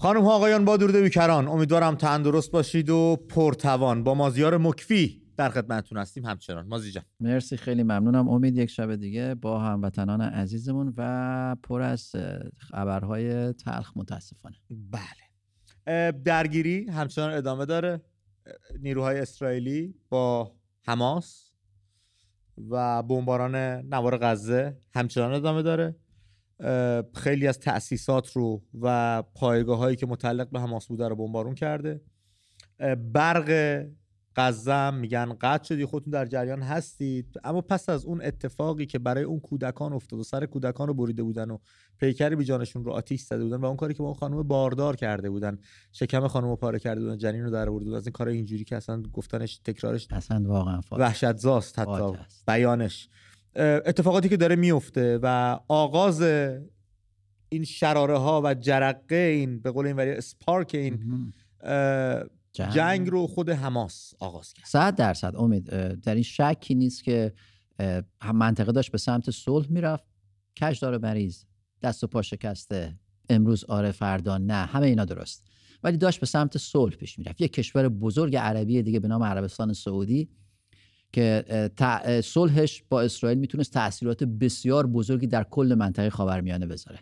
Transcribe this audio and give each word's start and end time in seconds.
خانم 0.00 0.24
ها 0.24 0.36
آقایان 0.36 0.64
با 0.64 0.76
درود 0.76 0.96
بیکران. 0.96 1.48
امیدوارم 1.48 1.94
تندرست 1.94 2.50
باشید 2.50 2.90
و 2.90 3.16
پرتوان. 3.28 4.04
با 4.04 4.14
مازیار 4.14 4.56
مکفی 4.56 5.22
در 5.36 5.48
خدمتتون 5.48 5.98
هستیم. 5.98 6.26
همچنان. 6.26 6.66
مازی 6.66 6.90
جان. 6.90 7.04
مرسی 7.20 7.56
خیلی 7.56 7.82
ممنونم. 7.82 8.28
امید 8.28 8.56
یک 8.56 8.70
شب 8.70 8.94
دیگه 8.94 9.34
با 9.34 9.58
هموطنان 9.58 10.20
عزیزمون 10.20 10.94
و 10.96 11.56
پر 11.62 11.82
از 11.82 12.12
خبرهای 12.58 13.52
تلخ 13.52 13.92
متاسفانه. 13.96 14.56
بله. 14.70 16.12
درگیری 16.12 16.86
همچنان 16.90 17.32
ادامه 17.32 17.66
داره. 17.66 18.00
نیروهای 18.78 19.18
اسرائیلی 19.18 19.94
با 20.08 20.52
حماس 20.86 21.52
و 22.70 23.02
بمباران 23.02 23.56
نوار 23.86 24.18
غزه 24.18 24.78
همچنان 24.94 25.32
ادامه 25.32 25.62
داره. 25.62 25.96
خیلی 27.14 27.46
از 27.46 27.58
تأسیسات 27.58 28.32
رو 28.32 28.62
و 28.80 29.22
پایگاه 29.34 29.78
هایی 29.78 29.96
که 29.96 30.06
متعلق 30.06 30.50
به 30.50 30.60
حماس 30.60 30.86
بوده 30.86 31.08
رو 31.08 31.16
بمبارون 31.16 31.54
کرده. 31.54 32.00
برق 33.12 33.82
غزه 34.36 34.90
میگن 34.90 35.36
قطع 35.40 35.64
شدی 35.64 35.84
خودتون 35.84 36.10
در 36.10 36.26
جریان 36.26 36.62
هستید. 36.62 37.40
اما 37.44 37.60
پس 37.60 37.88
از 37.88 38.04
اون 38.04 38.22
اتفاقی 38.22 38.86
که 38.86 38.98
برای 38.98 39.24
اون 39.24 39.40
کودکان 39.40 39.92
افتاد 39.92 40.20
و 40.20 40.22
سر 40.22 40.46
کودکان 40.46 40.88
رو 40.88 40.94
بریده 40.94 41.22
بودن 41.22 41.50
و 41.50 41.58
پیکر 41.98 42.34
بی 42.34 42.44
جانشون 42.44 42.84
رو 42.84 42.92
آتیش 42.92 43.20
زده 43.20 43.44
بودن 43.44 43.56
و 43.56 43.64
اون 43.64 43.76
کاری 43.76 43.94
که 43.94 43.98
با 43.98 44.04
اون 44.04 44.14
خانم 44.14 44.42
باردار 44.42 44.96
کرده 44.96 45.30
بودن 45.30 45.58
شکم 45.92 46.28
خانم 46.28 46.48
رو 46.48 46.56
پاره 46.56 46.78
کرده 46.78 47.00
بودن 47.00 47.18
جنین 47.18 47.44
رو 47.44 47.50
در 47.50 47.68
آورده 47.68 47.84
بودن 47.84 47.96
از 47.96 48.06
این 48.06 48.12
کار 48.12 48.28
اینجوری 48.28 48.64
که 48.64 48.76
اصلا 48.76 49.02
گفتنش 49.02 49.58
تکرارش 49.58 50.08
اصلا 50.10 50.42
واقعا 50.46 50.80
وحشت 50.92 51.36
زاست 51.36 51.78
حتی 51.78 52.18
بیانش. 52.46 53.08
اتفاقاتی 53.56 54.28
که 54.28 54.36
داره 54.36 54.56
میفته 54.56 55.18
و 55.22 55.58
آغاز 55.68 56.22
این 57.48 57.64
شراره 57.64 58.18
ها 58.18 58.42
و 58.44 58.54
جرقه 58.54 59.16
این 59.16 59.60
به 59.60 59.70
قول 59.70 59.86
این 59.86 59.96
وری 59.96 60.10
اسپارک 60.10 60.70
این 60.74 61.32
جنگ. 62.52 62.72
جنگ 62.72 63.10
رو 63.10 63.26
خود 63.26 63.50
حماس 63.50 64.14
آغاز 64.18 64.52
کرد. 64.52 64.66
صد 64.66 64.94
درصد. 64.96 65.34
امید 65.36 65.64
در 66.00 66.14
این 66.14 66.22
شکی 66.22 66.74
نیست 66.74 67.04
که 67.04 67.32
منطقه 68.34 68.72
داشت 68.72 68.92
به 68.92 68.98
سمت 68.98 69.30
صلح 69.30 69.66
می‌رفت. 69.70 70.04
کش 70.56 70.78
داره 70.78 70.98
مریض 70.98 71.44
دست 71.82 72.04
و 72.04 72.06
پا 72.06 72.22
شکسته. 72.22 72.98
امروز 73.28 73.64
آره 73.64 73.92
فردا 73.92 74.38
نه. 74.38 74.54
همه 74.54 74.86
اینا 74.86 75.04
درست. 75.04 75.46
ولی 75.82 75.96
داشت 75.96 76.20
به 76.20 76.26
سمت 76.26 76.58
صلح 76.58 76.96
پیش 76.96 77.18
می‌رفت. 77.18 77.40
یک 77.40 77.52
کشور 77.52 77.88
بزرگ 77.88 78.36
عربی 78.36 78.82
دیگه 78.82 79.00
به 79.00 79.08
نام 79.08 79.22
عربستان 79.22 79.72
سعودی. 79.72 80.28
که 81.12 81.44
صلحش 82.24 82.82
با 82.88 83.02
اسرائیل 83.02 83.38
می‌تونست 83.38 83.72
تاثیرات 83.72 84.24
بسیار 84.24 84.86
بزرگی 84.86 85.26
در 85.26 85.44
کل 85.44 85.74
منطقه 85.78 86.10
خاورمیانه 86.10 86.66
بذاره. 86.66 86.98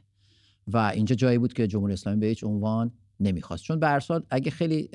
و 0.66 0.76
اینجا 0.76 1.14
جایی 1.14 1.38
بود 1.38 1.52
که 1.52 1.66
جمهوری 1.66 1.92
اسلامی 1.92 2.20
به 2.20 2.26
هیچ 2.26 2.44
عنوان 2.44 2.92
نمی‌خواست. 3.20 3.62
چون 3.62 3.80
به 3.80 3.98
اگه 4.30 4.50
خیلی 4.50 4.90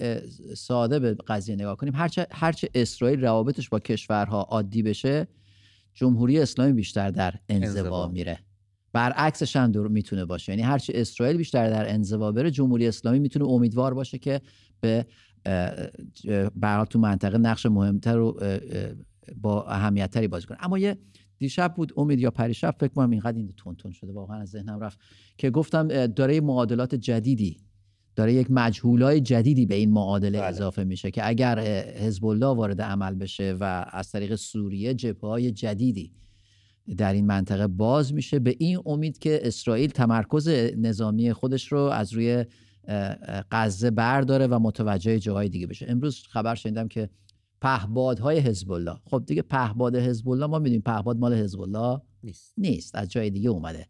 ساده 0.56 1.00
به 1.00 1.14
قضیه 1.28 1.56
نگاه 1.56 1.78
کنیم 1.78 1.96
هرچه 1.96 2.28
هرچه 2.32 2.70
اسرائیل 2.76 3.22
روابطش 3.22 3.70
با 3.70 3.80
کشورها 3.80 4.42
عادی 4.42 4.84
بشه 4.84 5.28
جمهوری 5.94 6.40
اسلامی 6.40 6.74
بیشتر 6.74 7.12
در 7.12 7.34
انزوا 7.50 8.08
میره. 8.08 8.40
برعکسش 8.94 9.56
هم 9.56 9.92
می‌تونه 9.92 10.26
باشه. 10.26 10.52
یعنی 10.52 10.62
هرچه 10.62 10.94
اسرائیل 10.96 11.38
بیشتر 11.38 11.70
در 11.70 11.94
انزوا 11.94 12.32
بره 12.32 12.52
جمهوری 12.52 12.88
اسلامی 12.88 13.20
می‌تونه 13.20 13.46
امیدوار 13.46 13.94
باشه 13.94 14.18
که 14.18 14.42
به 14.82 15.06
برای 16.56 16.86
تو 16.90 17.00
منطقه 17.00 17.38
نقش 17.38 17.66
مهمتر 17.66 18.16
رو 18.16 18.40
با 19.42 19.66
اهمیتتری 19.68 20.28
بازی 20.28 20.48
کنه 20.48 20.58
اما 20.62 20.78
یه 20.78 20.98
دیشب 21.38 21.74
بود 21.76 21.94
امید 21.98 22.20
یا 22.20 22.32
پریشب 22.32 22.76
فکر 22.80 22.94
کنم 22.94 23.10
اینقدر 23.10 23.38
این 23.38 23.54
تون 23.78 23.92
شده 23.92 24.12
واقعا 24.12 24.38
از 24.38 24.50
ذهنم 24.50 24.80
رفت 24.80 25.00
که 25.38 25.50
گفتم 25.50 26.08
داره 26.08 26.42
معادلات 26.42 26.96
جدیدی 26.96 27.58
داره 28.16 28.34
یک 28.34 28.48
مجهولای 28.50 29.22
جدیدی 29.22 29.66
به 29.66 29.76
این 29.76 29.92
معادله 29.92 30.40
بله. 30.40 30.48
اضافه 30.48 30.84
میشه 30.84 31.12
که 31.12 31.28
اگر 31.28 31.60
حزب 31.98 32.26
الله 32.26 32.46
وارد 32.46 32.82
عمل 32.82 33.16
بشه 33.16 33.58
و 33.60 33.86
از 33.92 34.12
طریق 34.12 34.36
سوریه 34.36 34.94
جبهه 34.94 35.30
های 35.30 35.52
جدیدی 35.52 36.12
در 36.98 37.14
این 37.14 37.26
منطقه 37.26 37.68
باز 37.68 38.14
میشه 38.14 38.40
به 38.40 38.56
این 38.60 38.80
امید 38.86 39.18
که 39.18 39.40
اسرائیل 39.44 39.90
تمرکز 39.90 40.48
نظامی 40.78 41.34
خودش 41.34 41.72
رو 41.72 41.80
از 41.80 42.14
روی 42.14 42.46
غزه 43.52 43.92
برداره 43.92 44.48
و 44.48 44.60
متوجه 44.60 45.20
جاهای 45.20 45.50
دیگه 45.50 45.68
بشه. 45.68 45.86
امروز 45.90 46.24
خبر 46.30 46.56
شنیدم 46.56 46.88
که 46.88 47.10
پهبادهای 47.62 48.40
حزب 48.40 48.72
الله 48.72 48.96
خب 49.06 49.24
دیگه 49.28 49.42
پهباد 49.42 49.96
حزب 49.96 50.30
الله 50.30 50.46
ما 50.46 50.60
می‌دونیم 50.60 50.82
پهباد 50.82 51.18
مال 51.18 51.34
حزب 51.34 51.62
الله 51.62 52.02
نیست. 52.24 52.54
نیست 52.58 52.96
از 52.96 53.10
جای 53.10 53.30
دیگه 53.30 53.50
اومده. 53.50 53.88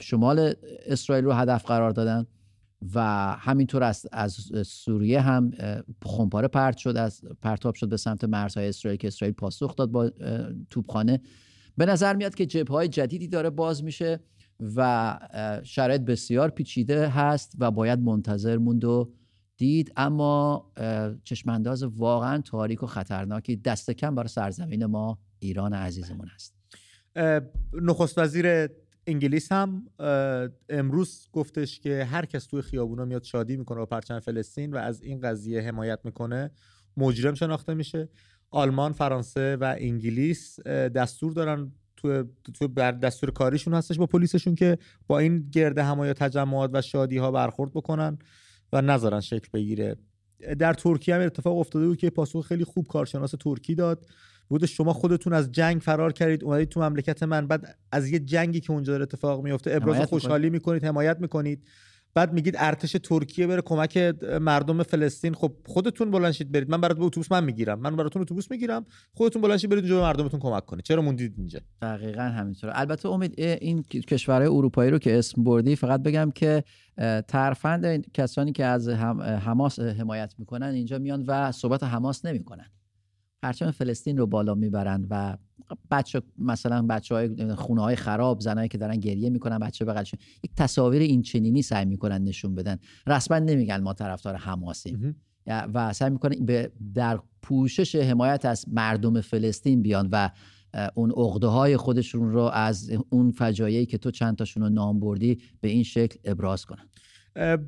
شمال 0.00 0.54
اسرائیل 0.86 1.24
رو 1.24 1.32
هدف 1.32 1.64
قرار 1.64 1.90
دادن 1.90 2.26
و 2.94 3.00
همینطور 3.38 3.82
از, 3.82 4.06
از 4.12 4.50
سوریه 4.64 5.20
هم 5.20 5.50
خمپاره 6.04 6.48
پرت 6.48 6.76
شد 6.76 6.96
از 6.96 7.20
پرتاب 7.42 7.74
شد 7.74 7.88
به 7.88 7.96
سمت 7.96 8.24
مرزهای 8.24 8.68
اسرائیل 8.68 8.98
که 9.00 9.06
اسرائیل 9.06 9.34
پاسخ 9.34 9.76
داد 9.76 9.90
با 9.90 10.10
توپخانه. 10.70 11.20
به 11.76 11.86
نظر 11.86 12.16
میاد 12.16 12.34
که 12.34 12.46
جبه 12.46 12.74
های 12.74 12.88
جدیدی 12.88 13.28
داره 13.28 13.50
باز 13.50 13.84
میشه. 13.84 14.20
و 14.76 15.18
شرایط 15.64 16.00
بسیار 16.00 16.50
پیچیده 16.50 17.08
هست 17.08 17.52
و 17.58 17.70
باید 17.70 17.98
منتظر 17.98 18.56
موند 18.56 18.84
و 18.84 19.12
دید. 19.56 19.92
اما 19.96 20.72
چشمانداز 21.24 21.82
واقعا 21.82 22.42
تاریک 22.42 22.82
و 22.82 22.86
خطرناکی 22.86 23.56
دست 23.56 23.90
کم 23.90 24.14
برای 24.14 24.28
سرزمین 24.28 24.86
ما 24.86 25.18
ایران 25.38 25.72
عزیزمون 25.72 26.28
هست 26.34 26.54
نخست 27.72 28.18
وزیر 28.18 28.68
انگلیس 29.06 29.52
هم 29.52 29.86
امروز 30.68 31.28
گفتش 31.32 31.80
که 31.80 32.04
هر 32.04 32.26
کس 32.26 32.46
توی 32.46 32.62
خیابونا 32.62 33.04
میاد 33.04 33.22
شادی 33.22 33.56
می‌کنه 33.56 33.78
با 33.78 33.86
پرچم 33.86 34.20
فلسطین 34.20 34.72
و 34.72 34.76
از 34.76 35.02
این 35.02 35.20
قضیه 35.20 35.60
حمایت 35.60 36.00
می‌کنه 36.04 36.50
مجرم 36.96 37.34
شناخته 37.34 37.74
میشه. 37.74 38.08
آلمان 38.50 38.92
فرانسه 38.92 39.56
و 39.56 39.74
انگلیس 39.78 40.60
دستور 40.66 41.32
دارن 41.32 41.72
تو 41.98 42.24
تو 42.54 42.68
بر 42.68 42.92
دستور 42.92 43.30
کاریشون 43.30 43.74
هستش 43.74 43.98
با 43.98 44.06
پلیسشون 44.06 44.54
که 44.54 44.78
با 45.06 45.18
این 45.18 45.48
گرد 45.52 45.78
همایا 45.78 46.12
تجمعات 46.12 46.70
و 46.72 46.82
شادی 46.82 47.16
ها 47.16 47.30
برخورد 47.30 47.70
بکنن 47.72 48.18
و 48.72 48.82
نذارن 48.82 49.20
شکل 49.20 49.48
بگیره. 49.52 49.96
در 50.58 50.74
ترکیه 50.74 51.14
هم 51.14 51.20
اتفاق 51.20 51.58
افتاده 51.58 51.86
بود 51.86 51.98
که 51.98 52.10
پاسخ 52.10 52.46
خیلی 52.46 52.64
خوب 52.64 52.86
کارشناس 52.86 53.30
ترکی 53.30 53.74
داد. 53.74 54.06
بود 54.48 54.66
شما 54.66 54.92
خودتون 54.92 55.32
از 55.32 55.52
جنگ 55.52 55.80
فرار 55.80 56.12
کردید 56.12 56.44
اومدید 56.44 56.68
تو 56.68 56.80
مملکت 56.80 57.22
من 57.22 57.46
بعد 57.46 57.78
از 57.92 58.08
یه 58.08 58.18
جنگی 58.18 58.60
که 58.60 58.70
اونجا 58.70 58.92
داره 58.92 59.02
اتفاق 59.02 59.44
میفته 59.44 59.74
ابراز 59.74 59.96
خوشحالی 59.96 60.50
می‌کنید 60.50 60.84
حمایت 60.84 61.16
می‌کنید. 61.20 61.64
بعد 62.14 62.32
میگید 62.32 62.54
ارتش 62.58 62.96
ترکیه 63.02 63.46
بره 63.46 63.62
کمک 63.62 63.96
مردم 64.40 64.82
فلسطین. 64.82 65.34
خب 65.34 65.52
خودتون 65.66 66.10
بلنشید 66.10 66.52
برید. 66.52 66.70
من 66.70 66.80
براتون 66.80 67.04
اتوبوس 67.04 67.32
من 67.32 67.44
می‌گیرم. 67.44 67.80
من 67.80 67.96
براتون 67.96 68.22
اتوبوس 68.22 68.50
می‌گیرم. 68.50 68.86
خودتون 69.14 69.42
بلنشید 69.42 69.70
برید 69.70 69.84
اونجا 69.84 69.96
به 69.96 70.02
مردمتون 70.02 70.40
کمک 70.40 70.66
کنید. 70.66 70.84
چرا 70.84 71.02
موندید 71.02 71.34
اینجا؟ 71.36 71.60
دقیقا 71.82 72.22
همینطوره 72.22 72.72
البته 72.76 73.08
امید 73.08 73.40
این 73.40 73.82
کشورهای 73.82 74.48
اروپایی 74.48 74.90
رو 74.90 74.98
که 74.98 75.18
اسم 75.18 75.44
بردی 75.44 75.76
فقط 75.76 76.02
بگم 76.02 76.30
که 76.34 76.64
ترفند 77.28 78.12
کسانی 78.12 78.52
که 78.52 78.64
از 78.64 78.88
حماس 78.88 79.80
حمایت 79.80 80.34
می‌کنن 80.38 80.66
اینجا 80.66 80.98
میان 80.98 81.24
و 81.26 81.52
صحبت 81.52 81.82
حماس 81.82 82.24
نمی‌کنن. 82.24 82.66
پرچم 83.42 83.70
فلسطین 83.70 84.16
رو 84.16 84.26
بالا 84.26 84.54
می‌برن 84.54 85.06
و 85.10 85.36
بچه 85.90 86.22
مثلا 86.38 86.82
بچه 86.86 87.14
های 87.14 87.54
خونه 87.54 87.82
های 87.82 87.96
خراب 87.96 88.40
زنایی 88.40 88.68
که 88.68 88.78
دارن 88.78 88.96
گریه 88.96 89.30
می‌کنن 89.30 89.58
بچه 89.58 89.84
بغلشون 89.84 90.20
یک 90.44 90.50
تصاویر 90.56 91.02
این 91.02 91.22
چنینی 91.22 91.62
سعی 91.62 91.84
می‌کنن 91.84 92.24
نشون 92.24 92.54
بدن. 92.54 92.78
رسما 93.06 93.38
نمیگن 93.38 93.80
ما 93.80 93.92
طرفدار 93.92 94.34
حماسیم. 94.34 95.16
و 95.46 95.92
سعی 95.92 96.10
می‌کنن 96.10 96.46
به 96.46 96.72
در 96.94 97.18
پوشش 97.42 97.94
حمایت 97.94 98.44
از 98.44 98.64
مردم 98.68 99.20
فلسطین 99.20 99.82
بیان 99.82 100.08
و 100.12 100.30
اون 100.94 101.10
عقده 101.10 101.46
های 101.46 101.76
خودشون 101.76 102.32
رو 102.32 102.40
از 102.40 102.90
اون 103.10 103.30
فجایعی 103.30 103.86
که 103.86 103.98
تو 103.98 104.10
چند 104.10 104.36
تاشون 104.36 104.62
رو 104.62 104.68
نام 104.68 105.00
بردی 105.00 105.38
به 105.60 105.68
این 105.68 105.82
شکل 105.82 106.18
ابراز 106.24 106.66
کنن. 106.66 106.88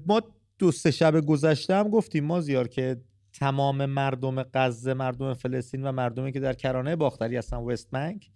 ما 0.06 0.22
دو 0.58 0.72
سه 0.72 0.90
شب 0.90 1.20
گذشته 1.20 1.75
هم 1.75 1.88
گفتیم 1.88 2.25
ما 2.25 2.40
زیار 2.40 2.69
که 2.69 3.00
تمام 3.32 3.87
مردم 3.87 4.43
غزه 4.43 4.94
مردم 4.94 5.35
فلسطین 5.35 5.87
و 5.87 5.93
مردمی 5.93 6.32
که 6.32 6.41
در 6.41 6.53
کرانه 6.53 6.97
باختری 6.97 7.37
هستن 7.37 7.56
وست 7.56 7.91
بنک 7.91 8.31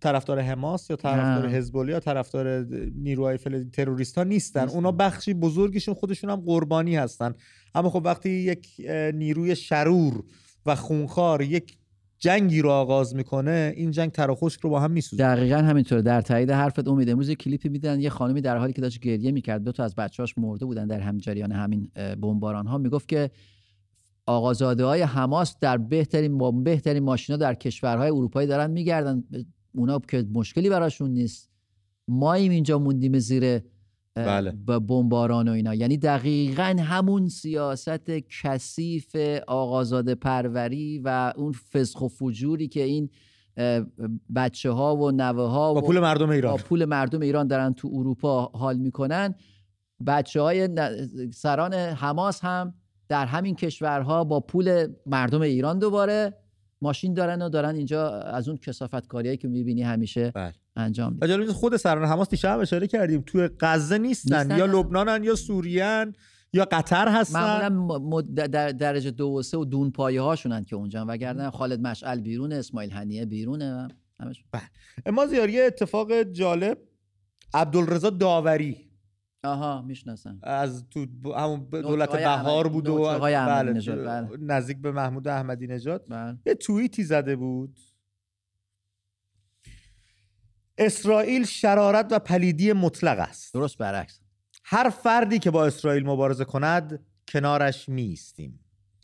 طرفدار 0.00 0.40
حماس 0.40 0.90
یا 0.90 0.96
طرفدار 0.96 1.48
حزب 1.48 1.88
یا 1.88 2.00
طرفدار 2.00 2.66
نیروهای 2.94 3.36
فلسطین 3.36 3.70
تروریست 3.70 4.18
ها 4.18 4.24
نیستن. 4.24 4.68
اونا 4.68 4.92
بخشی 4.92 5.34
بزرگشون 5.34 5.94
خودشون 5.94 6.30
هم 6.30 6.40
قربانی 6.40 6.96
هستن. 6.96 7.34
اما 7.74 7.90
خب 7.90 8.02
وقتی 8.04 8.30
یک 8.30 8.68
نیروی 9.14 9.56
شرور 9.56 10.22
و 10.66 10.74
خونخوار 10.74 11.42
یک 11.42 11.78
جنگی 12.18 12.62
رو 12.62 12.70
آغاز 12.70 13.14
می‌کنه 13.14 13.72
این 13.76 13.90
جنگ 13.90 14.10
تر 14.10 14.34
خشک 14.34 14.60
رو 14.60 14.70
با 14.70 14.80
هم 14.80 14.90
میسوزه. 14.90 15.22
دقیقا 15.22 15.56
همینطور 15.56 16.00
در 16.00 16.20
تایید 16.20 16.50
حرفت 16.50 16.88
امید 16.88 17.10
امروز 17.10 17.28
یه 17.28 17.34
کلیپی 17.34 17.68
میدن. 17.68 18.00
یه 18.00 18.10
خانمی 18.10 18.40
در 18.40 18.56
حالی 18.56 18.72
که 18.72 18.82
داشت 18.82 19.00
گریه 19.00 19.32
می‌کرد 19.32 19.64
دو 19.64 19.72
تا 19.72 19.84
از 19.84 19.94
بچه‌هاش 19.94 20.38
مرده 20.38 20.64
بودن 20.64 20.86
در 20.86 21.00
هم 21.00 21.18
جریان 21.18 21.52
همین 21.52 21.90
بمباران 22.20 22.66
ها 22.66 22.78
می‌گفت 22.78 23.08
که 23.08 23.30
آقازاده 24.26 24.84
های 24.84 25.02
حماس 25.02 25.56
در 25.60 25.76
بهترین 25.78 26.38
با 26.38 26.50
بهترین 26.50 27.02
ماشینا 27.02 27.36
در 27.36 27.54
کشورهای 27.54 28.10
اروپایی 28.10 28.48
دارن 28.48 28.70
میگردن. 28.70 29.24
اونا 29.74 29.98
که 29.98 30.26
مشکلی 30.32 30.70
براشون 30.70 31.10
نیست. 31.10 31.50
ماییم 32.08 32.52
اینجا 32.52 32.78
موندیم 32.78 33.18
زیر 33.18 33.60
بله. 34.14 34.50
با 34.50 34.78
بمباران 34.78 35.48
و 35.48 35.52
اینا. 35.52 35.74
یعنی 35.74 35.96
دقیقا 35.96 36.76
همون 36.80 37.28
سیاست 37.28 38.10
کثیف 38.42 39.16
آقازاده 39.46 40.14
پروری 40.14 40.98
و 40.98 41.32
اون 41.36 41.52
فسخ 41.52 42.02
و 42.02 42.08
فجوری 42.08 42.68
که 42.68 42.82
این 42.82 43.10
بچه 44.34 44.70
ها 44.70 44.96
و 44.96 45.10
نوه 45.10 45.42
ها 45.42 45.74
با 45.74 45.80
پول 45.80 46.00
مردم 46.00 46.30
ایران. 46.30 46.52
با 46.52 46.56
پول 46.56 46.84
مردم 46.84 47.20
ایران 47.20 47.46
دارن 47.46 47.72
تو 47.72 47.90
اروپا 47.92 48.44
حال 48.44 48.76
می‌کنن. 48.76 49.34
بچه 50.06 50.40
های 50.40 50.68
سران 51.34 51.74
حماس 51.74 52.40
هم 52.44 52.74
در 53.08 53.26
همین 53.26 53.54
کشورها 53.54 54.24
با 54.24 54.40
پول 54.40 54.86
مردم 55.06 55.40
ایران 55.40 55.78
دوباره 55.78 56.34
ماشین 56.82 57.14
دارن 57.14 57.42
و 57.42 57.48
دارن 57.48 57.74
اینجا 57.74 58.20
از 58.20 58.48
اون 58.48 58.58
کسافت 58.58 59.06
کاریایی 59.06 59.36
که 59.36 59.48
می‌بینی 59.48 59.82
همیشه 59.82 60.30
بله. 60.30 60.54
انجام 60.76 61.12
میدن. 61.12 61.52
خود 61.52 61.76
سران 61.76 62.08
حماس 62.08 62.28
دیشب 62.28 62.58
اشاره 62.58 62.86
کردیم 62.86 63.22
توی 63.26 63.48
غزه 63.60 63.98
نیستن, 63.98 64.36
نیستن. 64.36 64.58
یا 64.58 64.66
لبنانن 64.66 65.24
یا 65.24 65.34
سوریان 65.34 66.14
یا 66.52 66.64
قطر 66.64 67.08
هستن. 67.08 67.68
معمولا 67.68 68.20
در 68.20 68.68
درجه 68.72 69.10
دو 69.10 69.28
و 69.28 69.42
سه 69.42 69.58
و 69.58 69.64
دون 69.64 69.90
پایه 69.90 70.20
هاشونن 70.20 70.64
که 70.64 70.76
اونجا 70.76 71.04
وگرنه 71.08 71.50
خالد 71.50 71.80
مشعل 71.80 72.20
بیرونه 72.20 72.54
اسماعیل 72.54 72.90
هنیه 72.90 73.26
بیرونه 73.26 73.88
همش 74.20 74.44
اما 75.06 75.26
زیار 75.26 75.50
یه 75.50 75.64
اتفاق 75.64 76.22
جالب 76.22 76.78
عبدالرضا 77.54 78.10
داوری 78.10 78.85
آها 79.46 79.82
می‌شناسم. 79.82 80.38
از 80.42 80.84
تو 80.90 81.06
ب- 81.06 81.26
همون 81.26 81.64
ب- 81.70 81.80
دولت 81.80 82.10
بهار 82.16 82.68
بود 82.68 82.88
و 82.88 83.18
بله، 83.18 83.46
بله. 83.46 84.36
نزدیک 84.40 84.78
به 84.78 84.92
محمود 84.92 85.28
احمدی 85.28 85.66
نژاد. 85.66 86.06
بله. 86.10 86.38
یه 86.46 86.54
توییتی 86.54 87.04
زده 87.04 87.36
بود. 87.36 87.80
اسرائیل 90.78 91.44
شرارت 91.44 92.06
و 92.10 92.18
پلیدی 92.18 92.72
مطلق 92.72 93.18
است. 93.18 93.54
درست 93.54 93.78
برعکس. 93.78 94.20
هر 94.64 94.90
فردی 94.90 95.38
که 95.38 95.50
با 95.50 95.66
اسرائیل 95.66 96.06
مبارزه 96.06 96.44
کند 96.44 97.06
کنارش 97.28 97.88
میستیم 97.88 98.60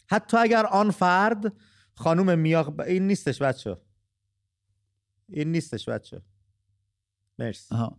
حتی 0.07 0.37
اگر 0.37 0.67
آن 0.67 0.91
فرد 0.91 1.53
خانم 1.95 2.39
میاق 2.39 2.81
این 2.81 3.07
نیستش 3.07 3.43
بچه 3.43 3.77
این 5.29 5.53
نیستش 5.53 5.89
بچه 5.89 6.23
مرسی. 7.39 7.75
آها. 7.75 7.99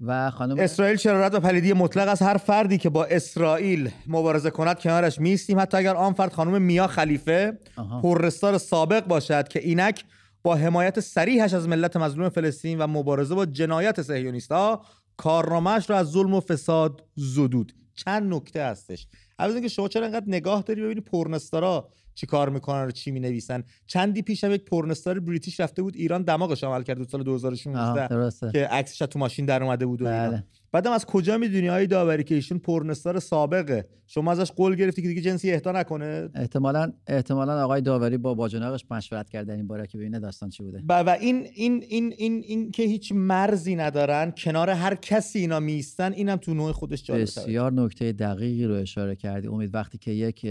و 0.00 0.30
خانم 0.30 0.58
اسرائیل 0.58 0.96
شرارت 0.96 1.34
و 1.34 1.40
پلیدی 1.40 1.72
مطلق 1.72 2.08
است؟ 2.08 2.22
هر 2.22 2.36
فردی 2.36 2.78
که 2.78 2.90
با 2.90 3.04
اسرائیل 3.04 3.90
مبارزه 4.06 4.50
کند 4.50 4.78
کنارش 4.78 5.20
میستیم 5.20 5.60
حتی 5.60 5.76
اگر 5.76 5.94
آن 5.96 6.12
فرد 6.12 6.32
خانم 6.32 6.62
میا 6.62 6.86
خلیفه. 6.86 7.58
پررستار 8.02 8.58
سابق 8.58 9.06
باشد 9.06 9.48
که 9.48 9.60
اینک 9.60 10.04
با 10.42 10.54
حمایت 10.54 11.00
سریحش 11.00 11.54
از 11.54 11.68
ملت 11.68 11.96
مظلوم 11.96 12.28
فلسطین 12.28 12.78
و 12.78 12.86
مبارزه 12.86 13.34
با 13.34 13.46
جنایت 13.46 14.02
صهیونیست‌ها 14.02 14.84
کارنامه‌اش 15.16 15.90
را 15.90 15.98
از 15.98 16.10
ظلم 16.10 16.34
و 16.34 16.40
فساد 16.40 17.02
زدود. 17.16 17.72
چند 17.94 18.34
نکته 18.34 18.64
هستش. 18.64 19.06
اول 19.40 19.52
اینکه 19.52 19.68
شما 19.68 19.88
چرا 19.88 20.06
انقدر 20.06 20.24
نگاه 20.26 20.62
داری 20.62 20.82
ببینی 20.82 21.00
پرنستارا 21.00 21.88
چی 22.14 22.26
کار 22.26 22.48
می‌کنن 22.48 22.86
و 22.86 22.90
چی 22.90 23.10
می‌نویسن؟ 23.10 23.64
چندی 23.86 24.22
پیش 24.22 24.44
هم 24.44 24.52
یک 24.52 24.64
پرنستار 24.64 25.20
بریتیش 25.20 25.60
رفته 25.60 25.82
بود 25.82 25.96
ایران 25.96 26.22
دماغش 26.22 26.64
عمل 26.64 26.82
کرد 26.82 26.98
بود 26.98 27.08
سال 27.08 27.22
2016 27.22 27.80
آها 27.80 28.06
درسته. 28.06 28.50
که 28.52 28.66
عکسش 28.66 28.98
تو 28.98 29.18
ماشین 29.18 29.46
در 29.46 29.62
اومده 29.62 29.86
بود 29.86 30.02
و. 30.02 30.04
بله. 30.04 30.44
بعدم 30.72 30.92
از 30.92 31.04
کجا 31.04 31.38
می‌دونی 31.38 31.66
های 31.66 31.86
داوری 31.86 32.24
که 32.24 32.34
ایشون 32.34 32.58
پرنستار 32.58 33.18
سابقه؟ 33.18 33.88
شما 34.06 34.32
ازش 34.32 34.52
قول 34.52 34.74
گرفتی 34.74 35.02
که 35.02 35.08
دیگه 35.08 35.20
جنسی 35.20 35.52
اهدا 35.52 35.72
نکنه؟ 35.72 36.28
احتمالا 36.34 36.92
احتمالا 37.06 37.64
آقای 37.64 37.80
داوری 37.80 38.16
با 38.16 38.34
باجناقش 38.34 38.84
مشورت 38.90 39.30
کردن 39.30 39.54
این 39.54 39.66
باره 39.66 39.86
که 39.86 39.98
ببینه 39.98 40.18
داستان 40.18 40.48
چی 40.48 40.62
بوده. 40.62 40.82
و, 40.88 41.02
و 41.02 41.16
این 41.20 41.46
این 41.54 41.84
این 41.88 42.14
این 42.18 42.42
این 42.46 42.70
که 42.70 42.82
هیچ 42.82 43.12
مرزی 43.12 43.76
ندارن 43.76 44.30
کنار 44.30 44.70
هر 44.70 44.94
کسی 44.94 45.38
اینا 45.38 45.60
میستن 45.60 46.12
اینم 46.12 46.36
تو 46.36 46.54
نوع 46.54 46.72
خودش 46.72 47.04
جالبه 47.04 47.22
بسیار 47.22 47.72
نکته 47.72 48.12
دقیقی 48.12 48.64
رو 48.64 48.74
اشاره 48.74 49.16
کردی. 49.16 49.48
امید 49.48 49.74
وقتی 49.74 49.98
که 49.98 50.10
یک 50.10 50.46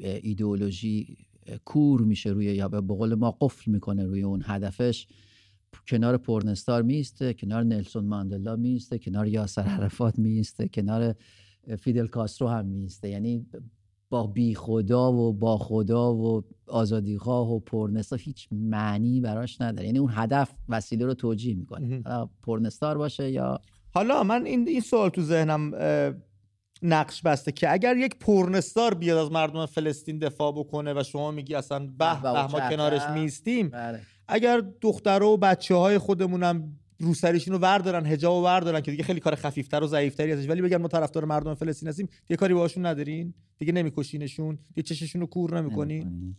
ایدئولوژی 0.00 1.16
کور 1.64 2.00
میشه 2.00 2.30
روی 2.30 2.44
یا 2.44 2.68
به 2.68 2.80
قول 2.80 3.14
ما 3.14 3.36
قفل 3.40 3.70
می‌کنه 3.70 4.04
روی 4.04 4.22
اون 4.22 4.42
هدفش 4.46 5.06
کنار 5.88 6.16
پرنستار 6.16 6.82
میسته 6.82 7.34
کنار 7.34 7.62
نلسون 7.62 8.04
ماندلا 8.04 8.56
میسته 8.56 8.98
کنار 8.98 9.28
یاسر 9.28 9.62
عرفات 9.62 10.18
میسته 10.18 10.68
کنار 10.68 11.14
فیدل 11.78 12.06
کاسترو 12.06 12.48
هم 12.48 12.66
میسته 12.66 13.08
یعنی 13.08 13.46
با 14.10 14.26
بی 14.26 14.54
خدا 14.54 15.12
و 15.12 15.32
با 15.32 15.58
خدا 15.58 16.14
و 16.14 16.44
آزادیخواه 16.66 17.52
و 17.52 17.60
پرنستار 17.60 18.18
هیچ 18.18 18.48
معنی 18.52 19.20
براش 19.20 19.60
نداره. 19.60 19.86
یعنی 19.86 19.98
اون 19.98 20.10
هدف 20.14 20.54
وسیله 20.68 21.06
رو 21.06 21.14
توجیه 21.14 21.54
می‌کنه. 21.54 22.02
پرنستار 22.42 22.98
باشه 22.98 23.30
یا 23.30 23.60
حالا 23.90 24.22
من 24.22 24.46
این 24.46 24.68
این 24.68 24.80
سوال 24.80 25.08
تو 25.08 25.22
ذهنم 25.22 25.74
نقش 26.82 27.22
بسته 27.22 27.52
که 27.52 27.72
اگر 27.72 27.96
یک 27.96 28.18
پرنستار 28.18 28.94
بیاد 28.94 29.18
از 29.18 29.32
مردم 29.32 29.66
فلسطین 29.66 30.18
دفاع 30.18 30.52
بکنه 30.52 30.94
و 31.00 31.02
شما 31.02 31.30
میگی 31.30 31.54
اصلا 31.54 31.78
به 31.78 32.22
به 32.22 32.30
ما 32.30 32.70
کنارش. 32.70 33.02
میستیم 33.14 33.68
بله. 33.68 34.00
اگر 34.28 34.62
دخترها 34.80 35.28
و 35.28 35.36
بچه 35.36 35.74
های 35.74 35.98
خودمونم 35.98 36.78
روسریشون 36.98 37.54
رو 37.54 37.60
وردارن 37.60 38.06
حجاب 38.06 38.34
رو 38.34 38.42
وردارن 38.44 38.80
که 38.80 38.90
دیگه 38.90 39.02
خیلی 39.02 39.20
کار 39.20 39.34
خفیفتر 39.34 39.82
و 39.82 39.86
ضعیفتری 39.86 40.32
ازش. 40.32 40.48
ولی 40.48 40.62
بگن 40.62 40.76
ما 40.76 40.88
طرفدار 40.88 41.24
مردم 41.24 41.54
فلسطین 41.54 41.88
هستیم 41.88 42.08
دیگه 42.26 42.36
کاری 42.36 42.54
باهاشون 42.54 42.86
ندارین. 42.86 43.34
دیگه 43.58 43.72
نمیکشینشون 43.72 44.58
دیگه 44.74 44.82
چششون 44.82 45.20
رو 45.20 45.26
کور 45.26 45.60
نمی‌کنین. 45.60 46.02
نمی‌کنی. 46.02 46.36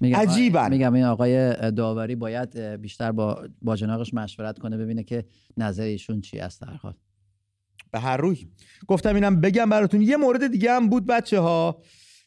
میگم 0.00 0.16
عجیبن. 0.16 0.70
میگم 0.70 0.94
این 0.94 1.04
آقای 1.04 1.70
داوری 1.70 2.14
باید 2.14 2.58
بیشتر 2.58 3.12
با 3.12 3.48
با 3.62 3.76
جناقش 3.76 4.14
مشورت 4.14 4.58
کنه 4.58 4.76
ببینه 4.76 5.04
که 5.04 5.24
نظر 5.56 5.82
ایشون 5.82 6.20
چی 6.20 6.38
است 6.38 6.60
در 6.60 6.74
حال. 6.74 6.94
به 7.90 8.00
هر 8.00 8.16
روی. 8.16 8.48
گفتم 8.86 9.14
اینم 9.14 9.40
بگم 9.40 9.70
براتون. 9.70 10.02
یه 10.02 10.16
مورد 10.16 10.46
دیگه 10.46 10.72
هم 10.72 10.88
بود 10.88 11.06
بچه 11.06 11.40
ها 11.40 11.82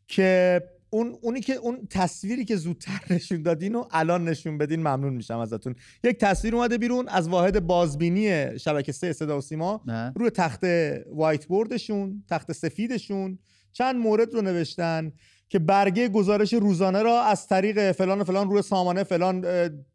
که 0.08 0.62
اون 0.90 1.18
اونی 1.22 1.40
که 1.40 1.54
اون 1.54 1.88
تصویری 1.90 2.46
که 2.46 2.56
زودتر 2.56 3.00
نشون 3.16 3.42
دادین 3.42 3.76
و 3.76 3.84
الان 3.92 4.30
نشون 4.30 4.58
بدین 4.58 4.80
ممنون 4.80 5.14
میشم 5.14 5.38
ازتون. 5.38 5.76
یک 6.04 6.18
تصویر 6.18 6.56
اومده 6.56 6.78
بیرون 6.78 7.08
از 7.08 7.30
واحد 7.30 7.68
بازبینی 7.68 8.60
شبکه 8.60 8.92
سه 8.92 9.14
صدا 9.14 9.38
و 9.38 9.42
سیما. 9.42 9.82
نه. 9.86 10.14
روی 10.16 10.30
تخت 10.30 10.64
وایت 11.12 11.46
بوردشون 11.46 12.24
تخت 12.30 12.52
سفیدشون. 12.52 13.40
چند 13.74 13.96
مورد 13.96 14.34
رو 14.34 14.42
نوشتن 14.42 15.12
که 15.50 15.60
برگه 15.60 16.10
گزارش 16.10 16.54
روزانه 16.54 17.02
را 17.02 17.22
از 17.22 17.48
طریق 17.48 17.92
فلان 17.92 18.22
و 18.22 18.24
فلان 18.24 18.50
روی 18.50 18.62
سامانه 18.62 19.04
فلان 19.04 19.42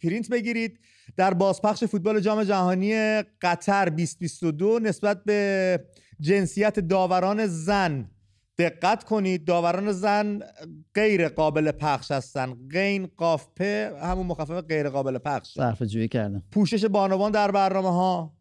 پرینت 0.03 0.29
بگیرید. 0.29 0.79
در 1.17 1.35
بازپخش 1.35 1.85
فوتبال 1.85 2.21
جام 2.21 2.45
جهانی 2.45 3.23
قطر 3.23 3.85
2022 3.85 4.79
نسبت 4.79 5.25
به 5.25 5.81
جنسیت 6.21 6.81
داوران 6.81 7.47
زن 7.47 8.11
دقت 8.63 9.05
کنید 9.05 9.45
داوران 9.45 9.93
زن 9.93 10.41
غیر 10.95 11.29
قابل 11.29 11.71
پخش 11.71 12.11
هستن. 12.11 12.55
غین 12.73 13.09
قاف 13.17 13.47
په 13.57 13.93
همون 14.03 14.27
مخفف 14.27 14.65
غیر 14.69 14.89
قابل 14.89 15.19
پخش. 15.19 15.55
صرف 15.55 15.83
جویی 15.83 16.09
کردم 16.09 16.43
پوشش 16.51 16.85
بانوان 16.85 17.33
در 17.33 17.51
برنامه 17.51 17.93
ها 17.93 18.33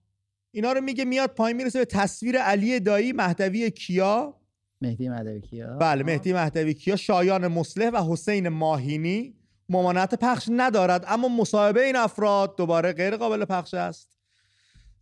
اینا 0.52 0.74
رو 0.74 0.82
میگه 0.82 1.06
میاد 1.06 1.30
پایین 1.30 1.58
می‌رسه 1.58 1.80
به 1.80 1.86
تصویر 1.86 2.38
علی 2.38 2.80
دایی 2.80 3.12
مهدوی 3.14 3.72
کیا. 3.72 4.38
مهدی 4.82 5.10
مهدوی 5.10 5.42
کیا. 5.42 5.78
بله 5.78 6.04
مهدی 6.04 6.34
مهدوی 6.34 6.74
کیا 6.74 6.96
شایان 6.96 7.48
مصلح 7.48 7.90
و 7.90 8.12
حسین 8.12 8.50
ماهینی. 8.50 9.36
ممانعت 9.70 10.16
پخش 10.16 10.50
ندارد 10.52 11.06
اما 11.08 11.28
مصاحبه 11.28 11.86
این 11.86 11.96
افراد 11.96 12.56
دوباره 12.58 12.94
غیر 12.94 13.18
قابل 13.18 13.46
پخش 13.46 13.74
است. 13.74 14.21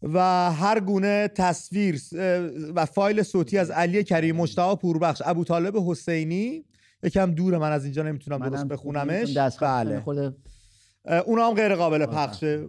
و 0.04 0.20
هر 0.52 0.80
گونه 0.80 1.28
تصویر 1.28 2.02
و 2.76 2.86
فایل 2.86 3.24
صوتی 3.24 3.58
از 3.58 3.72
علی 3.72 4.04
کریم 4.04 4.36
مجتبی 4.36 4.76
پوربخش 4.76 5.22
ابو 5.26 5.44
طالب 5.44 5.78
حسینی. 5.78 6.66
یکم 7.04 7.32
دور 7.32 7.58
من 7.58 7.72
از 7.72 7.84
اینجا 7.84 8.04
نمی‌تونم 8.04 8.50
درست 8.50 8.66
بخونمش. 8.66 9.38
بله. 9.62 10.34
اونا 11.26 11.48
هم 11.48 11.54
غیر 11.54 11.76
قابل 11.76 12.06
پخشه 12.06 12.68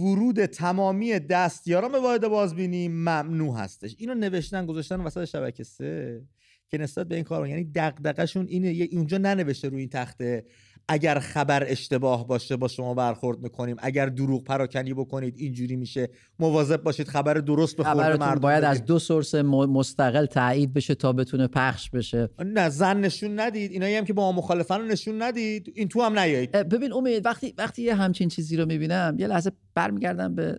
ورود 0.00 0.46
تمامی 0.46 1.18
دستیاران 1.18 1.92
به 1.92 2.00
واحد 2.00 2.28
بازبینی 2.28 2.88
ممنوع 2.88 3.58
هستش. 3.58 3.94
اینو 3.98 4.14
نوشتن 4.14 4.66
گذاشتن 4.66 5.00
وسط 5.00 5.24
شبکه 5.24 5.64
سه 5.64 6.22
که 6.68 6.78
نسبت 6.78 7.08
به 7.08 7.14
این 7.14 7.24
کار 7.24 7.48
یعنی 7.48 7.64
دغدغه‌شون 7.74 8.46
اینه 8.48 8.88
اونجا 8.92 9.18
ننوشته 9.18 9.68
روی 9.68 9.80
این 9.80 9.88
تخته. 9.88 10.44
اگر 10.88 11.18
خبر 11.18 11.64
اشتباه 11.66 12.26
باشه 12.26 12.56
با 12.56 12.68
شما 12.68 12.94
برخورد 12.94 13.38
می‌کنیم. 13.38 13.76
اگر 13.78 14.06
دروغ 14.06 14.44
پراکنی 14.44 14.94
بکنید 14.94 15.34
اینجوری 15.38 15.76
میشه. 15.76 16.08
مواظب 16.38 16.82
باشید 16.82 17.08
خبر 17.08 17.34
درست 17.34 17.76
به 17.76 17.84
خورد 17.84 17.96
خبرتون 17.96 18.26
مردم 18.26 18.40
باید 18.40 18.64
بدید. 18.64 18.70
از 18.70 18.84
دو 18.84 18.98
سورس 18.98 19.34
مستقل 19.34 20.26
تایید 20.26 20.72
بشه 20.72 20.94
تا 20.94 21.12
بتونه 21.12 21.46
پخش 21.46 21.90
بشه. 21.90 22.28
نه 22.44 22.68
زن 22.68 23.00
نشون 23.00 23.40
ندید. 23.40 23.72
اینایی 23.72 23.94
هم 23.94 24.04
که 24.04 24.12
با 24.12 24.32
ما 24.32 24.38
مخالفن 24.38 24.80
رو 24.80 24.86
نشون 24.86 25.22
ندید. 25.22 25.72
این 25.74 25.88
تو 25.88 26.02
هم 26.02 26.18
نیایید. 26.18 26.50
ببین 26.50 26.92
امید 26.92 27.26
وقتی 27.26 27.54
وقتی 27.58 27.82
یه 27.82 27.94
همچین 27.94 28.28
چیزی 28.28 28.56
رو 28.56 28.66
می‌بینم 28.66 29.16
یه 29.18 29.26
لحظه 29.26 29.52
برمیگردم 29.74 30.34
به 30.34 30.58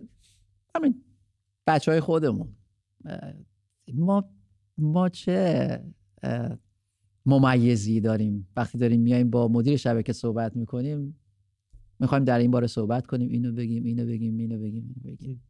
همین 0.76 1.04
بچه 1.66 1.90
های 1.90 2.00
خودمون 2.00 2.56
ما 3.94 4.30
ما 4.78 5.08
چه؟ 5.08 5.82
ممیزی 7.28 8.00
داریم. 8.00 8.48
وقتی 8.56 8.78
داریم 8.78 9.00
میایم 9.00 9.30
با 9.30 9.48
مدیر 9.48 9.76
شبکه 9.76 10.12
صحبت 10.12 10.56
می‌کنیم 10.56 11.16
می‌خوایم 12.00 12.24
در 12.24 12.38
این 12.38 12.50
باره 12.50 12.66
صحبت 12.66 13.06
کنیم 13.06 13.28
اینو 13.28 13.52
بگیم 13.52 13.84
اینو 13.84 14.06
بگیم 14.06 14.38
اینو 14.38 14.58
بگیم 14.58 14.94
اینو 14.94 15.16
بگیم. 15.16 15.42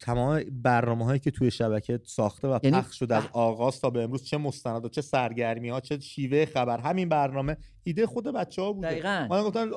تمام 0.00 0.42
برنامه 0.62 1.04
هایی 1.04 1.20
که 1.20 1.30
توی 1.30 1.50
شبکه 1.50 2.00
ساخته 2.04 2.48
و 2.48 2.58
یعنی 2.62 2.76
پخش 2.76 2.98
شده 2.98 3.16
از 3.16 3.22
آغاز 3.32 3.80
تا 3.80 3.90
به 3.90 4.02
امروز 4.02 4.24
چه 4.24 4.36
مستند 4.36 4.84
و 4.84 4.88
چه 4.88 5.00
سرگرمی 5.00 5.68
ها 5.68 5.80
چه 5.80 5.98
شیوه 5.98 6.44
خبر 6.44 6.78
همین 6.78 7.08
برنامه 7.08 7.56
ایده 7.84 8.06
خود 8.06 8.24
بچه 8.24 8.62
ها 8.62 8.72
بوده 8.72 8.88
دقیقاً. 8.88 9.26
من 9.30 9.42
گفتن 9.42 9.70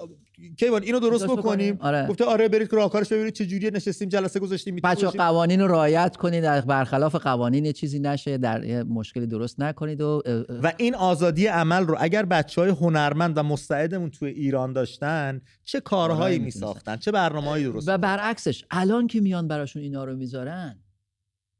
کیوان 0.60 0.84
اینو 0.84 1.00
درست 1.00 1.28
بکنیم. 1.28 1.78
آره. 1.80 2.08
گفته 2.08 2.26
آره 2.26 2.48
برید 2.48 2.70
که 2.70 2.76
راهکارش 2.76 3.12
ببینید 3.12 3.34
چه 3.34 3.46
جوریه 3.46 3.72
نشستیم 3.72 4.10
جلسه 4.10 4.40
گذاشتیم 4.40 4.76
بچه. 4.76 5.08
قوانین 5.08 5.62
رو 5.62 5.68
رعایت 5.68 6.18
کنید 6.18 6.44
در 6.44 6.62
برخلاف 6.62 7.16
قوانین 7.16 7.72
چیزی 7.72 8.00
نشه 8.00 8.38
در 8.38 8.84
مشکلی 8.84 9.28
درست 9.28 9.60
نکنید 9.60 10.02
و 10.02 10.22
و 10.64 10.74
این 10.78 10.96
آزادی 10.96 11.48
عمل 11.48 11.86
رو 11.86 11.98
اگر 12.00 12.26
بچه 12.26 12.62
های 12.62 12.70
هنرمند 12.70 13.38
و 13.38 13.44
مستعدمون 13.44 14.10
توی 14.10 14.30
ایران 14.30 14.74
داشتن 14.74 15.42
چه 15.64 15.80
کارهایی 15.80 16.14
کارهایی 16.14 16.40
می 16.40 16.46
می‌تونستن. 16.46 16.74
ساختن 16.74 16.98
چه 16.98 17.12
برنامه 17.12 17.48
هایی 17.48 17.64
درست 17.64 17.88
و 17.90 17.98
برعکسش 17.98 18.66
الان 18.72 19.08
که 19.08 19.22
میان 19.22 19.48
براشون 19.64 19.82
اینا 19.82 20.04
رو 20.04 20.16
می‌ذارن 20.16 20.84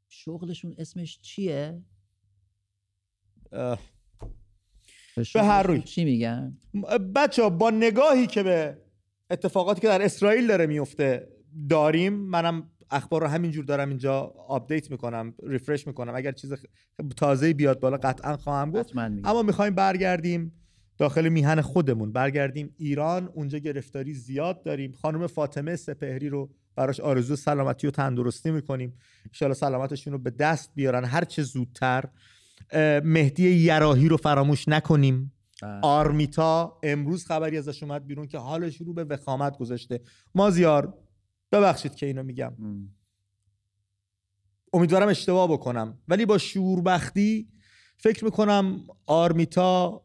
شغلشون 0.08 0.74
اسمش 0.78 1.18
چیه؟ 1.20 1.82
به 5.34 5.42
هر 5.42 5.62
روی. 5.62 5.82
چی 5.82 6.04
میگن؟ 6.04 6.58
بچه 7.16 7.48
با 7.48 7.70
نگاهی 7.70 8.26
که 8.26 8.42
به 8.42 8.78
اتفاقاتی 9.30 9.80
که 9.80 9.86
در 9.86 10.02
اسرائیل 10.02 10.46
داره 10.46 10.66
میفته 10.66 11.28
داریم 11.68 12.12
منم 12.12 12.70
اخبار 12.90 13.20
رو 13.20 13.26
همینجور 13.26 13.64
دارم 13.64 13.88
اینجا 13.88 14.20
update 14.48 14.90
می‌کنم 14.90 15.34
refresh 15.42 15.86
می‌کنم. 15.86 16.14
اگر 16.14 16.32
چیز 16.32 16.54
تازه 17.16 17.52
بیاد 17.52 17.80
بالا 17.80 17.96
قطعا 17.96 18.36
خواهم 18.36 18.70
گفت. 18.70 18.96
اما 18.96 19.42
می‌خوایم 19.42 19.74
برگردیم 19.74 20.52
داخل 20.98 21.28
میهن 21.28 21.60
خودمون. 21.60 22.12
برگردیم 22.12 22.74
ایران 22.76 23.28
اونجا 23.28 23.58
گرفتاری 23.58 24.14
زیاد 24.14 24.62
داریم. 24.62 24.92
خانم 24.92 25.26
فاطمه 25.26 25.76
سپهری 25.76 26.28
رو 26.28 26.54
براش 26.76 27.00
آرزو 27.00 27.36
سلامتی 27.36 27.86
و 27.86 27.90
تندرستی 27.90 28.50
می‌کنیم. 28.50 28.98
انشالله 29.26 29.54
سلامتشون 29.54 30.12
رو 30.12 30.18
به 30.18 30.30
دست 30.30 30.70
بیارن. 30.74 31.04
هر 31.04 31.24
چه 31.24 31.42
زودتر 31.42 32.04
مهدی 33.04 33.50
یراهی 33.50 34.08
رو 34.08 34.16
فراموش 34.16 34.68
نکنیم. 34.68 35.32
بله. 35.62 35.80
آرمیتا 35.82 36.80
امروز 36.82 37.26
خبری 37.26 37.58
ازش 37.58 37.82
اومد 37.82 38.06
بیرون 38.06 38.26
که 38.26 38.38
حالش 38.38 38.76
رو 38.76 38.94
به 38.94 39.04
وخامت 39.04 39.58
گذاشته. 39.58 40.00
مازیار 40.34 40.94
ببخشید 41.52 41.94
که 41.94 42.06
اینو 42.06 42.22
میگم. 42.22 42.52
م. 42.58 42.88
امیدوارم 44.72 45.08
اشتباه 45.08 45.52
بکنم. 45.52 45.98
ولی 46.08 46.26
با 46.26 46.38
شوربختی 46.38 47.48
فکر 47.96 48.24
می‌کنم 48.24 48.80
آرمیتا 49.06 50.04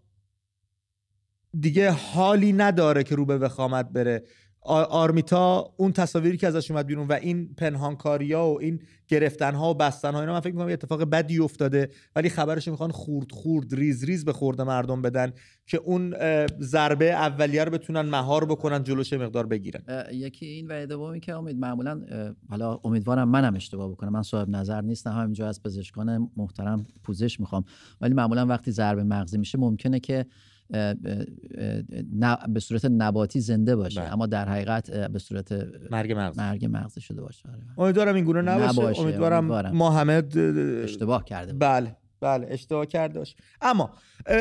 دیگه 1.59 1.91
حالی 1.91 2.53
نداره 2.53 3.03
که 3.03 3.15
رو 3.15 3.25
به 3.25 3.38
وخامت 3.38 3.89
بره. 3.89 4.23
آرمیتا 4.62 5.74
اون 5.78 5.92
تصاویری 5.92 6.38
که 6.38 6.48
ازش 6.48 6.72
اومد 6.72 6.86
بیرون 6.86 7.08
و 7.08 7.13
این 7.13 7.54
پنهانکاریا 7.58 8.46
و 8.46 8.60
این 8.62 8.80
گرفتنها 9.08 9.72
و 9.72 9.74
بستنها 9.74 10.20
اینا 10.20 10.34
من 10.34 10.39
فکر 10.39 10.54
می‌کنم 10.54 10.68
یه 10.68 10.74
اتفاق 10.74 11.04
بدی 11.04 11.39
افتاده 11.39 11.89
ولی 12.16 12.30
خبرش 12.30 12.68
می‌خوان 12.68 12.92
خورد 12.92 13.32
خورد 13.32 13.74
ریز 13.74 14.04
ریز 14.04 14.25
به 14.25 14.34
خورده 14.34 14.63
مردم 14.63 15.01
بدن 15.01 15.34
که 15.66 15.78
اون 15.78 16.16
ضربه 16.60 17.12
اولیه 17.12 17.63
رو 17.63 17.72
بتونن 17.72 18.01
مهار 18.01 18.46
بکنن 18.46 18.84
جلوش 18.84 19.13
مقدار 19.13 19.46
بگیرن. 19.46 19.84
یکی 20.12 20.46
این 20.46 20.68
و 20.68 20.86
دومی 20.86 21.20
که 21.20 21.36
امید 21.36 21.58
معمولا 21.58 22.01
حالا 22.50 22.80
امیدوارم 22.84 23.30
منم 23.30 23.56
اشتباه 23.56 23.92
بکنم 23.92 24.10
من 24.10 24.24
صاحب 24.24 24.50
نظر 24.50 24.82
نیستم 24.82 25.12
همینجا 25.12 25.48
از 25.48 25.63
پزشکان 25.63 26.32
محترم 26.38 26.86
پوزش 27.04 27.39
می‌خوام 27.39 27.63
ولی 28.01 28.13
معمولا 28.13 28.46
وقتی 28.46 28.72
ضربه 28.72 29.04
مغزی 29.04 29.38
میشه 29.38 29.58
ممکنه 29.58 30.00
که 30.00 30.25
به 32.49 32.59
صورت 32.59 32.85
نباتی 32.85 33.39
زنده 33.39 33.75
باشه 33.75 34.01
بله. 34.01 34.13
اما 34.13 34.25
در 34.25 34.49
حقیقت 34.49 34.91
به 34.91 35.19
صورت 35.19 35.51
مرگ 35.91 36.11
مغز 36.11 36.38
مرگ 36.39 36.69
مغزی 36.71 37.01
شده 37.01 37.21
باشه 37.21 37.49
آره. 37.49 37.59
امیدوارم 37.77 38.15
این 38.15 38.25
گونه 38.25 38.41
نباشه, 38.41 38.79
نباشه، 38.79 39.01
امیدوارم, 39.01 39.38
امیدوارم. 39.38 39.75
ما 39.75 39.91
همه 39.91 40.23
اشتباه 40.83 41.25
کرده. 41.25 41.53
بله 41.53 41.95
بله 42.21 42.47
اشتباه 42.49 42.85
کرده 42.85 43.19
باشه 43.19 43.35
اما 43.61 43.93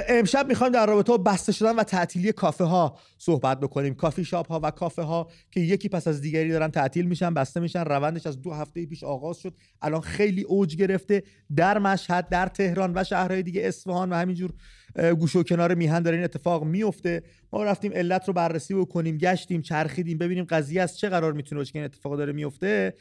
امشب 0.08 0.48
می‌خوایم 0.48 0.72
در 0.72 0.86
رابطه 0.86 1.12
با 1.12 1.18
بسته 1.18 1.52
شدن 1.52 1.76
و 1.76 1.82
تعطیلی 1.82 2.32
کافه 2.32 2.64
ها 2.64 2.98
صحبت 3.18 3.60
بکنیم. 3.60 3.94
کافی 3.94 4.24
شاپ 4.24 4.48
ها 4.48 4.60
و 4.62 4.70
کافه 4.70 5.02
ها 5.02 5.30
که 5.50 5.60
یکی 5.60 5.88
پس 5.88 6.08
از 6.08 6.20
دیگری 6.20 6.50
دارن 6.50 6.70
تعطیل 6.70 7.06
میشن 7.06 7.34
بسته 7.34 7.60
میشن 7.60 7.84
روندش 7.84 8.26
از 8.26 8.42
دو 8.42 8.52
هفته 8.52 8.86
پیش 8.86 9.04
آغاز 9.04 9.38
شد. 9.38 9.54
الان 9.82 10.00
خیلی 10.00 10.42
اوج 10.42 10.76
گرفته. 10.76 11.22
در 11.56 11.78
مشهد 11.78 12.28
در 12.28 12.46
تهران 12.46 12.92
و 12.94 13.04
شهرهای 13.04 13.42
دیگه 13.42 13.62
اصفهان 13.64 14.10
و 14.10 14.14
همینجور 14.14 14.52
اه، 14.96 15.14
گوشه 15.14 15.38
و 15.38 15.42
کنار 15.42 15.74
میهن 15.74 16.02
داره 16.02 16.16
این 16.16 16.24
اتفاق 16.24 16.64
میفته 16.64 17.22
ما 17.52 17.64
رفتیم 17.64 17.92
علت 17.92 18.28
رو 18.28 18.34
بررسی 18.34 18.74
بکنیم 18.74 19.18
گشتیم 19.18 19.62
چرخیدیم 19.62 20.18
ببینیم 20.18 20.44
قضیه 20.44 20.82
از 20.82 20.98
چه 20.98 21.08
قرار 21.08 21.32
می‌تونه 21.32 21.60
باشه 21.60 21.72
که 21.72 21.78
این 21.78 21.84
اتفاق 21.84 22.16
داره 22.16 22.32
میفته 22.32 22.94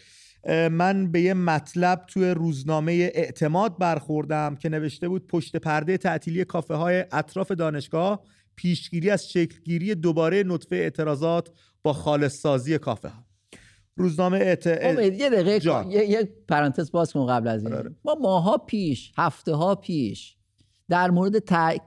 من 0.71 1.11
به 1.11 1.21
یه 1.21 1.33
مطلب 1.33 2.05
توی 2.07 2.29
روزنامه 2.29 2.91
اعتماد 3.13 3.77
برخوردم 3.77 4.55
که 4.55 4.69
نوشته 4.69 5.09
بود 5.09 5.27
پشت 5.27 5.55
پرده 5.55 5.97
تعطیلی 5.97 6.45
کافه 6.45 6.73
های 6.73 7.05
اطراف 7.11 7.51
دانشگاه 7.51 8.23
پیشگیری 8.55 9.09
از 9.09 9.29
شکلگیری 9.29 9.95
دوباره 9.95 10.43
نطفه 10.43 10.75
اعتراضات 10.75 11.51
با 11.83 11.93
خالص 11.93 12.41
سازی 12.41 12.77
کافه 12.77 13.09
ها 13.09 13.23
روزنامه 13.95 14.37
اعت... 14.37 14.67
امید 14.81 15.19
یه 15.19 15.29
دقیقه. 15.29 15.87
یه, 15.89 16.09
یه 16.09 16.29
پرانتز 16.47 16.91
باز 16.91 17.13
کن 17.13 17.27
قبل 17.27 17.47
از 17.47 17.63
این 17.63 17.73
آره. 17.73 17.95
ما 18.05 18.15
ماها 18.15 18.57
پیش 18.57 19.11
هفته 19.17 19.53
ها 19.53 19.75
پیش 19.75 20.36
در 20.89 21.11
مورد. 21.11 21.39
تع... 21.39 21.77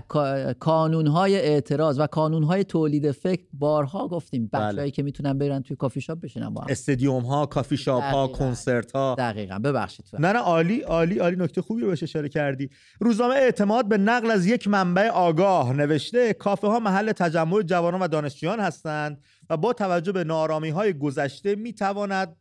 کا- 0.00 0.52
کانونهای 0.60 1.36
اعتراض 1.36 1.98
و 1.98 2.06
کانونهای 2.06 2.64
تولید 2.64 3.10
فکر 3.10 3.42
بارها 3.52 4.08
گفتیم 4.08 4.48
بله. 4.52 4.66
بچه‌هایی 4.68 4.90
که 4.90 5.02
می‌تونن 5.02 5.38
برن 5.38 5.62
توی 5.62 5.76
کافی 5.76 6.00
شاپ 6.00 6.20
بشینن 6.20 6.54
با 6.54 6.60
هم 6.60 6.66
استادیوم 6.70 7.22
ها 7.24 7.46
کافی 7.46 7.76
شاپ 7.76 8.02
ها 8.02 8.26
دقیقاً. 8.26 8.38
کنسرت 8.38 8.92
ها 8.92 9.14
دقیقا 9.18 9.58
ببخشید 9.58 10.06
نه 10.18 10.32
نه 10.32 10.38
عالی 10.38 10.80
عالی 10.80 11.18
عالی 11.18 11.36
نکته 11.36 11.62
خوبی 11.62 11.82
رو 11.82 11.88
بهش 11.88 12.02
اشاره 12.02 12.28
کردی 12.28 12.70
روزنامه 13.00 13.34
اعتماد 13.34 13.88
به 13.88 13.98
نقل 13.98 14.30
از 14.30 14.46
یک 14.46 14.68
منبع 14.68 15.08
آگاه 15.08 15.72
نوشته 15.72 16.32
کافه 16.32 16.66
ها 16.66 16.78
محل 16.78 17.12
تجمع 17.12 17.62
جوانان 17.62 18.02
و 18.02 18.08
دانشجویان 18.08 18.60
هستند 18.60 19.20
و 19.50 19.56
با 19.56 19.72
توجه 19.72 20.12
به 20.12 20.24
نارامی 20.24 20.68
های 20.68 20.92
گذشته 20.92 21.54
می 21.54 21.72
تواند 21.72 22.36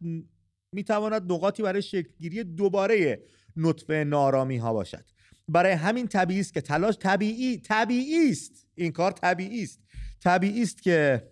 می 0.72 0.84
تواند 0.84 1.32
نقاطی 1.32 1.64
برای 1.64 1.82
شکلگیری 1.82 2.44
دوباره 2.44 3.22
نطفه 3.56 4.04
نارامی 4.04 4.58
ها 4.58 4.74
باشد 4.74 5.04
برای 5.48 5.72
همین 5.72 6.08
طبیعی 6.08 6.40
است 6.40 6.54
که 6.54 6.62
تلاش 6.62 6.98
طبیعی 6.98 7.58
طبیعی 7.58 8.30
است. 8.32 8.68
این 8.76 8.92
کار 8.92 9.12
طبیعی 9.12 9.64
است. 9.64 9.80
طبیعی 10.24 10.62
است 10.62 10.84
که 10.84 11.28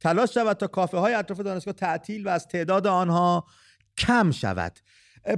تلاش 0.00 0.34
شود 0.34 0.56
تا 0.56 0.66
کافه 0.66 0.98
های 0.98 1.14
اطراف 1.14 1.40
دانشگاه 1.40 1.74
تعطیل 1.74 2.26
و 2.26 2.28
از 2.28 2.48
تعداد 2.48 2.86
آنها 2.86 3.46
کم 3.98 4.30
شود. 4.30 4.78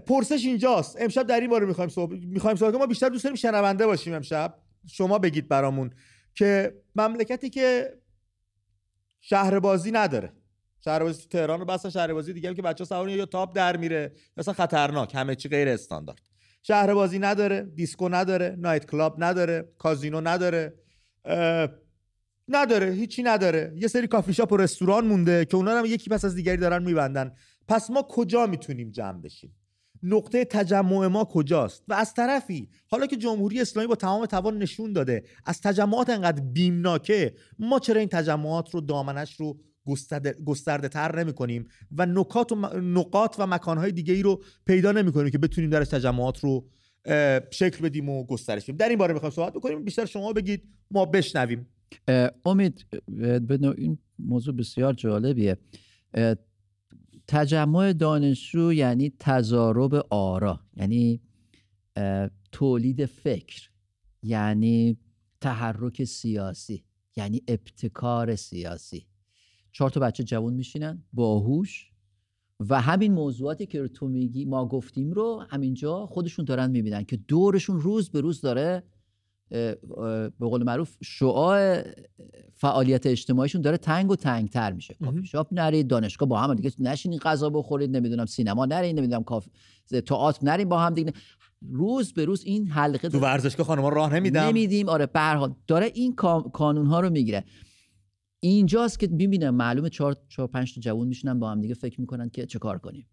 پرسش 0.06 0.44
اینجاست. 0.44 0.96
امشب 1.00 1.26
در 1.26 1.40
این 1.40 1.50
باره 1.50 1.66
می‌خوایم 1.66 1.90
صحبت 1.90 2.18
می‌خوایم 2.22 2.56
صحبت. 2.56 2.74
ما 2.74 2.86
بیشتر 2.86 3.08
دوست 3.08 3.24
داریم 3.24 3.36
شنونده 3.36 3.86
باشیم 3.86 4.14
امشب. 4.14 4.58
شما 4.86 5.18
بگید 5.18 5.48
برامون 5.48 5.90
که 6.34 6.74
مملکتی 6.96 7.50
که 7.50 7.98
شهر 9.20 9.58
بازی 9.58 9.90
نداره. 9.90 10.32
شهر 10.84 11.02
بازی 11.02 11.28
تهران 11.28 11.60
رو 11.60 11.66
بسن 11.66 11.90
شهر 11.90 12.12
بازی 12.12 12.32
دیگه 12.32 12.48
هم 12.48 12.54
که 12.54 12.62
بچه 12.62 12.84
سوار 12.84 13.10
یا 13.10 13.26
تاپ 13.26 13.56
در 13.56 13.76
میره. 13.76 14.12
اصلا 14.36 14.54
خطرناک. 14.54 15.14
همه 15.14 15.34
چی 15.34 15.48
غیر 15.48 15.68
استاندارد. 15.68 16.20
شهر 16.68 16.94
بازی 16.94 17.18
نداره 17.18 17.62
دیسکو 17.62 18.08
نداره 18.08 18.56
night 18.58 18.90
club 18.90 19.14
نداره 19.18 19.72
کازینو 19.78 20.20
نداره 20.20 20.74
نداره 22.48 22.92
هیچی 22.92 23.22
نداره. 23.22 23.72
یه 23.76 23.88
سری 23.88 24.06
کافی 24.06 24.32
شاپ 24.34 24.52
و 24.52 24.56
رستوران 24.56 25.06
مونده 25.06 25.44
که 25.44 25.56
اونا 25.56 25.78
هم 25.78 25.84
یکی 25.84 26.10
پس 26.10 26.24
از 26.24 26.34
دیگری 26.34 26.56
دارن 26.56 26.82
میبندن. 26.82 27.32
پس 27.68 27.90
ما 27.90 28.02
کجا 28.02 28.46
می‌تونیم 28.46 28.90
جمع 28.90 29.20
بشیم؟ 29.20 29.56
نقطه 30.02 30.44
تجمع 30.44 31.06
ما 31.06 31.24
کجاست؟ 31.24 31.84
و 31.88 31.94
از 31.94 32.14
طرفی 32.14 32.68
حالا 32.86 33.06
که 33.06 33.16
جمهوری 33.16 33.60
اسلامی 33.60 33.88
با 33.88 33.94
تمام 33.94 34.26
توان 34.26 34.58
نشون 34.58 34.92
داده 34.92 35.24
از 35.46 35.60
تجمعات 35.60 36.10
انقدر 36.10 36.42
بیمناکه 36.42 37.34
ما 37.58 37.78
چرا 37.78 38.00
این 38.00 38.08
تجمعات 38.08 38.74
رو 38.74 38.80
دامنش 38.80 39.40
رو 39.40 39.58
گسترده 40.46 40.88
تر 40.88 41.24
نمی 41.24 41.32
کنیم 41.32 41.68
و 41.92 42.06
نکات 42.06 42.52
و 42.52 42.56
نقاط 42.80 43.36
و 43.38 43.46
مکانهای 43.46 43.92
دیگه 43.92 44.14
ای 44.14 44.22
رو 44.22 44.42
پیدا 44.66 44.92
نمی 44.92 45.12
کنیم 45.12 45.30
که 45.30 45.38
بتونیم 45.38 45.70
درش 45.70 45.88
تجمعات 45.88 46.40
رو 46.40 46.68
شکل 47.50 47.84
بدیم 47.84 48.08
و 48.08 48.26
گسترش 48.26 48.62
بدیم. 48.62 48.76
در 48.76 48.88
این 48.88 48.98
باره 48.98 49.14
می‌خوایم 49.14 49.34
صحبت 49.34 49.52
بکنیم. 49.52 49.84
بیشتر 49.84 50.04
شما 50.04 50.32
بگید 50.32 50.62
ما 50.90 51.04
بشنویم. 51.04 51.66
امید 52.44 52.86
این 53.76 53.98
موضوع 54.18 54.54
بسیار 54.54 54.92
جالبیه. 54.92 55.56
تجمع 57.28 57.92
دانشجو 57.92 58.72
یعنی 58.72 59.12
تضارب 59.18 60.06
آرا 60.10 60.60
یعنی 60.76 61.20
تولید 62.52 63.06
فکر 63.06 63.70
یعنی 64.22 64.96
تحرک 65.40 66.04
سیاسی 66.04 66.84
یعنی 67.16 67.42
ابتکار 67.48 68.36
سیاسی. 68.36 69.06
چهار 69.72 69.90
تا 69.90 70.00
بچه 70.00 70.24
جوان 70.24 70.54
میشینن 70.54 71.02
باهوش 71.12 71.90
و 72.68 72.80
همین 72.80 73.12
موضوعاتی 73.12 73.66
که 73.66 73.88
تو 73.88 74.08
میگی 74.08 74.44
ما 74.44 74.68
گفتیم 74.68 75.12
رو 75.12 75.44
همینجا 75.50 76.06
خودشون 76.06 76.44
دارن 76.44 76.70
می‌بینن 76.70 77.04
که 77.04 77.16
دورشون 77.16 77.80
روز 77.80 78.10
به 78.10 78.20
روز 78.20 78.40
داره 78.40 78.82
به 79.48 80.30
قول 80.40 80.62
معروف 80.62 80.96
شعاع 81.02 81.82
فعالیت 82.54 83.06
اجتماعیشون 83.06 83.60
داره 83.60 83.76
تنگ 83.76 84.10
و 84.10 84.16
تنگ 84.16 84.48
تر 84.48 84.72
میشه 84.72 84.94
کافی 84.94 85.26
شاپ 85.26 85.48
نرید 85.52 85.86
دانشگاه 85.86 86.28
با 86.28 86.38
هم 86.38 86.54
دیگه 86.54 86.72
نشینین 86.78 87.18
غذا 87.18 87.50
بخورید 87.50 87.96
نمی‌دونم 87.96 88.26
سینما 88.26 88.66
نرید 88.66 88.98
نمی‌دونم 88.98 89.24
کاف 89.24 89.48
تئاتر 90.06 90.46
نرید 90.46 90.68
با 90.68 90.78
هم 90.78 90.94
دیگه 90.94 91.12
روز 91.70 92.12
به 92.12 92.24
روز 92.24 92.44
این 92.44 92.66
حلقه 92.66 93.08
تو 93.08 93.18
ورزشگاه 93.18 93.66
خانم‌ها 93.66 93.88
راه 93.88 94.14
نمیدم. 94.14 94.40
نمیدیم. 94.40 94.88
آره 94.88 95.06
به 95.06 95.50
داره 95.66 95.90
این 95.94 96.14
کانون 96.52 96.86
ها 96.86 97.00
رو 97.00 97.10
می‌گیره. 97.10 97.44
اینجاست 98.40 98.98
که 98.98 99.06
می‌بینم 99.06 99.54
معلومه 99.54 99.88
چهار 99.88 100.16
چهار 100.28 100.48
پنج 100.48 100.74
تا 100.74 100.80
جوون 100.80 101.08
میشینن 101.08 101.38
با 101.38 101.50
هم 101.50 101.60
دیگه 101.60 101.74
فکر 101.74 102.00
می‌کنن 102.00 102.30
که 102.30 102.46
چه 102.46 102.58
کار 102.58 102.78
کنیم. 102.78 103.06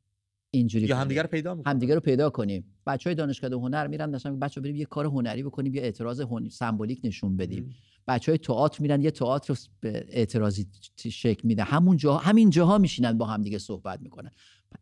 اینجوری 0.51 0.85
یا 0.85 0.97
همدیگه 0.97 1.21
رو 1.21 1.27
پیدا 1.27 1.55
می‌کنیم 1.55 1.73
همدیگه 1.75 1.95
رو 1.95 1.99
پیدا 1.99 2.29
کنیم. 2.29 2.65
بچهای 2.87 3.15
دانشگاه 3.15 3.51
هنر 3.51 3.87
میرن 3.87 4.09
مثلا 4.09 4.35
بچا 4.35 4.61
بریم 4.61 4.75
یه 4.75 4.85
کار 4.85 5.05
هنری 5.05 5.43
بکنیم 5.43 5.75
یه 5.75 5.81
اعتراض 5.81 6.21
هنری 6.21 6.49
سمبولیک 6.49 7.01
نشون 7.03 7.37
بدیم. 7.37 7.75
بچهای 8.07 8.37
تئاتر 8.37 8.81
میرن 8.81 9.01
یه 9.01 9.11
تئاتر 9.11 9.57
به 9.79 10.05
اعتراضی 10.09 10.67
شکل 10.95 11.47
میده. 11.47 11.63
همون 11.63 11.97
جا 11.97 12.17
همین 12.17 12.49
جاها 12.49 12.77
میشینن 12.77 13.17
با 13.17 13.25
همدیگه 13.25 13.57
صحبت 13.57 14.01
می‌کنن. 14.01 14.31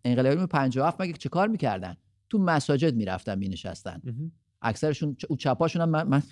انقلابیون 0.06 0.46
57 0.46 1.02
مگه 1.02 1.14
چه 1.14 1.30
کار 1.30 1.48
می‌کردن؟ 1.48 1.98
تو 2.30 2.38
مساجد 2.38 2.96
می‌رفتن 2.96 3.36
مینشستن. 3.40 4.02
اکثرشون 4.62 5.16
او 5.30 5.38
چپاشون 5.38 5.82
هم 5.82 5.90
من, 5.90 6.08
من 6.08 6.24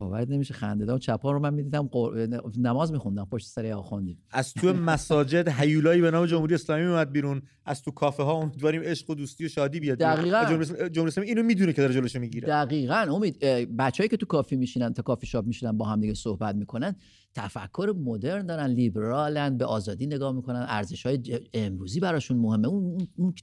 باور 0.00 0.28
نمیشه 0.28 0.54
خنده 0.54 0.98
چپا 0.98 1.32
رو 1.32 1.38
من 1.38 1.54
می‌دیدم 1.54 1.88
قر... 1.92 2.26
نماز 2.58 2.92
میخوندم 2.92 3.24
پشت 3.24 3.46
سر 3.46 3.66
آخوندی 3.66 4.18
از 4.30 4.54
تو 4.54 4.72
مساجد 4.72 5.48
هیولایی 5.48 6.00
به 6.00 6.10
نام 6.10 6.26
جمهوری 6.26 6.54
اسلامی 6.54 6.84
اومد 6.84 7.12
بیرون. 7.12 7.42
از 7.64 7.82
تو 7.82 7.90
کافه 7.90 8.22
ها 8.22 8.32
امیدواریم 8.32 8.82
عشق 8.82 9.10
و 9.10 9.14
دوستی 9.14 9.44
و 9.44 9.48
شادی 9.48 9.80
بیاد 9.80 9.98
دقیقاً. 9.98 10.44
جمهوری 10.44 11.08
اسلامی 11.08 11.28
اینو 11.28 11.42
می‌دونه 11.42 11.72
که 11.72 11.82
داره 11.82 11.94
جلوشو 11.94 12.18
می‌گیره. 12.20 12.48
دقیقاً. 12.48 12.94
امید 12.94 13.38
بچه‌ای 13.78 14.08
که 14.08 14.16
تو 14.16 14.26
کافی 14.26 14.56
میشینن 14.56 14.92
تا 14.92 15.02
کافی 15.02 15.26
شاپ 15.26 15.46
میشینن 15.46 15.72
با 15.72 15.84
هم 15.84 16.00
دیگه 16.00 16.14
صحبت 16.14 16.54
می‌کنن 16.54 16.96
تفکر 17.34 17.94
مدرن 17.98 18.46
دارن 18.46 18.66
لیبرالن 18.66 19.56
به 19.56 19.64
آزادی 19.64 20.06
نگاه 20.06 20.32
می‌کنن 20.32 20.66
ارزش 20.68 21.06
های 21.06 21.40
امروزی 21.54 22.00
براشون 22.00 22.36
مهمه. 22.36 22.68
اون, 22.68 23.08
اون 23.16 23.34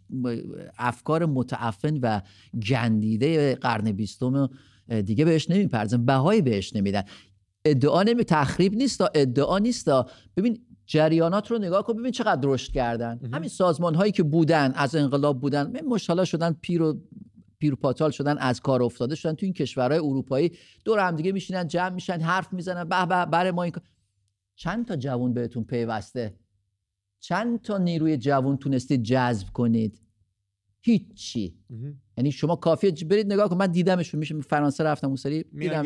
افکار 0.78 1.26
متعفن 1.26 1.98
و 2.02 2.22
گندیده 2.70 3.56
قرن 3.56 3.92
بیستم 3.92 4.50
دیگه 5.06 5.26
بهش 5.26 5.50
نمی‌پردازن 5.50 6.06
بهایی 6.06 6.42
بهش 6.42 6.76
نمیدن. 6.76 7.04
ادعا 7.66 8.04
نمی 8.04 8.24
تخریب 8.24 8.74
نیست 8.74 9.02
ادعا 9.02 9.60
نیست 9.60 9.90
ببین 10.38 10.66
جریانات 10.86 11.52
رو 11.52 11.58
نگاه 11.58 11.84
کن 11.84 11.94
ببین 11.94 12.12
چقدر 12.12 12.42
رشد 12.44 12.72
کردن. 12.72 13.20
همین 13.34 13.50
سازمان 13.50 13.96
هایی 13.96 14.12
که 14.12 14.24
بودن 14.24 14.72
از 14.76 14.96
انقلاب 14.96 15.42
بودن 15.42 15.82
مشالا 15.82 16.26
شدن 16.26 16.56
پیر 16.62 16.82
و 16.82 17.02
پیر 17.60 17.76
پاتال 17.76 18.12
شدن 18.12 18.38
از 18.38 18.62
کار 18.62 18.84
افتاده 18.84 19.16
شدن 19.16 19.34
تو 19.34 19.46
این 19.46 19.54
کشورهای 19.54 20.00
اروپایی. 20.00 20.52
دور 20.86 21.08
هم 21.08 21.16
دیگه 21.16 21.32
میشینن 21.32 21.68
جمع 21.68 21.90
میشن 21.90 22.20
حرف 22.20 22.54
می‌زنن 22.54 22.84
به 22.84 23.06
به 23.06 23.26
برای 23.26 23.52
ما 23.52 23.64
این 23.64 23.74
چند 24.56 24.88
تا 24.88 24.96
جوون 24.96 25.34
بهتون 25.34 25.64
پیوسته؟ 25.64 26.36
چند 27.20 27.62
تا 27.62 27.78
نیروی 27.78 28.18
جوون 28.18 28.58
تونستید 28.58 29.04
جذب 29.04 29.48
کنید؟ 29.48 30.02
هیچی. 30.82 31.56
یعنی 32.18 32.32
شما 32.32 32.56
کافیه 32.56 32.92
برید 32.92 33.34
نگاه 33.34 33.50
کن. 33.50 33.58
من 33.58 33.68
دیدمشون. 33.68 34.20
میشه 34.20 34.42
فرانسه 34.42 34.84
رفتم 34.84 35.08
اون 35.08 35.16
سری. 35.16 35.44
دیدم 35.44 35.84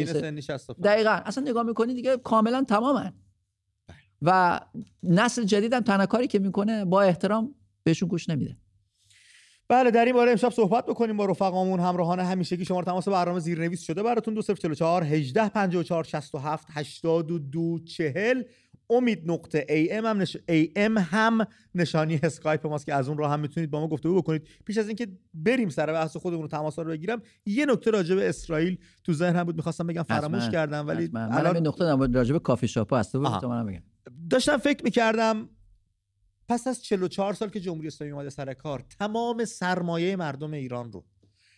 دقیقا. 0.83 1.09
اصلا 1.09 1.43
نگاه 1.43 1.63
می‌کنی 1.63 1.93
دیگه 1.93 2.17
کاملا 2.17 2.63
تمامن. 2.63 3.13
بله. 3.87 3.97
و 4.21 4.59
نسل 5.03 5.43
جدیدم 5.43 5.79
تنها 5.79 6.05
کاری 6.05 6.27
که 6.27 6.39
می‌کنه 6.39 6.85
با 6.85 7.01
احترام 7.01 7.55
بهشون 7.83 8.09
گوش 8.09 8.29
نمیده. 8.29 8.57
بله 9.67 9.91
در 9.91 10.05
این 10.05 10.13
باره 10.13 10.31
امشب 10.31 10.49
صحبت 10.49 10.85
بکنیم 10.85 11.17
با 11.17 11.25
رفقامون 11.25 11.79
همراهان 11.79 12.19
همیشگی. 12.19 12.65
شماره 12.65 12.85
تماس 12.85 13.07
برنامه 13.07 13.39
زیرنویس 13.39 13.81
شده 13.81 14.03
براتون. 14.03 14.33
2044 14.33 15.03
18 15.03 15.49
54 15.49 16.03
67 16.03 16.67
82 16.71 17.79
40 17.79 18.43
امید 18.91 19.31
نقطه 19.31 19.65
ای 19.69 19.91
ام 19.91 20.05
هم, 20.05 20.17
نش... 20.17 20.37
ام 20.75 20.97
هم 20.97 21.47
نشانی 21.75 22.19
اسکایپ 22.23 22.67
ماست 22.67 22.85
که 22.85 22.93
از 22.93 23.07
اون 23.07 23.17
راه 23.17 23.31
هم 23.31 23.39
می‌تونید 23.39 23.71
با 23.71 23.79
ما 23.79 23.87
گفتگو 23.87 24.21
بکنید. 24.21 24.47
پیش 24.65 24.77
از 24.77 24.87
اینکه 24.87 25.07
بریم 25.33 25.69
سر 25.69 25.93
بحث 25.93 26.17
خودمون 26.17 26.41
رو 26.41 26.47
تماس 26.47 26.79
رو 26.79 26.85
بگیرم 26.85 27.21
یه 27.45 27.65
نکته 27.65 27.91
راجع 27.91 28.15
به 28.15 28.29
اسرائیل 28.29 28.77
تو 29.03 29.13
ذهنم 29.13 29.43
بود. 29.43 29.55
می‌خواستم 29.55 29.87
بگم 29.87 30.03
فراموش 30.03 30.49
کردم 30.49 30.87
ولی 30.87 31.09
الان 31.13 31.57
نکته 31.57 31.95
راجع 32.13 32.33
به 32.33 32.39
کافی 32.39 32.67
شاپ 32.67 32.93
هست 32.93 33.17
بگم. 33.17 33.83
داشتم 34.29 34.57
فکر 34.57 34.83
می‌کردم 34.83 35.49
پس 36.47 36.67
از 36.67 36.83
44 36.83 37.33
سال 37.33 37.49
که 37.49 37.59
جمهوری 37.59 37.87
اسلامی 37.87 38.13
اومده 38.13 38.29
سر 38.29 38.53
کار 38.53 38.83
تمام 38.99 39.45
سرمایه 39.45 40.15
مردم 40.15 40.53
ایران 40.53 40.91
رو 40.91 41.05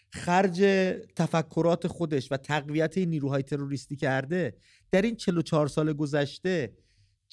خرج 0.09 0.59
تفکرات 1.15 1.87
خودش 1.87 2.31
و 2.31 2.37
تقویت 2.37 2.97
نیروهای 2.97 3.43
تروریستی 3.43 3.95
کرده 3.95 4.57
در 4.91 5.01
این 5.01 5.15
44 5.15 5.67
سال 5.67 5.93
گذشته 5.93 6.73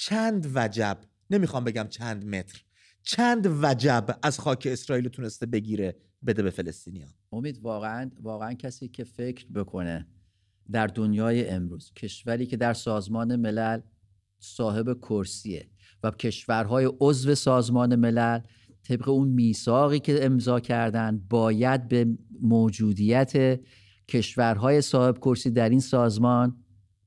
چند 0.00 0.52
وجب 0.54 0.98
نمی‌خوام 1.30 1.64
بگم 1.64 1.86
چند 1.88 2.24
متر 2.24 2.64
چند 3.02 3.46
وجب 3.62 4.18
از 4.22 4.38
خاک 4.38 4.68
اسرائیل 4.70 5.08
تونسته 5.08 5.46
بگیره 5.46 5.96
بده 6.26 6.42
به 6.42 6.50
فلسطینیان 6.50 7.10
امید 7.32 7.58
واقعا 7.62 8.10
واقعا 8.22 8.54
کسی 8.54 8.88
که 8.88 9.04
فکر 9.04 9.46
بکنه 9.46 10.06
در 10.72 10.86
دنیای 10.86 11.48
امروز 11.48 11.92
کشوری 11.92 12.46
که 12.46 12.56
در 12.56 12.72
سازمان 12.72 13.36
ملل 13.36 13.80
صاحب 14.38 14.98
کرسیه 15.00 15.68
و 16.02 16.10
کشورهای 16.10 16.90
عضو 17.00 17.34
سازمان 17.34 17.96
ملل 17.96 18.40
طبق 18.82 19.08
اون 19.08 19.28
میثاقی 19.28 19.98
که 19.98 20.24
امضا 20.24 20.60
کردن 20.60 21.18
باید 21.30 21.88
به 21.88 22.06
موجودیت 22.42 23.60
کشورهای 24.08 24.80
صاحب 24.80 25.18
کرسی 25.18 25.50
در 25.50 25.68
این 25.68 25.80
سازمان 25.80 26.64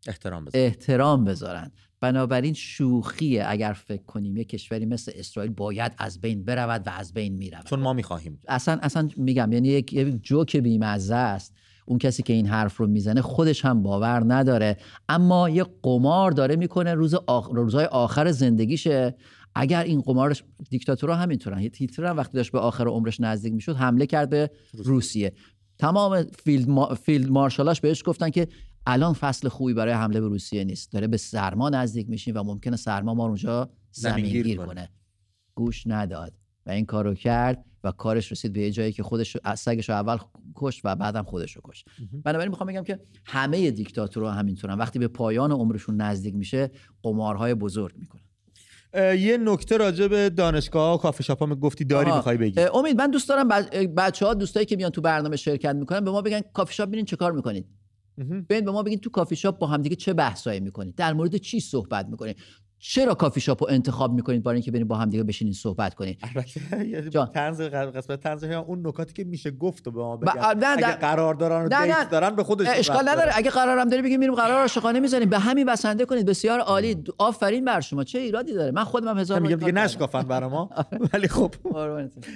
احترام 0.08 0.46
بذارن. 0.46 0.66
احترام 0.66 1.24
بذارن 1.24 1.72
بنابراین 2.04 2.54
شوخیه 2.54 3.46
اگر 3.48 3.74
فکر 3.74 4.04
کنیم 4.04 4.38
یک 4.38 4.50
کشوری 4.50 4.86
مثل 4.86 5.12
اسرائیل 5.16 5.52
باید 5.52 5.92
از 5.98 6.22
بین 6.22 6.44
برود 6.44 6.88
و 6.88 6.90
از 6.90 7.14
بین 7.14 7.34
می‌رود. 7.34 7.66
چون 7.66 7.80
ما 7.80 7.94
می‌خواهیم. 7.94 8.40
اصلا 8.48 8.80
اصلا 8.82 9.10
میگم 9.18 9.52
یعنی 9.52 9.68
یک, 9.68 10.24
جوک 10.24 10.58
بیمزه 10.58 11.16
است. 11.16 11.54
اون 11.86 12.00
کسی 12.00 12.24
که 12.24 12.34
این 12.34 12.46
حرف 12.46 12.78
رو 12.78 12.88
می‌زنه 12.88 13.22
خودش 13.22 13.66
هم 13.66 13.84
باور 13.84 14.34
نداره. 14.34 14.78
اما 15.10 15.50
یه 15.50 15.66
قمار 15.84 16.32
داره 16.32 16.56
می‌کنه 16.56 16.94
روز 16.94 17.14
آخ... 17.14 17.50
روزهای 17.54 17.86
آخر 17.86 18.32
زندگیشه. 18.32 19.16
اگر 19.56 19.84
این 19.84 20.02
قمار 20.02 20.38
دیکتاتورها 20.70 21.16
همینطورن. 21.16 21.58
هیتلر 21.58 22.06
هم 22.06 22.18
وقتی 22.18 22.38
داشت 22.38 22.52
به 22.52 22.60
آخر 22.60 22.88
عمرش 22.88 23.20
نزدیک 23.20 23.54
می‌شد 23.54 23.76
حمله 23.76 24.06
کرد 24.06 24.30
به 24.30 24.50
روسیه. 24.74 25.34
تمام 25.78 26.24
فیلد, 26.24 26.70
ما... 26.70 26.96
فیلد 26.96 27.30
مارشالاش 27.30 27.82
بهش 27.82 28.04
گفتن 28.06 28.30
که 28.30 28.48
الان 28.88 29.14
فصل 29.14 29.50
خوبی 29.50 29.74
برای 29.74 29.94
حمله 29.94 30.22
به 30.22 30.28
روسیه 30.28 30.64
نیست. 30.64 30.92
داره 30.92 31.08
به 31.08 31.18
سرما 31.18 31.70
نزدیک 31.70 32.10
میشیم 32.10 32.38
و 32.38 32.44
ممکنه 32.44 32.76
سرما 32.76 33.14
ما 33.14 33.26
اونجا 33.26 33.70
زمین 33.92 34.26
گیر 34.26 34.58
کنه. 34.58 34.90
گوش 35.56 35.84
نداد 35.88 36.34
و 36.66 36.72
این 36.72 36.86
کارو 36.86 37.14
کرد 37.14 37.66
و 37.84 37.92
کارش 37.92 38.32
رسید 38.32 38.54
به 38.54 38.62
یه 38.62 38.72
جایی 38.72 38.92
که 38.92 39.04
خودش 39.04 39.38
سگش 39.56 39.90
رو 39.90 39.96
اول 39.96 40.18
کشت 40.56 40.82
و 40.84 40.96
بعدم 40.96 41.24
خودش 41.24 41.56
رو 41.56 41.62
کشت. 41.64 41.86
بنابراین 42.24 42.50
می‌خوام 42.50 42.70
بگم 42.70 42.84
که 42.84 43.00
همه 43.26 43.72
دیکتاتورها 43.72 44.32
همینطورن. 44.32 44.78
وقتی 44.78 45.00
به 45.00 45.08
پایان 45.08 45.52
عمرشون 45.52 46.02
نزدیک 46.02 46.36
میشه 46.36 46.72
قمارهای 47.04 47.54
بزرگ 47.54 47.96
می‌کنن. 47.98 48.22
یه 49.18 49.38
نکته 49.38 49.78
راجع 49.78 50.08
به 50.08 50.30
دانشگاه 50.30 50.94
و 50.94 50.98
کافه 50.98 51.24
شاپ 51.24 51.44
هم 51.44 51.56
گفتی 51.56 51.86
داری 51.86 52.12
می‌خوای 52.12 52.38
بگی؟ 52.38 52.62
امید 52.62 52.98
من 52.98 53.12
دوست 53.12 53.30
دارم 53.30 53.48
بچه 53.98 54.26
ها 54.26 54.34
دوستایی 54.34 54.66
که 54.66 54.76
میان 54.76 54.90
تو 54.90 55.02
برنامه 55.02 55.36
شرکت 55.36 55.76
می‌کنن 55.76 56.00
به 56.00 56.12
ما 56.12 56.22
بگن 56.22 56.42
کافه 56.54 56.74
شاپ 56.74 56.88
ببینین 56.88 57.06
چه 57.06 57.16
کار 57.16 57.32
می‌کنید. 57.32 57.68
ببین 58.18 58.66
به 58.66 58.72
ما 58.72 58.84
بگین 58.84 59.00
تو 59.00 59.10
کافی 59.10 59.36
شاپ 59.36 59.58
با 59.58 59.68
همدیگه 59.68 59.96
چه 59.96 60.14
بحثایی 60.14 60.60
می‌کنید؟ 60.60 60.96
در 60.96 61.14
مورد 61.14 61.38
چی 61.38 61.60
صحبت 61.60 62.08
می‌کنید؟ 62.08 62.38
چرا 62.86 63.16
کافی 63.16 63.42
شاپ 63.42 63.64
رو 63.64 63.70
انتخاب 63.70 64.14
می‌کنید 64.14 64.44
برای 64.44 64.56
اینکه 64.56 64.72
بریم 64.72 64.88
با 64.88 64.96
هم 64.96 65.10
دیگه 65.10 65.24
بشینین 65.24 65.54
صحبت 65.54 65.94
کنید 65.94 66.20
البته 66.22 67.28
طنز 67.34 67.62
قسمت 67.62 68.20
طنز 68.22 68.44
اون 68.44 68.88
نکاتی 68.88 69.14
که 69.14 69.24
میشه 69.24 69.52
گفت 69.52 69.84
به 69.84 69.92
ما 69.92 70.18
بگن. 70.18 70.32
اگه 70.64 70.92
قرار 70.92 71.34
دارن 71.34 71.68
date 71.86 72.10
دارن 72.10 72.36
به 72.36 72.44
خودش 72.44 72.68
اشکال 72.70 73.10
نداره. 73.10 73.32
اگه 73.36 73.50
قرارم 73.50 73.90
داری 73.90 74.02
بگیم 74.02 74.20
میریم 74.20 74.36
قرار 74.36 74.62
عاشقانه 74.62 75.00
می‌زنیم. 75.00 75.30
به 75.30 75.40
همین 75.40 75.66
بسنده 75.66 76.06
کنید. 76.06 76.26
بسیار 76.26 76.60
عالی. 76.60 77.04
آفرین 77.18 77.66
بر 77.66 77.82
شما. 77.82 78.04
چه 78.04 78.20
ایرادی 78.20 78.54
داره. 78.54 78.72
من 78.72 78.84
خودم 78.84 79.08
هم 79.08 79.18
هزار 79.18 79.40
میگم 79.40 79.56
دیگه 79.56 79.72
نشکافن 79.72 80.22
برای 80.24 80.50
ما. 80.50 80.70
ولی 81.14 81.28
خب. 81.28 81.52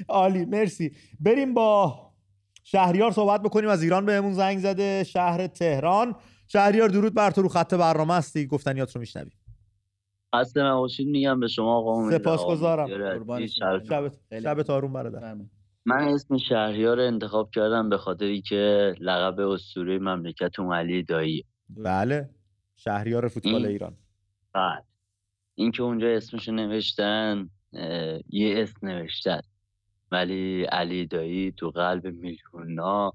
عالی. 0.08 0.46
مرسی. 0.46 0.92
بریم 1.20 1.54
با 1.54 2.07
شهریار 2.69 3.12
صحبت 3.12 3.41
بکنیم 3.41 3.69
از 3.69 3.84
ایران 3.84 4.06
بهمون 4.06 4.34
زنگ 4.34 4.60
زده 4.60 5.03
شهر 5.03 5.47
تهران. 5.47 6.15
شهریار 6.47 6.89
درود 6.89 7.13
بر 7.13 7.32
تو 7.32 7.41
رو 7.41 7.49
خط 7.49 7.73
برنامه 7.73 8.13
هستی. 8.13 8.47
گفتنیات 8.47 8.95
رو 8.95 9.01
میشنوی 9.01 9.30
اصلا 10.34 10.71
نباشید 10.71 11.08
میگم 11.08 11.39
به 11.39 11.47
شما 11.47 11.77
آقا 11.77 12.12
سپاسگزارم. 12.12 12.88
شب 14.32 14.63
تارون 14.63 14.93
برادر. 14.93 15.36
من 15.86 16.08
اسم 16.08 16.38
شهریار 16.38 16.99
انتخاب 16.99 17.49
کردم 17.51 17.89
به 17.89 17.97
خاطری 17.97 18.41
که 18.41 18.95
لقب 18.99 19.39
اسطوره 19.39 19.99
مملکت 19.99 20.60
اون 20.60 20.73
علی 20.73 21.03
دایی 21.03 21.45
بله. 21.69 22.30
شهریار 22.75 23.27
فوتبال 23.27 23.65
ایران. 23.65 23.97
بله. 24.53 24.84
این 25.56 25.71
که 25.71 25.84
اونجا 25.84 26.08
اسمش 26.08 26.49
نوشتن 26.49 27.49
یه 28.30 28.62
اسم 28.62 28.88
نوشتن. 28.88 29.41
ولی 30.12 30.63
علی 30.63 31.06
دایی 31.06 31.52
تو 31.52 31.70
قلب 31.70 32.08
میلیونا 32.08 33.13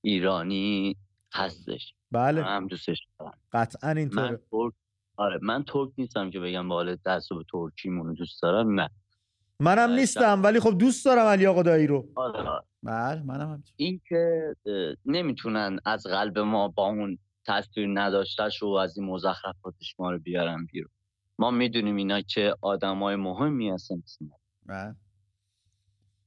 ایرانی 0.00 0.96
هستش. 1.32 1.94
بله. 2.10 2.42
هم 2.44 2.66
دوستش 2.66 2.98
دارم. 3.18 3.38
قطعا 3.52 3.90
من 3.92 3.98
اینطوره 3.98 4.40
ترک 4.50 4.72
آره 5.16 5.38
من 5.42 5.64
ترک 5.64 5.90
نیستم 5.98 6.30
که 6.30 6.40
بگم 6.40 6.68
بالا 6.68 6.96
تعصب 6.96 7.34
ترکیمون 7.52 8.06
رو 8.06 8.14
دوست 8.14 8.42
دارم 8.42 8.80
نه. 8.80 8.90
منم. 9.60 9.90
نیستم 9.90 10.42
ولی 10.42 10.60
خب 10.60 10.78
دوست 10.78 11.04
دارم 11.04 11.26
علی 11.26 11.46
آقا 11.46 11.62
دایی 11.62 11.86
رو. 11.86 12.08
آره 12.14 12.38
آره. 12.38 12.64
بله 12.82 13.22
منم 13.22 13.48
همینطور 13.48 13.72
این 13.76 14.00
که 14.08 14.54
نمی‌تونن 15.04 15.78
از 15.84 16.06
قلب 16.06 16.38
ما 16.38 16.68
با 16.68 16.86
اون 16.86 17.18
تصویر 17.46 17.88
نداشتش 17.92 18.62
و 18.62 18.66
از 18.66 18.98
این 18.98 19.06
مزخرفاتش 19.06 19.94
ما 19.98 20.10
رو 20.10 20.18
بیارن 20.18 20.66
بیرون. 20.72 20.90
ما 21.38 21.50
می‌دونیم 21.50 21.96
اینا 21.96 22.20
که 22.20 22.54
آدمای 22.60 23.16
مهمی 23.16 23.70
هستن. 23.70 24.02
بله. 24.66 24.94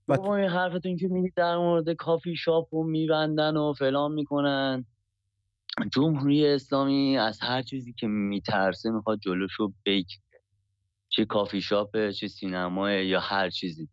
و 0.09 0.17
بابا 0.17 0.35
این 0.35 0.49
حرفتون 0.49 0.97
که 0.97 1.07
میگید 1.07 1.33
در 1.35 1.57
مورد 1.57 1.89
کافی 1.89 2.35
شاپ 2.35 2.73
و 2.73 2.83
میبندن 2.83 3.57
و 3.57 3.73
فلان 3.73 4.11
می‌کنن. 4.11 4.85
جمهوری 5.93 6.47
اسلامی 6.47 7.17
از 7.17 7.39
هر 7.41 7.61
چیزی 7.61 7.93
که 7.93 8.07
میترسه 8.07 8.91
می‌خواد 8.91 9.19
جلوشو 9.19 9.73
بگیره. 9.85 10.21
چه 11.09 11.25
کافی 11.25 11.61
شاپه 11.61 12.11
چه 12.13 12.27
سینماه 12.27 12.93
یا 12.93 13.19
هر 13.19 13.49
چیزی. 13.49 13.89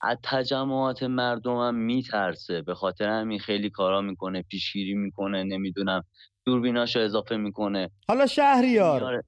از 0.00 0.18
تجمعات 0.22 1.02
مردم 1.02 1.56
هم 1.56 1.74
میترسه. 1.74 2.62
به 2.62 2.74
خاطر 2.74 3.08
همین 3.08 3.38
خیلی 3.38 3.70
کارا 3.70 4.00
می‌کنه 4.00 4.42
پیشگیری 4.42 4.94
می‌کنه 4.94 5.44
نمی‌دونم 5.44 6.04
دوربیناشو 6.44 7.00
اضافه 7.00 7.36
می‌کنه. 7.36 7.90
حالا 8.08 8.26
شهریار 8.26 9.22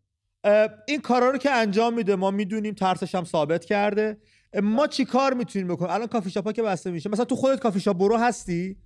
این 0.88 1.00
کارا 1.00 1.30
رو 1.30 1.38
که 1.38 1.50
انجام 1.50 1.94
میده 1.94 2.16
ما 2.16 2.30
می‌دونیم 2.30 2.74
ترسش 2.74 3.14
هم 3.14 3.24
ثابت 3.24 3.64
کرده. 3.64 4.16
ما 4.62 4.86
چی 4.86 5.04
کار 5.04 5.34
می‌تونیم 5.34 5.68
بکنیم؟ 5.68 5.90
الان 5.90 6.06
کافی 6.06 6.30
شاپ 6.30 6.44
ها 6.44 6.52
که 6.52 6.62
بسته 6.62 6.90
میشه. 6.90 7.10
مثلا 7.10 7.24
تو 7.24 7.36
خودت 7.36 7.60
کافی 7.60 7.80
شاپ 7.80 7.98
برو 7.98 8.16
هستی؟ 8.16 8.76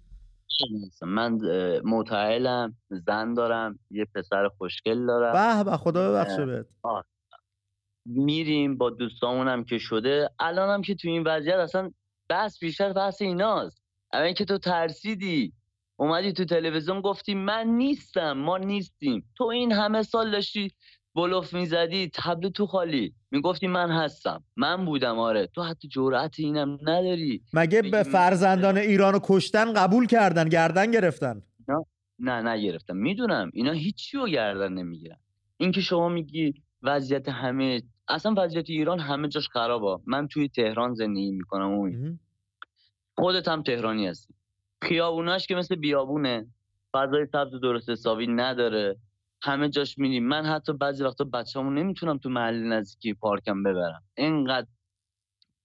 من 1.02 1.38
اه، 1.44 1.80
متعهلم 1.84 2.76
زن 3.06 3.34
دارم 3.34 3.78
یه 3.90 4.04
پسر 4.14 4.48
خوشگل 4.58 5.06
دارم. 5.06 5.32
به 5.64 5.70
به 5.70 5.76
خدا 5.76 6.10
ببخشه 6.10 6.46
بهت. 6.46 6.66
میریم 8.06 8.76
با 8.76 8.90
دوستامونم 8.90 9.64
که 9.64 9.78
شده. 9.78 10.30
الانم 10.38 10.82
که 10.82 10.94
تو 10.94 11.08
این 11.08 11.22
وضعیت 11.26 11.56
اصلا 11.56 11.90
بحث 12.28 12.58
بیشتر 12.58 12.92
بحث 12.92 13.22
ایناست. 13.22 13.82
اول 14.12 14.32
که 14.32 14.44
تو 14.44 14.58
ترسیدی 14.58 15.52
اومدی 15.96 16.32
تو 16.32 16.44
تلویزیون 16.44 17.00
گفتی 17.00 17.34
من 17.34 17.66
نیستم 17.66 18.32
ما 18.32 18.58
نیستیم. 18.58 19.30
تو 19.36 19.44
این 19.44 19.72
همه 19.72 20.02
سال 20.02 20.30
داشتی 20.30 20.72
بلوف 21.14 21.54
می‌زدی 21.54 22.10
تبلو 22.14 22.50
تو 22.50 22.66
خالی. 22.66 23.14
می‌گفتی 23.30 23.66
من 23.66 23.90
هستم. 23.90 24.44
من 24.56 24.84
بودم 24.84 25.18
آره. 25.18 25.46
تو 25.46 25.62
حتی 25.62 25.88
جرأت 25.88 26.34
اینم 26.38 26.78
نداری. 26.82 27.42
مگه 27.52 27.82
به 27.82 28.02
فرزندان 28.02 28.78
ایران 28.78 29.12
رو 29.12 29.20
کشتن 29.22 29.72
قبول 29.72 30.06
کردن 30.06 30.48
گردن 30.48 30.90
گرفتن؟ 30.90 31.42
نه 32.18 32.42
نگرفتم. 32.42 32.96
می‌دونم. 32.96 33.50
اینا 33.54 33.72
هیچی 33.72 34.16
رو 34.16 34.28
گردن 34.28 34.72
نمی‌گیرن. 34.72 35.16
اینکه 35.56 35.80
شما 35.80 36.08
میگی 36.08 36.54
وضعیت 36.82 37.28
همه 37.28 37.82
اصلا 38.08 38.34
وضعیت 38.36 38.70
ایران 38.70 39.00
همه 39.00 39.28
جاش 39.28 39.48
خرابه. 39.48 40.02
من 40.06 40.28
توی 40.28 40.48
تهران 40.48 40.94
زندگی 40.94 41.30
می‌کنم 41.30 41.66
مهم. 41.66 42.20
خودت 43.18 43.48
هم 43.48 43.62
تهرانی 43.62 44.06
هستی. 44.06 44.34
خیابوناش 44.82 45.46
که 45.46 45.54
مثل 45.54 45.74
بیابونه. 45.74 46.46
فضای 46.92 47.26
سبز 47.32 47.60
درست 47.62 47.90
حسابی 47.90 48.26
نداره. 48.26 48.96
همه 49.42 49.68
جاش 49.68 49.98
میریم 49.98 50.28
من 50.28 50.46
حتی 50.46 50.72
بعضی 50.72 51.04
وقتا 51.04 51.24
بچه‌مو 51.24 51.70
نمی‌تونم 51.70 52.18
تو 52.18 52.28
محل 52.28 52.62
نزدیکی 52.62 53.14
پارکم 53.14 53.62
ببرم. 53.62 54.02
اینقدر 54.16 54.66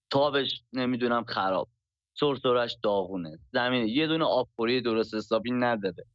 تابش 0.09 0.61
نمی‌دونم 0.73 1.23
خراب. 1.23 1.67
سرسرش 2.19 2.77
داغونه. 2.83 3.39
زمین 3.53 3.87
یه 3.87 4.07
دونه 4.07 4.25
آبخوری 4.25 4.81
درست 4.81 5.15
حسابی 5.15 5.51
نداره. 5.51 6.05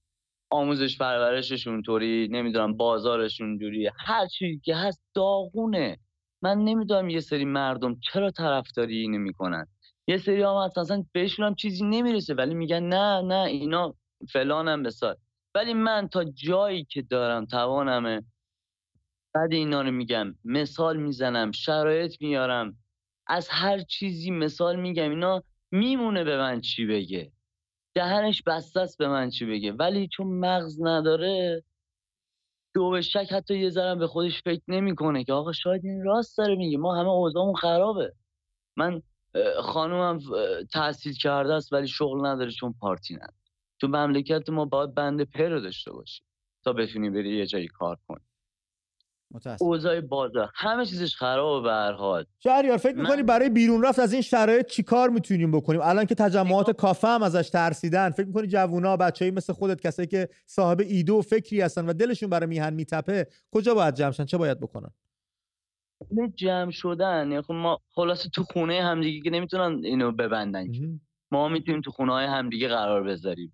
آموزش 0.50 0.98
پرورشش 0.98 1.66
اونطوری 1.66 2.28
نمی‌دونم 2.30 2.76
بازارش 2.76 3.40
اونجوریه 3.40 3.92
هر 4.06 4.26
چیزی 4.26 4.60
که 4.64 4.76
هست 4.76 5.02
داغونه. 5.14 5.96
من 6.42 6.58
نمی‌دونم 6.58 7.08
یه 7.08 7.20
سری 7.20 7.44
مردم 7.44 8.00
چرا 8.00 8.30
طرفداری 8.30 8.96
اینو 8.98 9.18
می‌کنن. 9.18 9.66
یه 10.08 10.18
سری 10.18 10.42
هم 10.42 10.48
اصلا 10.54 11.04
بهشون 11.12 11.46
هم 11.46 11.54
چیزی 11.54 11.84
نمی‌رسه 11.84 12.34
ولی 12.34 12.54
میگن 12.54 12.82
نه 12.82 13.22
نه 13.22 13.40
اینا 13.44 13.94
فلانم 14.32 14.82
بسار 14.82 15.16
ولی 15.54 15.74
من 15.74 16.08
تا 16.08 16.24
جایی 16.24 16.84
که 16.84 17.02
دارم 17.02 17.46
توانمه 17.46 18.22
بعد 19.34 19.52
اینا 19.52 19.82
رو 19.82 19.90
میگم 19.90 20.34
مثال 20.44 20.96
می‌زنم 20.96 21.52
شرایط 21.52 22.20
میارم 22.20 22.76
از 23.26 23.48
هر 23.48 23.80
چیزی 23.80 24.30
مثال 24.30 24.80
میگم 24.80 25.10
اینا 25.10 25.42
میمونه 25.70 26.24
به 26.24 26.38
من 26.38 26.60
چی 26.60 26.86
بگه. 26.86 27.32
دهنش 27.94 28.42
بسته 28.42 28.80
است 28.80 28.98
به 28.98 29.08
من 29.08 29.30
چی 29.30 29.46
بگه. 29.46 29.72
ولی 29.72 30.08
چون 30.08 30.26
مغز 30.26 30.82
نداره 30.82 31.64
دو 32.74 32.90
به 32.90 33.00
شک 33.00 33.32
حتی 33.32 33.58
یه 33.58 33.70
ذرم 33.70 33.98
به 33.98 34.06
خودش 34.06 34.42
فکر 34.42 34.62
نمی‌کنه 34.68 35.24
که 35.24 35.32
آقا 35.32 35.52
شاید 35.52 35.84
این 35.84 36.04
راست 36.04 36.38
داره 36.38 36.56
میگه. 36.56 36.78
ما 36.78 36.96
همه 36.96 37.08
اوضاعمون 37.08 37.54
خرابه. 37.54 38.14
من 38.76 39.02
خانومم 39.62 40.18
تحصیل 40.72 41.12
کرده 41.12 41.54
است 41.54 41.72
ولی 41.72 41.88
شغل 41.88 42.26
نداره 42.26 42.50
چون 42.50 42.74
پارتی 42.80 43.14
نداره. 43.14 43.39
تو 43.80 43.88
مملکت 43.88 44.48
ما 44.50 44.64
باید 44.64 44.94
بند 44.94 45.22
پر 45.22 45.48
رو 45.48 45.60
داشته 45.60 45.92
باشی 45.92 46.22
تا 46.64 46.72
بتونی 46.72 47.10
بری 47.10 47.36
یه 47.38 47.46
جایی 47.46 47.68
کار 47.68 47.98
کنی. 48.08 48.20
اوضاع 49.60 50.00
بازار 50.00 50.50
همه 50.54 50.86
چیزش 50.86 51.16
خرابه 51.16 51.64
به 51.64 51.72
هر 51.72 51.92
حال. 51.92 52.24
شهریار 52.38 52.76
فکر 52.76 52.96
من- 52.96 53.02
می‌کنی 53.02 53.22
برای 53.22 53.50
بیرون 53.50 53.84
رفت 53.84 53.98
از 53.98 54.12
این 54.12 54.22
شرایط 54.22 54.66
چی 54.66 54.82
کار 54.82 55.10
می‌تونیم 55.10 55.50
بکنیم؟ 55.50 55.80
الان 55.84 56.04
که 56.06 56.14
تجمعات 56.14 56.70
کافه 56.70 57.08
هم 57.08 57.22
ازش 57.22 57.50
ترسیدن 57.50 58.10
فکر 58.10 58.26
می‌کنی 58.26 58.46
جوونا 58.46 58.96
بچه‌ای 58.96 59.30
مثل 59.30 59.52
خودت 59.52 59.80
کسایی 59.80 60.08
که 60.08 60.28
صاحب 60.46 60.80
ایده 60.80 61.12
و 61.12 61.22
فکری 61.22 61.60
هستن 61.60 61.86
و 61.88 61.92
دلشون 61.92 62.30
برای 62.30 62.46
میهن 62.46 62.74
میتپه 62.74 63.26
کجا 63.50 63.74
باید 63.74 63.94
جمع 63.94 64.10
شن؟ 64.10 64.24
چه 64.24 64.36
باید 64.36 64.60
بکنن؟ 64.60 64.90
همه 66.10 66.28
جمع 66.34 66.70
شدن. 66.70 67.30
یعنی 67.30 67.42
خب 67.42 67.54
ما 67.54 67.80
خلاصه 67.94 68.28
تو 68.28 68.44
خونه 68.44 68.82
همدیگه 68.82 69.20
که 69.20 69.30
نمی‌تونن 69.30 69.84
اینو 69.84 70.12
ببندن. 70.12 70.66
ما 71.30 71.48
می‌تونیم 71.48 71.80
تو 71.80 71.90
خونه 71.90 72.12
های 72.12 72.26
همدیگه 72.26 72.68
قرار 72.68 73.02
بذاریم. 73.02 73.52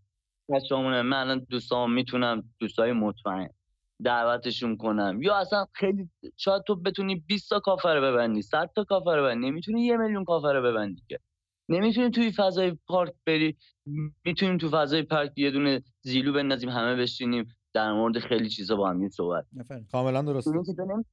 بچه‌مونه 0.48 1.02
من 1.02 1.16
الان 1.16 1.46
دوستام 1.50 1.92
می‌تونم 1.92 2.42
دوستای 2.60 2.92
مطمئن 2.92 3.48
دعوتشون 4.04 4.76
کنم. 4.76 5.22
یا 5.22 5.36
اصلا 5.36 5.66
خیلی 5.72 6.08
شاید 6.36 6.62
تو 6.62 6.74
بتونی 6.76 7.16
20 7.16 7.50
تا 7.50 7.60
کافه 7.60 7.88
رو 7.88 8.00
ببندی 8.00 8.42
100 8.42 8.70
تا 8.74 8.84
کافه 8.84 9.10
رو 9.10 9.22
ببندی 9.22 9.46
نمی‌تونی 9.50 9.86
یه 9.86 9.96
میلیون 9.96 10.24
کافه 10.24 10.52
رو 10.52 10.62
ببندی 10.62 11.02
که. 11.08 11.18
نمی‌تونی 11.68 12.10
توی 12.10 12.32
فضای 12.32 12.76
پارک 12.88 13.12
بری 13.26 13.56
می‌تونیم 14.24 14.58
تو 14.58 14.68
فضای 14.68 15.02
پارک 15.02 15.32
یه 15.36 15.50
دونه 15.50 15.82
زیلو 16.00 16.32
بندازیم 16.32 16.68
همه 16.68 16.96
بشینیم 16.96 17.48
در 17.74 17.92
مورد 17.92 18.18
خیلی 18.18 18.48
چیزا 18.48 18.76
با 18.76 18.90
هم 18.90 19.08
صحبت. 19.08 19.44
کاملا 19.92 20.22
درسته. 20.22 20.50
این 20.50 20.62
که 20.64 20.72
نمی- 20.82 21.04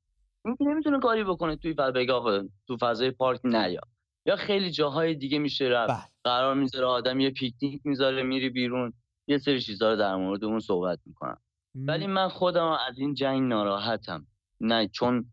این 0.46 0.56
که 0.56 0.64
نمی‌تونه 0.64 1.00
کاری 1.00 1.24
بکنه 1.24 1.56
توی 1.56 1.74
فضا 1.74 1.92
بگه 1.92 2.14
آقا 2.14 2.42
تو 2.68 2.78
فضای 2.78 3.12
پارک 3.12 3.40
نیا. 3.44 3.82
یا 4.26 4.36
خیلی 4.36 4.72
جاهای 4.72 5.16
دیگه 5.16 5.40
میشه 5.40 5.66
رفت. 5.66 5.94
بله. 5.94 6.04
قرار 6.24 6.56
می‌ذاره 6.56 6.86
آدم 6.86 7.20
یه 7.20 7.30
پیکنیک 7.30 7.82
می‌ذاره 7.86 8.24
میری 8.24 8.50
بیرون. 8.50 8.94
یه 9.28 9.38
سری 9.38 9.62
چیزا 9.62 9.90
رو 9.92 9.96
در 9.96 10.16
مورد 10.16 10.44
اون 10.44 10.60
صحبت 10.60 11.00
می‌کنم. 11.06 11.38
ولی 11.76 12.08
من 12.08 12.28
خودم 12.28 12.78
از 12.88 13.00
این 13.00 13.14
جنگ 13.14 13.42
ناراحتم. 13.42 14.28
نه 14.62 14.88
چون 14.88 15.26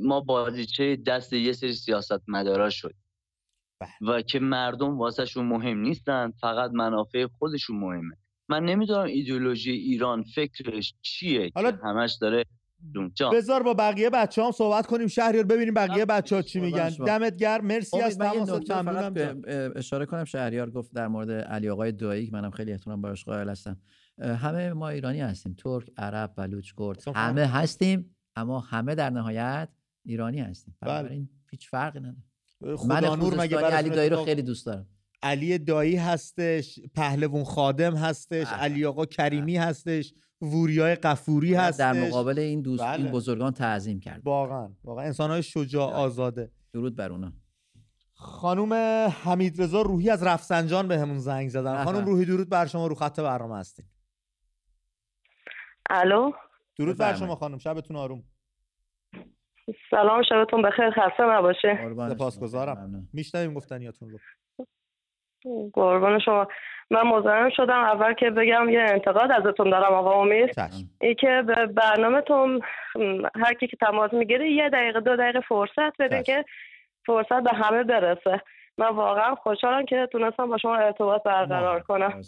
ما 0.00 0.20
بازیچه 0.20 0.96
دست 0.96 1.32
یه 1.32 1.52
سری 1.52 1.72
سیاست 1.72 2.28
مدارا 2.28 2.70
شد 2.70 2.94
بله. 3.80 3.90
و 4.00 4.22
که 4.22 4.40
مردم 4.40 4.98
واسهشون 4.98 5.46
مهم 5.46 5.78
نیستن 5.78 6.30
فقط 6.40 6.70
منافع 6.70 7.26
خودشون 7.26 7.76
مهمه. 7.76 8.16
من 8.48 8.64
نمی‌دونم 8.64 9.04
ایدئولوژی 9.04 9.70
ایران 9.72 10.22
فکرش 10.22 10.94
چیه 11.02 11.50
حالا- 11.54 11.70
که 11.70 11.78
همش 11.84 12.16
داره 12.20 12.44
بذار 13.32 13.62
با 13.62 13.74
بقیه 13.74 14.10
بچه 14.10 14.44
هم 14.44 14.50
صحبت 14.50 14.86
کنیم. 14.86 15.06
شهریار 15.06 15.44
ببینیم 15.44 15.74
بقیه 15.74 16.04
بچه 16.04 16.36
ها 16.36 16.42
چی 16.42 16.60
میگن. 16.60 16.88
دمت 16.88 17.36
گرم. 17.36 17.66
مرسی 17.66 18.00
از 18.00 18.18
تماست 18.18 18.70
ممنونم 18.70 19.42
اشاره 19.76 20.06
کنم. 20.06 20.24
شهریار 20.24 20.70
گفت 20.70 20.92
در 20.92 21.08
مورد 21.08 21.30
علی 21.30 21.68
آقای 21.68 21.92
دایی 21.92 22.26
که 22.26 22.32
منم 22.32 22.50
خیلی 22.50 22.72
احترام 22.72 23.02
براش 23.02 23.24
قائل 23.24 23.48
هستم. 23.48 23.80
همه 24.18 24.72
ما 24.72 24.88
ایرانی 24.88 25.20
هستیم. 25.20 25.54
ترک 25.58 25.90
عرب 25.96 26.32
بلوچ 26.36 26.72
کرد 26.78 26.98
اصلا 26.98 27.12
همه 27.12 27.46
فرق 27.46 27.54
هستیم 27.54 28.16
اما 28.36 28.60
همه 28.60 28.94
در 28.94 29.10
نهایت 29.10 29.68
ایرانی 30.04 30.40
هستیم. 30.40 30.76
بله. 30.80 30.92
بنابراین 30.92 31.28
هیچ 31.50 31.70
فرقی 31.70 31.98
نداره. 31.98 32.16
من 32.60 32.76
خدا 32.76 33.16
نور 33.16 33.34
مگه 33.34 33.56
خوزستانی 33.56 33.76
علی 33.76 33.90
دایی 33.90 34.10
رو 34.10 34.24
خیلی 34.24 34.42
دوست 34.42 34.66
دارم. 34.66 34.86
علی 35.24 35.58
دایی 35.58 35.96
هستش 35.96 36.80
پهلوون 36.94 37.44
خادم 37.44 37.94
هستش 37.94 38.46
بله. 38.46 38.56
علی 38.56 38.84
آقا 38.84 39.06
کریمی 39.06 39.56
هستش 39.56 40.14
ووریای 40.42 40.94
قفوری 40.94 41.54
هستش 41.54 41.78
در 41.78 41.92
مقابل 41.92 42.38
این 42.38 42.62
دوست 42.62 42.82
بله. 42.82 43.02
این 43.02 43.12
بزرگان 43.12 43.52
تعظیم 43.52 44.00
کرد 44.00 44.20
واقعا 44.24 44.68
واقعا 44.84 45.04
انسان 45.04 45.30
های 45.30 45.42
شجاع 45.42 45.90
بله. 45.90 45.96
آزاده 45.96 46.50
درود 46.72 46.96
بر 46.96 47.12
اونا 47.12 47.32
خانوم 48.14 48.72
حمید 49.24 49.62
رضا 49.62 49.82
روحی 49.82 50.10
از 50.10 50.22
رفسنجان 50.26 50.88
به 50.88 50.98
همون 50.98 51.18
زنگ 51.18 51.48
زدن 51.48 51.74
اها. 51.74 51.84
خانوم 51.84 52.04
روحی 52.04 52.24
درود 52.24 52.48
بر 52.48 52.66
شما 52.66 52.86
رو 52.86 52.94
خط 52.94 53.20
برنامه 53.20 53.58
هستین 53.58 53.86
الو 55.90 56.32
درود 56.78 56.98
بر. 56.98 57.14
شما 57.14 57.36
خانم 57.36 57.58
شبتون 57.58 57.96
آروم 57.96 58.22
سلام 59.90 60.22
شبتون 60.28 60.62
بخیر 60.62 60.90
خسته 60.90 61.22
نباشه. 61.22 61.94
سپاسگزارم. 62.14 63.08
میشنویم 63.12 63.54
گفتنیاتون 63.54 64.10
رو 64.10 64.18
قربان 65.72 66.18
شما. 66.18 66.48
من 66.90 67.02
مزاحم 67.02 67.50
شدم. 67.50 67.80
اول 67.80 68.12
که 68.12 68.30
بگم 68.30 68.68
یه 68.68 68.80
انتقاد 68.80 69.32
ازتون 69.32 69.70
دارم 69.70 69.92
آقا 69.92 70.22
امید 70.22 70.60
ای 71.00 71.14
که 71.14 71.42
به 71.46 71.66
برنامهتون 71.66 72.60
هر 73.36 73.54
کی 73.60 73.66
که 73.66 73.76
تماس 73.76 74.12
می‌گیره 74.12 74.50
یه 74.50 74.68
دقیقه 74.68 75.00
دو 75.00 75.16
دقیقه 75.16 75.40
فرصت 75.40 76.08
چشم. 76.10 76.22
که 76.22 76.44
فرصت 77.06 77.42
به 77.42 77.50
همه 77.50 77.82
برسه. 77.82 78.40
من 78.78 78.88
واقعا 78.88 79.34
خوشحالم 79.34 79.86
که 79.86 80.08
تونستم 80.12 80.48
با 80.48 80.58
شما 80.58 80.76
ارتباط 80.76 81.22
برقرار 81.22 81.80
کنم. 81.80 82.22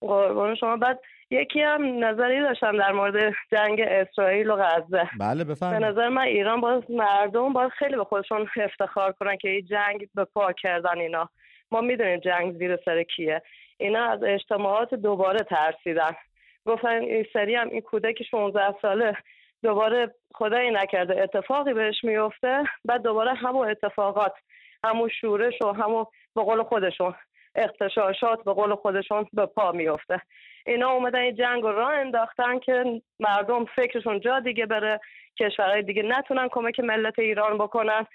قربون 0.00 0.54
شما. 0.54 0.76
بعد 0.76 1.00
یکی 1.30 1.60
هم 1.60 2.04
نظری 2.04 2.40
داشتم 2.40 2.78
در 2.78 2.92
مورد 2.92 3.34
جنگ 3.52 3.80
اسرائیل 3.80 4.50
و 4.50 4.56
غزه. 4.56 5.08
بله 5.20 5.44
به 5.44 5.52
بفرمایید 5.54 5.84
نظر 5.84 6.08
من 6.08 6.22
ایران 6.22 6.60
باز 6.60 6.82
مردم 6.90 7.52
باید 7.52 7.70
خیلی 7.70 7.96
به 7.96 8.04
خودشون 8.04 8.48
افتخار 8.56 9.12
کنن 9.12 9.36
که 9.36 9.48
این 9.48 9.64
جنگ 9.64 10.08
به 10.14 10.24
پا 10.24 10.52
کردن 10.52 10.98
اینا. 10.98 11.28
ما 11.74 11.80
می‌دونیم 11.80 12.20
جنگ 12.20 12.58
زیر 12.58 12.76
سر 12.84 13.02
کیه. 13.02 13.42
اینا 13.78 14.04
از 14.04 14.22
اجتماعات 14.22 14.94
دوباره 14.94 15.38
ترسیدن. 15.38 16.16
گفتن 16.66 16.88
این 16.88 17.26
سری 17.32 17.54
هم 17.54 17.70
این 17.70 17.80
کودک 17.80 18.22
16 18.30 18.74
ساله 18.82 19.16
دوباره 19.62 20.14
خدایی 20.34 20.70
نکرده. 20.70 21.22
اتفاقی 21.22 21.72
بهش 21.72 22.04
میفته 22.04 22.62
بعد 22.84 23.02
دوباره 23.02 23.34
همون 23.34 23.70
اتفاقات 23.70 24.32
همون 24.84 25.08
شورش 25.20 25.62
و 25.62 25.72
همون 25.72 26.06
به 26.34 26.42
قول 26.42 26.62
خودشون 26.62 27.14
اختشاشات 27.54 28.44
به 28.44 28.52
قول 28.52 28.74
خودشون 28.74 29.26
به 29.32 29.46
پا 29.46 29.72
میفته 29.72 30.20
اینا 30.66 30.90
اومدن 30.90 31.18
این 31.18 31.34
جنگ 31.34 31.62
رو 31.62 31.72
راه 31.72 31.92
انداختن 31.92 32.58
که 32.58 33.02
مردم 33.20 33.64
فکرشون 33.64 34.20
جا 34.20 34.40
دیگه 34.40 34.66
بره 34.66 35.00
کشورهای 35.40 35.82
دیگه 35.82 36.02
نتونن 36.02 36.48
کمک 36.48 36.80
ملت 36.80 37.18
ایران 37.18 37.58
بکنن. 37.58 38.06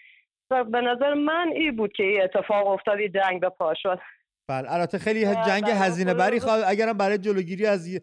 و 0.51 0.63
به 0.63 0.81
نظر 0.81 1.13
من 1.13 1.47
این 1.55 1.75
بود 1.75 1.91
که 1.93 2.03
این 2.03 2.21
اتفاق 2.21 2.67
افتاد 2.67 2.97
جنگ 3.15 3.41
به 3.41 3.49
پا 3.49 3.73
شد. 3.77 3.99
بله 4.47 4.73
البته 4.73 4.97
خیلی 4.99 5.25
جنگ 5.25 5.63
برای 5.63 5.77
هزینه 5.77 6.13
بری 6.13 6.39
خواهد 6.39 6.63
اگرم 6.67 6.93
برای 6.93 7.17
جلوگیری 7.17 7.65
از 7.65 8.01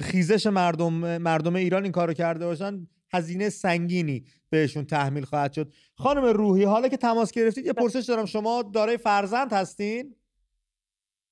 خیزش 0.00 0.46
مردم 0.46 0.92
مردم 1.18 1.56
ایران 1.56 1.82
این 1.82 1.92
کارو 1.92 2.12
کرده 2.12 2.46
باشن 2.46 2.86
هزینه 3.12 3.48
سنگینی 3.48 4.24
بهشون 4.50 4.84
تحمیل 4.84 5.24
خواهد 5.24 5.52
شد. 5.52 5.72
خانم 5.98 6.24
روحی 6.24 6.64
حالا 6.64 6.88
که 6.88 6.96
تماس 6.96 7.32
گرفتید 7.32 7.66
یه 7.66 7.72
پرسش 7.72 8.04
دارم. 8.08 8.24
شما 8.24 8.62
دارای 8.74 8.96
فرزند 8.96 9.52
هستین؟ 9.52 10.14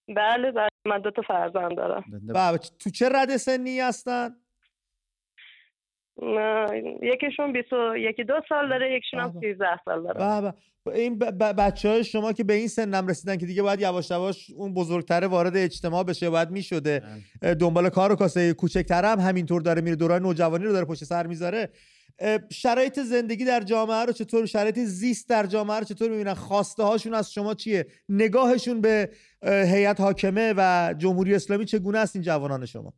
بله 0.09 0.53
بله 0.53 0.69
من 0.87 1.01
دو 1.01 1.11
تا 1.11 1.23
فرزند 1.23 1.77
دارم. 1.77 2.05
بله 2.35 2.59
تو 2.59 2.91
چه 2.91 3.09
رده 3.09 3.37
سنی 3.37 3.81
هستن؟ 3.81 4.37
یکیشون 7.03 7.53
21 7.53 8.21
دو 8.21 8.35
سال 8.49 8.69
داره 8.69 8.97
یکیشون 8.97 9.21
هم 9.21 9.29
بله. 9.29 9.53
13 9.53 9.67
سال 9.85 10.03
داره. 10.03 10.21
بله 10.21 10.41
بله. 10.41 10.53
این 10.95 11.19
بچه 11.19 11.89
های 11.89 12.05
شما 12.05 12.33
که 12.33 12.45
به 12.45 12.55
این 12.55 12.69
سنم 12.69 13.07
رسیدن 13.07 13.37
که 13.37 13.47
دیگه 13.47 13.63
باید 13.63 13.81
یواش 13.81 14.11
یواش 14.11 14.51
اون 14.57 14.75
بزرگتره 14.75 15.27
وارد 15.27 15.57
اجتماع 15.57 16.05
بشه 16.05 16.31
باید 16.31 16.51
می‌شده. 16.51 17.03
دنبال 17.61 17.89
کار 17.89 18.13
و 18.13 18.17
کاسه 18.17 18.55
کوچکتر 18.55 19.05
هم 19.05 19.21
همینطور 19.21 19.63
داره 19.63 19.81
میره 19.81 19.97
دوران 19.97 20.23
نوجوانی 20.23 20.65
رو 20.65 20.73
داره 20.73 20.85
پشت 20.85 21.05
سر 21.05 21.27
می‌ذاره. 21.27 21.69
شرایط 22.53 23.01
زندگی 23.01 23.45
در 23.45 23.61
جامعه 23.61 24.05
رو 24.05 24.13
چطور 24.13 24.47
شرایط 24.47 24.79
زیست 24.79 25.29
در 25.29 25.47
جامعه 25.47 25.79
رو 25.79 25.85
چطور 25.85 26.11
می‌بینن؟ 26.11 26.35
خواسته 26.35 26.83
هاشون 26.83 27.15
از 27.15 27.33
شما 27.33 27.55
چیه؟ 27.55 27.87
نگاهشون 28.09 28.81
به 28.81 29.11
هیئت 29.45 30.01
حاکمه 30.01 30.55
و 30.57 30.95
جمهوری 30.99 31.35
اسلامی 31.35 31.65
چگونه 31.65 31.99
است 31.99 32.17
این 32.17 32.23
جوانان 32.23 32.67
شما؟ 32.67 32.93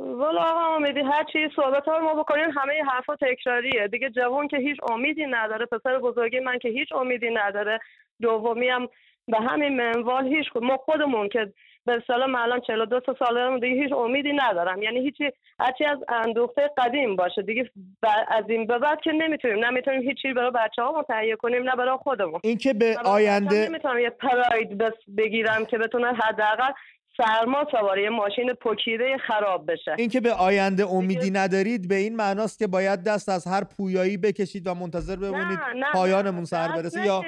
والا 0.00 0.40
آقا 0.42 0.76
امیدی 0.76 1.00
هر 1.00 1.24
چی 1.32 1.48
صحبت 1.56 1.84
ها 1.88 1.96
رو 1.98 2.04
ما 2.04 2.14
بکنیم 2.14 2.50
همه 2.50 2.74
این 2.74 2.84
حرفا 2.84 3.16
تکراریه. 3.16 3.88
دیگه 3.88 4.10
جوان 4.10 4.48
که 4.48 4.56
هیچ 4.56 4.78
امیدی 4.90 5.26
نداره 5.26 5.66
پسر 5.66 5.98
بزرگی 5.98 6.40
من 6.40 6.58
که 6.58 6.68
هیچ 6.68 6.92
امیدی 6.92 7.30
نداره 7.30 7.78
دومی 8.20 8.68
هم 8.68 8.88
به 9.28 9.38
همین 9.38 9.76
منوال 9.76 10.26
هیچ 10.26 10.46
ما 10.62 10.76
خودمون 10.76 11.28
که 11.28 11.52
به 11.86 12.02
من 12.08 12.40
الان 12.40 12.60
42 12.60 13.00
تا 13.00 13.16
سال 13.18 13.34
دارم 13.34 13.58
دیگه 13.58 13.82
هیچ 13.82 13.92
امیدی 13.92 14.32
ندارم. 14.32 14.82
یعنی 14.82 15.00
هیچی 15.00 15.30
هرچی 15.60 15.84
از 15.84 15.98
اندوخته 16.08 16.70
قدیم 16.76 17.16
باشه. 17.16 17.42
دیگه 17.42 17.70
ب- 18.02 18.06
از 18.28 18.44
این 18.48 18.66
به 18.66 18.78
بعد 18.78 19.00
که 19.00 19.12
نمی‌تونیم 19.12 19.64
نمی‌تونیم 19.64 20.02
هیچی 20.02 20.32
برای 20.32 20.50
بچه 20.50 20.82
ها 20.82 21.04
کنیم 21.42 21.62
نه 21.62 21.76
برای 21.76 21.96
خودمون. 21.96 22.40
اینکه 22.44 22.72
به 22.72 22.96
آینده 23.04 23.68
نمی‌تونم 23.68 23.98
یه 23.98 24.10
پراید 24.10 24.78
بس 24.78 24.92
بگیرم 25.16 25.64
که 25.64 25.78
بتونه 25.78 26.06
حداقل 26.12 26.72
سرما 27.16 27.66
سواره 27.70 28.02
یه 28.02 28.10
ماشین 28.10 28.54
پکیده 28.54 29.18
خراب 29.18 29.72
بشه. 29.72 29.94
اینکه 29.98 30.20
به 30.20 30.32
آینده 30.32 30.86
امیدی 30.86 31.30
ندارید 31.30 31.88
به 31.88 31.94
این 31.94 32.16
معناست 32.16 32.58
که 32.58 32.66
باید 32.66 33.04
دست 33.04 33.28
از 33.28 33.46
هر 33.46 33.64
پویایی 33.64 34.16
بکشید 34.16 34.66
و 34.66 34.74
منتظر 34.74 35.16
بمونید 35.16 35.58
نه 35.58 35.72
نه 35.74 35.92
پایانمون 35.92 36.44
سر 36.44 36.68
برسه 36.68 37.06
یا. 37.06 37.22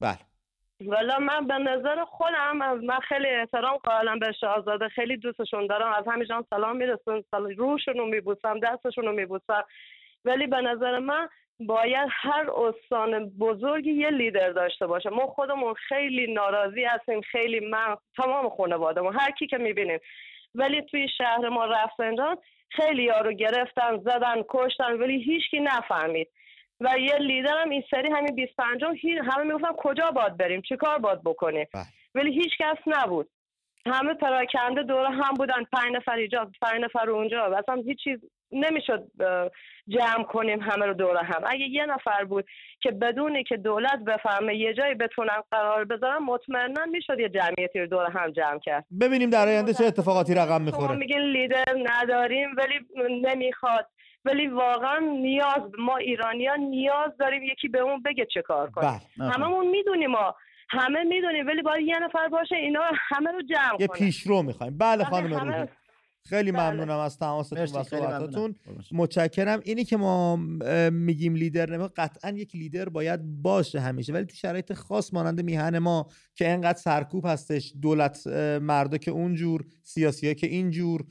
بله. 0.00 0.18
والا 0.80 1.18
من 1.18 1.46
به 1.46 1.54
نظر 1.54 2.04
خودم 2.04 2.56
من 2.82 3.00
خیلی 3.08 3.28
احترام 3.28 3.76
قائلم 3.76 4.18
به 4.18 4.32
شاهزاده. 4.40 4.88
خیلی 4.88 5.16
دوستشون 5.16 5.66
دارم. 5.66 5.92
از 5.92 6.04
همینجا 6.06 6.46
سلام 6.50 6.76
میرسون 6.76 7.24
روشون 7.32 7.94
رو 7.94 8.06
میبوسم 8.06 8.60
دستشون 8.60 9.04
رو 9.04 9.12
میبوسم. 9.12 9.64
ولی 10.24 10.46
به 10.46 10.60
نظر 10.60 10.98
من 10.98 11.28
باید 11.60 12.08
هر 12.10 12.50
استان 12.50 13.28
بزرگی 13.28 13.92
یه 13.92 14.10
لیدر 14.10 14.50
داشته 14.50 14.86
باشه. 14.86 15.10
ما 15.10 15.26
خودمون 15.26 15.74
خیلی 15.74 16.32
ناراضی 16.32 16.84
هستیم 16.84 17.20
خیلی 17.20 17.60
من 17.60 17.96
تمام 18.16 18.48
خانوادهمون 18.48 19.14
هر 19.20 19.30
کی 19.30 19.46
که 19.46 19.58
می‌بینیم. 19.58 19.98
ولی 20.54 20.82
توی 20.82 21.08
شهر 21.18 21.48
ما 21.48 21.64
رفسنجان 21.64 22.36
خیلی 22.70 23.02
یارو 23.02 23.32
گرفتن 23.32 23.98
زدن 23.98 24.42
کشتن 24.48 24.92
ولی 24.92 25.22
هیچکی 25.22 25.60
نفهمید. 25.60 26.28
و 26.80 26.98
یه 26.98 27.16
لیدر 27.16 27.58
هم 27.62 27.70
این 27.70 27.84
سری 27.90 28.10
همین 28.12 28.34
25 28.34 28.84
همه 29.24 29.44
می‌گفتن 29.44 29.72
کجا 29.76 30.10
باید 30.10 30.36
بریم 30.36 30.62
چیکار 30.62 30.98
باید 30.98 31.22
بکنیم؟ 31.24 31.66
بله. 31.74 31.84
ولی 32.14 32.32
هیچ 32.34 32.52
کس 32.58 32.76
نبود. 32.86 33.28
همه 33.86 34.14
پراکنده 34.14 34.82
دور 34.82 35.06
هم 35.06 35.34
بودن 35.34 35.64
پنج 35.72 35.92
نفر 35.92 36.14
اینجا 36.14 36.50
پنج 36.62 36.80
نفر 36.80 37.10
اونجا. 37.10 37.44
اصلا 37.44 37.74
هیچ 37.74 37.98
چیز 38.04 38.18
نمی‌شد 38.52 39.10
جمع 39.88 40.24
کنیم 40.24 40.60
همه 40.60 40.86
رو 40.86 40.94
دور 40.94 41.16
هم. 41.16 41.42
اگه 41.46 41.64
یه 41.64 41.86
نفر 41.86 42.24
بود 42.24 42.44
که 42.80 42.90
بدونی 42.90 43.44
که 43.44 43.56
دولت 43.56 43.98
بفهمه 44.06 44.56
یه 44.56 44.74
جایی 44.74 44.94
بتونن 44.94 45.42
قرار 45.50 45.84
بذارن 45.84 46.18
مطمئنا 46.18 46.84
می‌شد 46.84 47.20
یه 47.20 47.28
جمعیتی 47.28 47.80
رو 47.80 47.86
دور 47.86 48.10
هم 48.10 48.30
جمع 48.30 48.58
کرد. 48.58 48.84
ببینیم 49.00 49.30
در 49.30 49.48
آینده 49.48 49.74
چه 49.74 49.84
اتفاقاتی 49.84 50.34
رقم 50.34 50.62
می‌خوره. 50.62 50.96
میگین 50.96 51.20
لیدر 51.20 51.64
نداریم 51.84 52.48
ولی 52.56 52.74
نمی‌خواد. 53.22 53.86
ولی 54.26 54.46
واقعا 54.46 54.98
نیاز 54.98 55.62
ما 55.78 55.96
ایرانیان 55.96 56.60
نیاز 56.60 57.16
داریم 57.20 57.42
یکی 57.42 57.68
به 57.68 57.78
اون 57.78 58.02
بگه 58.02 58.26
چه 58.34 58.42
کار 58.42 58.70
کنیم. 58.70 59.00
بله 59.18 59.30
هممون 59.30 59.66
می‌دونیم 59.66 60.10
ما. 60.10 60.34
همه 60.68 61.02
می‌دونیم 61.02 61.46
ولی 61.46 61.62
باید 61.62 61.86
یه 61.86 61.98
نفر 61.98 62.28
باشه 62.28 62.56
اینا 62.56 62.80
همه 62.98 63.30
رو 63.30 63.42
جمع 63.42 63.80
یه 63.80 63.86
کنه. 63.86 63.98
پیشرو 63.98 64.42
می‌خوایم. 64.42 64.78
بله 64.78 65.04
بله، 65.04 65.38
خانم 65.38 65.68
خیلی 66.28 66.52
بله. 66.52 66.70
ممنونم 66.70 66.98
از 66.98 67.18
تماستون 67.18 67.58
و 67.58 67.66
خیلی 67.66 67.72
صحبتاتون. 67.72 68.54
ممنونم 68.66 68.84
متشکرم. 68.92 69.60
اینی 69.64 69.84
که 69.84 69.96
ما 69.96 70.36
میگیم 70.90 71.34
لیدر 71.34 71.76
نمی 71.76 71.88
قطعا 71.96 72.30
یک 72.30 72.56
لیدر 72.56 72.88
باید 72.88 73.20
باشه 73.42 73.80
همیشه 73.80 74.12
ولی 74.12 74.24
تو 74.24 74.36
شرایط 74.36 74.72
خاص 74.72 75.14
مانند 75.14 75.40
میهن 75.40 75.78
ما 75.78 76.06
که 76.34 76.48
انقدر 76.48 76.78
سرکوب 76.78 77.26
هستش 77.26 77.72
دولت 77.82 78.26
مردا 78.62 78.98
که 78.98 79.10
اونجور 79.10 79.64
سیاسی 79.82 80.34
که 80.34 80.46
اینجور 80.46 81.04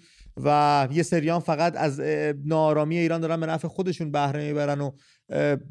و 0.43 0.88
یه 0.91 1.04
سریان 1.04 1.39
فقط 1.39 1.78
از 1.78 1.99
اه، 1.99 2.34
ناآرامی 2.45 2.97
ایران 2.97 3.21
دارن 3.21 3.39
به 3.39 3.45
نفع 3.45 3.67
خودشون 3.67 4.12
بهره 4.12 4.43
می‌برن 4.47 4.82
و 4.82 4.91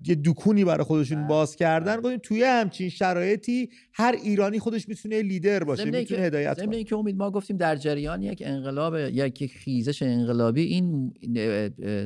یه 0.06 0.20
دکونی 0.24 0.64
برای 0.64 0.84
خودشون 0.84 1.18
بله، 1.18 1.28
باز 1.28 1.56
کردن. 1.56 1.92
بله. 1.92 2.02
گفتیم 2.02 2.18
توی 2.22 2.42
همچین 2.42 2.88
شرایطی 2.88 3.68
هر 3.92 4.14
ایرانی 4.22 4.58
خودش 4.58 4.88
می‌تونه 4.88 5.22
لیدر 5.22 5.64
باشه 5.64 5.84
می‌تونه 5.84 6.20
هدایت 6.20 6.64
کنه. 6.64 6.76
اینکه 6.76 6.96
امید 6.96 7.16
ما 7.16 7.30
گفتیم 7.30 7.56
در 7.56 7.76
جریان 7.76 8.22
یک 8.22 8.42
انقلاب 8.46 8.96
یک 8.96 9.46
خیزش 9.46 10.02
انقلابی 10.02 10.62
این 10.62 11.12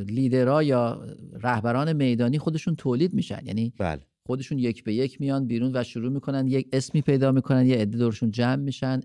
لیدرها 0.09 0.62
یا 0.62 1.06
رهبران 1.42 1.92
میدانی 1.92 2.38
خودشون 2.38 2.76
تولید 2.76 3.14
میشن. 3.14 3.40
یعنی 3.44 3.72
بله. 3.78 4.00
خودشون 4.26 4.59
یک 4.59 4.85
به 4.85 4.94
یک 4.94 5.20
میان 5.20 5.46
بیرون 5.46 5.76
و 5.76 5.85
شروع 5.85 6.12
می‌کنن 6.12 6.46
یک 6.46 6.68
اسمی 6.72 7.00
پیدا 7.00 7.32
می‌کنن 7.32 7.66
یه 7.66 7.76
عده 7.76 7.98
دورشون 7.98 8.30
جمع 8.30 8.56
میشن 8.56 9.00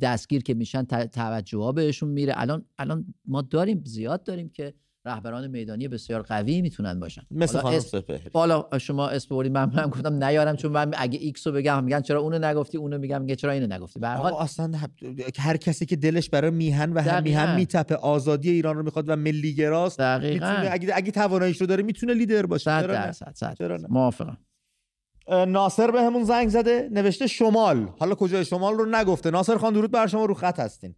دستگیر 0.00 0.42
که 0.42 0.54
میشن 0.54 0.84
توجه 1.12 1.58
ها 1.58 1.72
بهشون 1.72 2.08
میره. 2.08 2.32
الان 2.36 2.64
الان 2.78 3.14
ما 3.26 3.42
داریم 3.42 3.82
زیاد 3.86 4.22
داریم 4.22 4.48
که 4.48 4.74
رهبران 5.04 5.46
میدانی 5.46 5.88
بسیار 5.88 6.22
قوی 6.22 6.62
می‌تونن 6.62 7.00
باشن. 7.00 7.22
مثل 7.30 7.58
خانم 7.58 7.80
بالا 8.32 8.68
شما 8.80 9.08
اسم 9.08 9.34
بردید 9.34 9.52
من 9.52 9.70
هم 9.70 9.90
گفتم 9.90 10.24
نیارم 10.24 10.56
چون 10.56 10.72
من 10.72 10.90
اگه 10.96 11.18
X 11.18 11.46
رو 11.46 11.52
بگم 11.52 11.84
میگن 11.84 12.00
چرا 12.00 12.20
اونو 12.20 12.38
نگفتی؟ 12.38 12.78
اونو 12.78 12.98
میگم 12.98 13.20
میگه 13.22 13.36
چرا 13.36 13.52
اینو 13.52 13.74
نگفتی؟ 13.74 14.00
به 14.00 14.08
حال 14.08 14.32
اصلا 14.32 14.72
هر 15.38 15.56
کسی 15.56 15.86
که 15.86 15.96
دلش 15.96 16.30
برای 16.30 16.50
میهن 16.50 16.92
و 16.92 17.00
هم. 17.00 17.22
میهن 17.22 17.56
میتپه 17.56 17.94
آزادی 17.94 18.50
ایران 18.50 18.76
رو 18.76 18.82
می‌خواد 18.82 19.08
و 19.08 19.16
ملیگراست 19.16 19.98
دقیقاً. 19.98 20.50
می‌تونه 20.50 20.68
اگه 20.72 20.90
اگه 20.94 21.10
تواناییش 21.10 21.60
رو 21.60 21.66
داره 21.66 21.82
می‌تونه 21.82 22.14
لیدر 22.14 22.46
باشه. 22.46 22.64
چرا؟ 22.64 22.94
درصد؟ 22.94 23.56
موافقم. 23.88 24.38
ناصر 25.48 25.90
به 25.90 26.02
همون 26.02 26.24
زنگ 26.24 26.48
زده 26.48 26.88
نوشته 26.92 27.26
شمال. 27.26 27.88
حالا 27.98 28.14
کجای 28.14 28.44
شمال 28.44 28.74
رو 28.74 28.86
نگفته. 28.90 29.30
ناصر 29.30 29.56
خان 29.56 29.72
درود 29.72 29.90
بر 29.90 30.06
شما 30.06 30.24
رو 30.24 30.34
خط 30.34 30.60
هستین. 30.60 30.94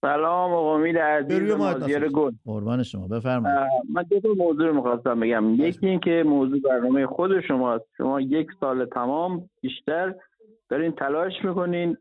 سلام 0.00 0.52
آقا 0.52 0.74
امید 0.74 0.98
عزیز 0.98 1.50
مازیار. 1.50 2.08
گل. 2.08 2.32
قربان 2.44 2.82
شما 2.82 3.08
بفرمایید. 3.08 3.58
من 3.92 4.02
دو 4.02 4.20
تا 4.20 4.28
موضوع 4.36 4.66
رو 4.66 4.74
می‌خواستم 4.74 5.20
بگم. 5.20 5.54
یکی 5.54 5.86
این 5.88 6.00
که 6.00 6.22
موضوع 6.26 6.60
برنامه 6.60 7.06
خود 7.06 7.40
شماست. 7.40 7.84
شما 7.98 8.20
یک 8.20 8.48
سال 8.60 8.84
تمام 8.84 9.50
بیشتر 9.60 10.14
دارین 10.70 10.92
تلاش 10.92 11.32
می‌کنین 11.44 11.96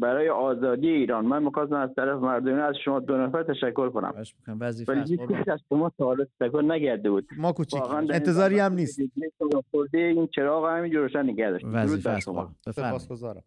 برای 0.00 0.28
آزادی 0.28 0.88
ایران. 0.88 1.24
من 1.26 1.42
می‌خواستم 1.42 1.76
از 1.76 1.94
طرف 1.94 2.18
مردمی 2.22 2.60
از 2.60 2.74
شما 2.84 3.00
دو 3.00 3.16
نفر 3.16 3.42
تشکر 3.42 3.88
کنم. 3.88 4.14
ولی 4.48 5.16
هیچ 5.28 5.48
از 5.48 5.60
شما 5.68 5.92
سوال 5.96 6.26
تشکر 6.40 6.62
نگرده 6.62 7.10
بود. 7.10 7.26
ما 7.38 7.52
کوچیک 7.52 7.82
در 7.82 7.96
انتظاری 7.96 8.58
هم 8.58 8.72
نیست. 8.72 9.00
این 9.94 10.28
چراغ 10.34 10.66
همینجور 10.66 11.02
روشن 11.02 11.22
نگه 11.22 11.50
داشت. 11.50 11.64
درود 11.64 11.76
وظیفه 11.76 12.10
است 12.10 12.30
سپاسگزارم. 12.70 13.42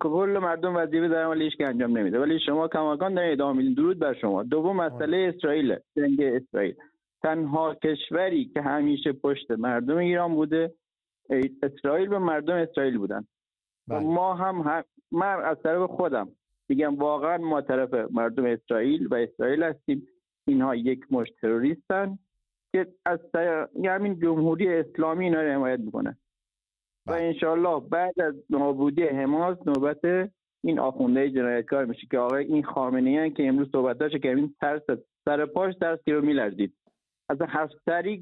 کل 0.00 0.38
مردم 0.42 0.76
وظیفه 0.76 1.08
دارن 1.08 1.26
ولی 1.26 1.44
هیچ 1.44 1.56
که 1.56 1.66
انجام 1.66 1.98
نمیده. 1.98 2.20
ولی 2.20 2.38
شما 2.46 2.68
کماکان 2.68 3.14
دارین 3.14 3.32
ادامه 3.32 3.58
میدین. 3.58 3.74
درود 3.74 3.98
بر 3.98 4.14
شما. 4.14 4.42
دوم 4.42 4.76
مسئله 4.76 5.32
اسرائیل. 5.36 5.76
جنگ 5.96 6.22
اسرائیل. 6.22 6.74
تنها 7.22 7.74
کشوری 7.74 8.44
که 8.54 8.62
همیشه 8.62 9.12
پشت 9.12 9.50
مردم 9.50 9.96
ایران 9.96 10.34
بوده 10.34 10.74
اسرائیل 11.62 12.12
و 12.12 12.18
مردم 12.18 12.54
اسرائیل 12.54 12.98
بودن 12.98 13.26
و 13.88 13.94
بله. 13.94 14.06
ما 14.06 14.34
هم, 14.34 14.60
هم 14.60 14.84
من 15.12 15.44
از 15.44 15.56
طرف 15.62 15.90
خودم 15.90 16.28
میگم 16.68 16.96
واقعا 16.96 17.38
ما 17.38 17.60
طرف 17.60 17.94
مردم 18.10 18.44
اسرائیل 18.44 19.06
و 19.06 19.14
اسرائیل 19.14 19.62
هستیم 19.62 20.06
اینها 20.46 20.74
یک 20.74 21.12
مش 21.12 21.28
تروریستن 21.40 22.18
که 22.72 22.86
از 23.06 23.18
همین 23.84 24.20
جمهوری 24.20 24.68
اسلامی 24.68 25.24
اینا 25.24 25.42
رو 25.42 25.52
حمایت 25.52 25.80
می‌کنه 25.80 26.16
و 27.06 27.12
بله. 27.12 27.22
انشالله 27.22 27.80
بعد 27.80 28.20
از 28.20 28.34
نابودی 28.50 29.02
حماس 29.02 29.58
نوبت 29.66 30.30
این 30.64 30.78
آخونده 30.78 31.30
جنایتکار 31.30 31.84
میشه 31.84 32.06
که 32.10 32.18
آقای 32.18 32.44
این 32.44 32.62
خامنه 32.62 33.30
که 33.30 33.48
امروز 33.48 33.70
صحبت 33.72 33.98
داشت 33.98 34.22
که 34.22 34.28
این 34.28 34.54
ترس 34.60 34.82
سر 35.24 35.46
پاش 35.46 35.74
ترس 35.74 35.98
رو 36.06 36.24
میلرزید 36.24 36.74
از 37.32 37.48
هفت 37.48 37.74
طریق 37.86 38.20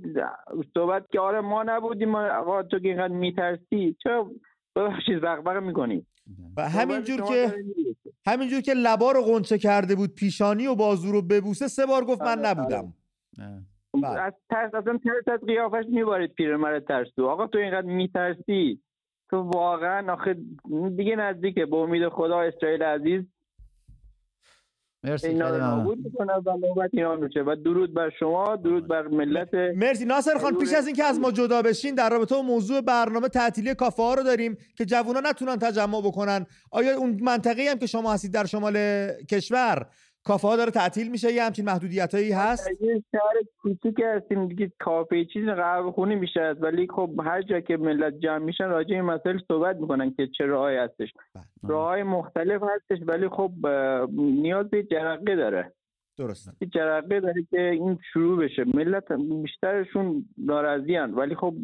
صحبت 0.74 1.10
که 1.12 1.20
آره 1.20 1.40
ما 1.40 1.62
نبودیم 1.62 2.08
ما 2.08 2.28
آقا 2.28 2.62
تو 2.62 2.78
که 2.78 2.88
اینقدر 2.88 3.14
میترسی 3.14 3.96
چرا 4.02 4.30
ببخشید 4.76 5.20
بغبغ 5.20 5.62
می‌کنی؟ 5.62 6.06
و 6.56 6.68
همینجور 6.68 7.20
که 7.22 7.54
همینجور 8.26 8.60
که 8.60 8.72
لبا 8.76 9.12
رو 9.12 9.22
قنچه 9.22 9.58
کرده 9.58 9.94
بود 9.94 10.14
پیشانی 10.14 10.66
و 10.66 10.74
بازو 10.74 11.12
رو 11.12 11.22
ببوسه 11.22 11.68
سه 11.68 11.86
بار 11.86 12.04
گفت 12.04 12.22
من 12.22 12.38
آره، 12.38 12.48
نبودم. 12.48 12.94
نه. 13.38 13.62
بله. 13.94 14.20
از 14.20 14.32
ترس 14.50 14.74
اصلا 14.74 14.98
ترس 14.98 15.28
از 15.28 15.40
قیافش 15.46 15.84
میبارید 15.88 16.34
پیرمرد 16.34 16.84
ترسو. 16.84 17.26
آقا 17.26 17.46
تو 17.46 17.58
اینقدر 17.58 17.86
میترسی؟ 17.86 18.80
تو 19.30 19.36
واقعا 19.36 20.12
آخه 20.12 20.36
دیگه 20.96 21.16
نزدیکه. 21.16 21.66
به 21.66 21.76
امید 21.76 22.08
خدا 22.08 22.40
اسرائیل 22.40 22.82
عزیز 22.82 23.24
مرسی 25.04 25.26
اینا 25.26 25.46
خیلی 25.46 25.58
رو 25.58 25.64
ممنون. 25.64 25.78
نابود 25.78 25.98
می‌کنه 26.04 26.32
و 26.32 26.56
نوبت 26.56 26.90
ایران 26.92 27.20
میشه 27.24 27.40
و 27.40 27.56
درود 27.64 27.94
بر 27.94 28.10
شما 28.20 28.56
درود 28.56 28.88
بر 28.88 29.08
ملت 29.08 29.54
مرسی. 29.54 30.04
ناصر 30.04 30.38
خان 30.38 30.58
پیش 30.58 30.72
از 30.72 30.86
اینکه 30.86 31.04
از 31.04 31.20
ما 31.20 31.30
جدا 31.32 31.62
بشین 31.62 31.94
در 31.94 32.10
رابطه 32.10 32.34
با 32.34 32.42
موضوع 32.42 32.80
برنامه 32.80 33.28
تعطیلی 33.28 33.74
کافه 33.74 34.02
ها 34.02 34.14
رو 34.14 34.22
داریم 34.22 34.56
که 34.76 34.84
جوونا 34.84 35.20
نتونن 35.20 35.56
تجمع 35.56 36.00
بکنن. 36.00 36.46
آیا 36.70 36.96
اون 36.96 37.18
منطقه 37.22 37.62
هم 37.70 37.78
که 37.78 37.86
شما 37.86 38.12
هستید 38.12 38.32
در 38.32 38.44
شمال 38.46 38.76
کشور 39.30 39.86
کافه 40.24 40.48
ها 40.48 40.56
داره 40.56 40.70
تعطیل 40.70 41.10
میشه 41.10 41.32
یه 41.32 41.42
همچین 41.42 41.64
محدودیت 41.64 42.14
هایی 42.14 42.32
هست؟ 42.32 42.68
در 42.68 42.86
یه 42.86 43.04
شهر 43.12 43.34
کوچیک 43.58 44.00
هستیم 44.04 44.48
دیگه 44.48 44.72
کافه 44.78 45.24
چیز 45.24 45.44
قهوه 45.44 45.92
خونی 45.92 46.14
است 46.36 46.62
ولی 46.62 46.88
خب 46.96 47.10
هر 47.24 47.42
جا 47.42 47.60
که 47.60 47.76
ملت 47.76 48.14
جمع 48.18 48.38
میشن 48.38 48.64
راجع 48.64 48.94
این 48.94 49.04
مسائل 49.04 49.38
صحبت 49.48 49.76
می‌کنن 49.76 50.14
که 50.14 50.26
چه 50.26 50.44
راهی 50.44 50.76
هستش. 50.76 51.08
راههای 51.62 52.02
مختلف 52.02 52.62
هستش 52.62 52.98
ولی 53.06 53.28
خب 53.28 53.52
نیاز 54.16 54.70
به 54.70 54.82
جرقه 54.82 55.36
داره. 55.36 55.72
درسته. 56.18 56.66
جرقه 56.66 57.20
داره 57.20 57.46
که 57.50 57.70
این 57.70 57.98
شروع 58.12 58.44
بشه. 58.44 58.64
ملت 58.74 59.12
بیشترشون 59.42 60.24
ناراضی 60.38 60.96
ولی 60.96 61.34
خب 61.34 61.54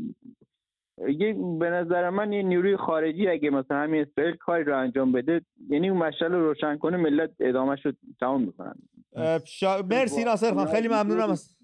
یه 1.08 1.36
به 1.58 1.70
نظر 1.70 2.10
من 2.10 2.32
یه 2.32 2.42
نیروی 2.42 2.76
خارجی 2.76 3.28
اگه 3.28 3.50
مثلا 3.50 3.76
همین 3.76 4.06
اسرائیل 4.10 4.36
کاری 4.36 4.64
رو 4.64 4.78
انجام 4.78 5.12
بده 5.12 5.40
یعنی 5.68 5.88
اون 5.88 5.98
مشعل 5.98 6.32
رو 6.32 6.48
روشن 6.48 6.78
کنه 6.78 6.96
ملت 6.96 7.30
ادامهش 7.40 7.86
رو 7.86 7.92
تمام 8.20 8.42
می‌کنن 8.42 8.74
شا... 9.44 9.82
مرسی 9.82 10.24
ناصر 10.24 10.54
خان 10.54 10.66
خیلی 10.66 10.88
ممنونم 10.88 11.30
از 11.30 11.56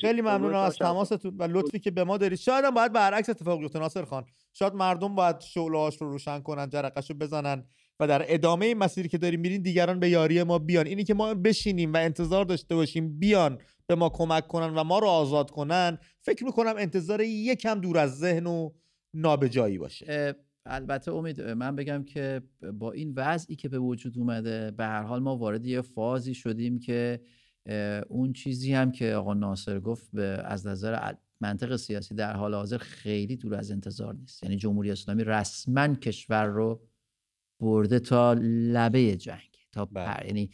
خیلی 0.00 0.22
ممنونم 0.22 0.54
از 0.54 0.78
تماستون 0.78 1.36
و 1.38 1.42
لطفی 1.42 1.78
که 1.78 1.90
به 1.90 2.04
ما 2.04 2.16
دارید. 2.16 2.38
شاید 2.38 2.64
هم 2.64 2.74
باید 2.74 2.92
برعکس 2.92 3.30
اتفاق 3.30 3.58
بیفته 3.58 3.78
ناصر 3.78 4.04
خان. 4.04 4.24
شاید 4.52 4.74
مردم 4.74 5.14
باید 5.14 5.40
شعله‌هاش 5.40 6.02
رو 6.02 6.10
روشن 6.10 6.40
کنن 6.40 6.68
جرقش 6.68 7.10
رو 7.10 7.16
بزنن. 7.16 7.64
و 8.00 8.06
در 8.06 8.24
ادامه 8.28 8.74
مسیری 8.74 9.08
که 9.08 9.18
داریم 9.18 9.40
میرین 9.40 9.62
دیگران 9.62 10.00
به 10.00 10.08
یاری 10.08 10.42
ما 10.42 10.58
بیان. 10.58 10.86
اینی 10.86 11.04
که 11.04 11.14
ما 11.14 11.34
بشینیم 11.34 11.92
و 11.92 11.96
انتظار 11.96 12.44
داشته 12.44 12.74
باشیم 12.74 13.18
بیان 13.18 13.58
به 13.86 13.94
ما 13.94 14.08
کمک 14.08 14.48
کنن 14.48 14.74
و 14.74 14.84
ما 14.84 14.98
رو 14.98 15.06
آزاد 15.06 15.50
کنن 15.50 15.98
فکر 16.20 16.44
می‌کنم 16.44 16.74
انتظار 16.78 17.20
یکم 17.20 17.80
دور 17.80 17.98
از 17.98 18.18
ذهن 18.18 18.46
و 18.46 18.70
نابجایی 19.14 19.78
باشه. 19.78 20.34
البته 20.66 21.12
امید 21.12 21.40
من 21.40 21.76
بگم 21.76 22.04
که 22.04 22.42
با 22.72 22.92
این 22.92 23.12
وضعی 23.16 23.56
که 23.56 23.68
به 23.68 23.78
وجود 23.78 24.18
اومده 24.18 24.70
به 24.70 24.84
هر 24.84 25.02
حال 25.02 25.22
ما 25.22 25.36
وارد 25.36 25.66
یه 25.66 25.80
فازی 25.80 26.34
شدیم 26.34 26.78
که 26.78 27.20
اون 28.08 28.32
چیزی 28.32 28.72
هم 28.72 28.92
که 28.92 29.14
آقا 29.14 29.34
ناصر 29.34 29.80
گفت 29.80 30.10
به 30.12 30.22
از 30.22 30.66
نظر 30.66 31.12
منطق 31.40 31.76
سیاسی 31.76 32.14
در 32.14 32.32
حال 32.32 32.54
حاضر 32.54 32.78
خیلی 32.78 33.36
دور 33.36 33.54
از 33.54 33.70
انتظار 33.70 34.14
نیست. 34.14 34.42
یعنی 34.42 34.56
جمهوری 34.56 34.90
اسلامی 34.90 35.24
رسما 35.24 35.94
کشور 35.94 36.44
رو 36.44 36.82
برده 37.60 37.98
تا 37.98 38.32
لبه 38.42 39.16
جنگ 39.16 39.50
تا 39.72 39.84
بله. 39.84 40.06
پر... 40.06 40.26
یعنی 40.26 40.50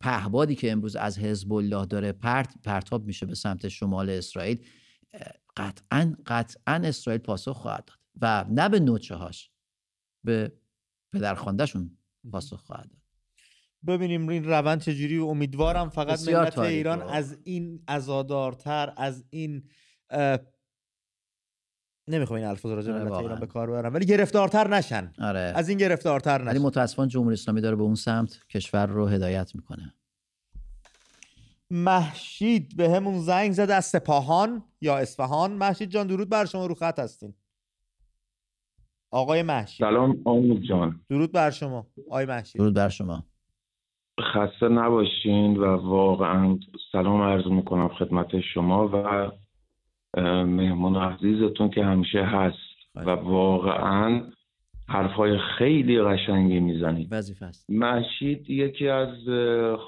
پهبادی 0.00 0.54
که 0.54 0.72
امروز 0.72 0.96
از 0.96 1.18
حزب 1.18 1.52
الله 1.52 1.86
داره 1.86 2.12
پرت 2.12 2.54
پرتاب 2.64 3.06
میشه 3.06 3.26
به 3.26 3.34
سمت 3.34 3.68
شمال 3.68 4.10
اسرائیل 4.10 4.66
قطعا 5.56 6.16
قطعا 6.26 6.74
اسرائیل 6.74 7.22
پاسخ 7.22 7.56
خواهد 7.56 7.84
داد 7.84 7.98
و 8.20 8.44
نه 8.50 8.68
به 8.68 8.80
نوچه 8.80 9.14
هاش 9.14 9.50
به 10.24 10.52
پدرخواندهشون 11.12 11.98
پاسخ 12.32 12.60
خواهد 12.60 12.90
داد 12.90 13.00
ببینیم 13.86 14.28
این 14.28 14.44
روند 14.44 14.80
چجوری 14.80 15.18
امیدوارم 15.18 15.88
فقط 15.88 16.28
ملت 16.28 16.58
ایران. 16.58 17.02
از 17.02 17.38
این 17.44 17.82
ازادارتر 17.88 18.92
از 18.96 19.24
این 19.30 19.68
نمی‌خوام 22.08 22.36
این 22.38 22.48
الفاظ 22.48 22.72
راجع 22.72 22.92
به 22.92 22.98
آره، 22.98 23.16
ایران. 23.16 23.40
به 23.40 23.46
کار 23.46 23.70
ببرم 23.70 23.94
ولی 23.94 24.06
گرفتارتر 24.06 24.68
نشن. 24.68 25.12
آره. 25.20 25.40
از 25.40 25.68
این 25.68 25.78
گرفتارتر 25.78 26.42
ولی 26.42 26.58
نشن. 26.58 26.66
متاسفانه 26.66 27.08
جمهوری 27.08 27.32
اسلامی 27.34 27.60
داره 27.60 27.76
به 27.76 27.82
اون 27.82 27.94
سمت 27.94 28.46
کشور 28.50 28.86
رو 28.86 29.06
هدایت 29.06 29.54
می‌کنه. 29.54 29.94
محشید 31.70 32.76
به 32.76 32.90
همون 32.90 33.18
زنگ 33.18 33.52
زده 33.52 33.74
از 33.74 33.84
سپاهان 33.84 34.62
یا 34.80 34.96
اصفهان. 34.98 35.52
محشید 35.52 35.90
جان 35.90 36.06
درود 36.06 36.28
بر 36.28 36.44
شما 36.44 36.66
رو 36.66 36.74
خط 36.74 36.98
هستین. 36.98 37.34
آقای 39.10 39.42
محشید. 39.42 39.86
سلام 39.86 40.22
آمود 40.24 40.62
جان. 40.62 41.00
درود 41.08 41.32
بر 41.32 41.50
شما 41.50 41.86
آقای 42.10 42.26
محشید. 42.26 42.60
درود 42.60 42.74
بر 42.74 42.88
شما. 42.88 43.24
خسته 44.20 44.68
نباشین 44.68 45.56
و 45.56 45.64
واقعا 45.64 46.58
سلام 46.92 47.22
عرض 47.22 47.46
می‌کنم 47.46 47.88
خدمت 47.88 48.40
شما 48.54 48.88
و 48.88 49.30
اه، 50.16 50.44
مهمون 50.44 50.96
عزیزتون 50.96 51.70
که 51.70 51.84
همیشه 51.84 52.22
هست 52.22 52.56
و 52.94 53.10
واقعا 53.10 54.22
حرفهای 54.88 55.38
خیلی 55.58 56.02
قشنگی 56.02 56.60
می‌زنید. 56.60 57.08
وظیفه 57.10 57.46
است. 57.46 57.70
محشید 57.70 58.50
یکی 58.50 58.88
از 58.88 59.14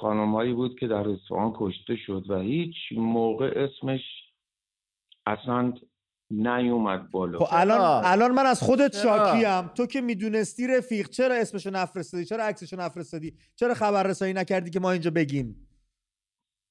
خانمهایی 0.01 0.53
بود 0.53 0.79
که 0.79 0.87
در 0.87 1.09
اصفهان 1.09 1.53
کشته 1.57 1.97
شد 1.97 2.25
و 2.29 2.41
هیچ 2.41 2.75
موقع 2.97 3.53
اسمش 3.57 4.01
اصلا 5.27 5.73
نیومد 6.31 7.11
بالا. 7.11 7.39
خب 7.39 7.47
الان؟ 7.51 8.03
الان 8.05 8.31
من 8.31 8.47
از 8.47 8.63
خودت؟ 8.63 8.97
شاکیم. 9.03 9.69
تو 9.69 9.87
که 9.87 10.01
می‌دونستی 10.01 10.67
رفیق 10.67 11.09
چرا 11.09 11.35
اسمشو 11.35 11.71
نفرستادی؟ 11.71 12.25
چرا 12.25 12.45
عکسشو 12.45 12.77
نفرستادی؟ 12.81 13.33
چرا 13.57 13.75
خبر 13.75 14.03
رسانی 14.03 14.33
نکردی 14.33 14.71
که 14.71 14.81
ما 14.81 14.91
اینجا 14.91 15.11
بگیم؟ 15.11 15.66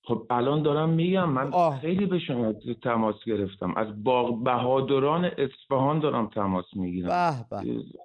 خب 0.08 0.28
الان 0.30 0.64
دارم 0.64 0.90
میگم 0.90 1.30
من 1.30 1.54
آه. 1.54 1.80
خیلی 1.80 2.06
به 2.06 2.20
شما 2.20 2.54
تماس 2.84 3.16
گرفتم 3.26 3.74
از 3.78 4.04
باغ 4.04 4.44
بهادران 4.44 5.26
اصفهان 5.26 6.00
دارم 6.00 6.28
تماس 6.28 6.66
می‌گیرم 6.76 7.46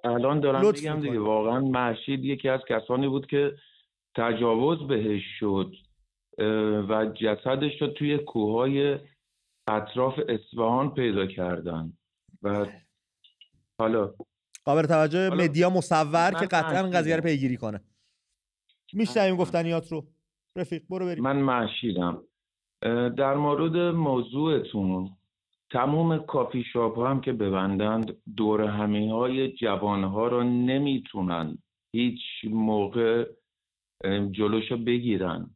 الان 0.03 0.39
دارم 0.39 0.65
میگم. 0.65 0.99
دیگه 0.99 1.19
واقعا 1.19 1.59
محشید 1.59 2.25
یکی 2.25 2.49
از 2.49 2.59
کسانی 2.69 3.07
بود 3.07 3.27
که 3.27 3.55
تجاوز 4.15 4.87
بهش 4.87 5.23
شد 5.39 5.75
و 6.89 7.05
جسدش 7.05 7.81
رو 7.81 7.87
توی 7.87 8.17
کوههای 8.17 8.99
اطراف 9.67 10.19
اصفهان 10.29 10.93
پیدا 10.93 11.25
کردن 11.27 11.93
و 12.41 12.65
حالا 13.79 14.13
قابل 14.65 14.81
توجه 14.81 15.29
مدیا 15.29 15.69
مصور 15.69 16.31
که 16.39 16.45
قطعا 16.45 16.89
قضیه 16.89 17.15
رو. 17.15 17.21
پیگیری 17.21 17.57
کنه 17.57 17.81
میشنویم 18.93 19.35
گفتنیات 19.35 19.91
رو 19.91 20.05
رفیق 20.55 20.83
برو 20.89 21.05
بریم. 21.05 21.23
من 21.23 21.37
محشیدم 21.37 22.21
اه، 22.81 23.09
در 23.09 23.33
مورد 23.33 23.77
موضوعتون 23.95 25.09
تمام 25.69 26.17
کافی 26.17 26.63
شاپ 26.73 26.99
هم 26.99 27.21
که 27.21 27.33
ببندند 27.33 28.17
دور 28.37 28.61
همی 28.61 29.09
های 29.09 29.51
جوان 29.51 30.03
ها 30.03 30.27
رو 30.27 30.43
نمی‌تونن 30.43 31.57
هیچ 31.95 32.21
موقع 32.49 33.29
اه، 34.03 34.27
جلوشو 34.27 34.77
بگیرن. 34.77 35.49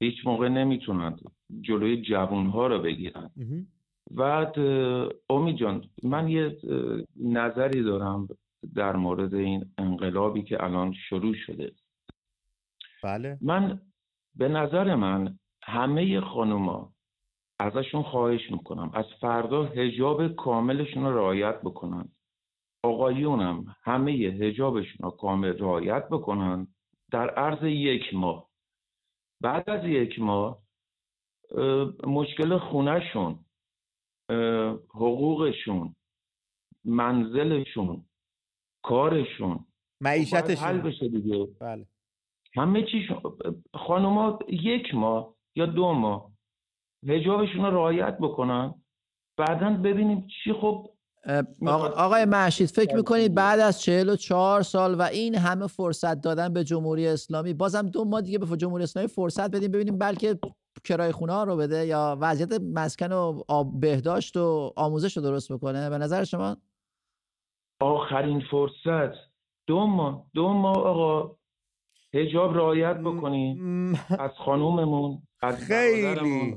هیچ 0.00 0.14
موقع 0.24 0.48
نمی‌تونن 0.48 1.16
جلوی 1.60 2.02
جوان 2.02 2.46
ها 2.46 2.66
رو 2.66 2.78
بگیرن. 2.78 3.30
بعد 4.10 4.58
امید 5.30 5.56
جان 5.56 5.84
من 6.02 6.28
یه 6.28 6.56
نظری 7.16 7.82
دارم 7.82 8.28
در 8.74 8.96
مورد 8.96 9.34
این 9.34 9.72
انقلابی 9.78 10.42
که 10.42 10.64
الان 10.64 10.94
شروع 11.08 11.34
شده. 11.46 11.72
بله. 13.04 13.38
من 13.40 13.80
به 14.34 14.48
نظر 14.48 14.94
من 14.94 15.38
همه 15.62 16.20
خانوما 16.20 16.92
ازشون 17.60 18.02
خواهش 18.02 18.50
می‌کنم 18.50 18.90
از 18.94 19.04
فردا 19.20 19.64
هجاب 19.64 20.28
کاملشون 20.28 21.04
رو 21.04 21.16
رعایت 21.16 21.60
بکنن. 21.60 22.08
آقایونم 22.84 23.76
همه 23.82 24.12
هجابشون 24.12 24.98
رو 25.00 25.10
کامل 25.10 25.58
رعایت 25.58 26.08
بکنن 26.08 26.66
در 27.10 27.30
عرض 27.30 27.62
یک 27.62 28.14
ماه. 28.14 28.48
بعد 29.42 29.70
از 29.70 29.84
یک 29.84 30.20
ماه 30.20 30.62
مشکل 32.06 32.58
خونهشون 32.58 33.44
حقوقشون 34.90 35.96
منزلشون 36.84 38.04
کارشون 38.84 39.66
معیشتشون. 40.00 40.68
حل 40.68 40.78
بشه 40.78 41.08
دیگه. 41.08 41.46
بله. 41.60 41.86
همه 42.56 42.82
چیشون 42.82 43.22
خانوما 43.74 44.38
یک 44.48 44.94
ماه 44.94 45.34
یا 45.56 45.66
دو 45.66 45.92
ماه 45.92 46.30
هجابشون 47.08 47.64
رو 47.64 47.70
رعایت 47.70 48.18
بکنن 48.18 48.74
بعدا 49.38 49.70
ببینیم 49.70 50.26
چی 50.44 50.52
خب 50.52 50.90
آقای 51.96 52.24
محشید 52.24 52.68
فکر 52.68 52.96
می‌کنید 52.96 53.34
بعد 53.34 53.60
از 53.60 53.82
44 53.82 54.62
سال 54.62 54.94
و 54.94 55.02
این 55.02 55.34
همه 55.34 55.66
فرصت 55.66 56.20
دادن 56.20 56.52
به 56.52 56.64
جمهوری 56.64 57.06
اسلامی 57.06 57.54
بازم 57.54 57.86
دو 57.86 58.04
ماه 58.04 58.20
دیگه 58.20 58.38
به 58.38 58.56
جمهوری 58.56 58.82
اسلامی 58.82 59.08
فرصت 59.08 59.50
بدیم 59.50 59.70
ببینیم 59.72 59.98
بلکه 59.98 60.38
کرای 60.84 61.12
خونه 61.12 61.32
ها 61.32 61.44
رو 61.44 61.56
بده 61.56 61.86
یا 61.86 62.18
وضعیت 62.20 62.60
مسکن 62.74 63.12
و 63.12 63.42
بهداشت 63.64 64.36
و 64.36 64.72
آموزش 64.76 65.16
رو 65.16 65.22
درست 65.22 65.52
بکنه؟ 65.52 65.90
به 65.90 65.98
نظر 65.98 66.24
شما؟ 66.24 66.56
آخرین 67.80 68.42
فرصت. 68.50 69.14
دو 69.66 69.86
ماه. 69.86 70.26
دو 70.34 70.48
ماه 70.48 70.76
آقا. 70.76 71.37
هجاب 72.14 72.56
رعایت 72.56 72.96
بکنیم 72.96 73.94
از 74.18 74.30
خانوممون 74.44 75.22
از 75.42 75.56
خیلی 75.68 76.06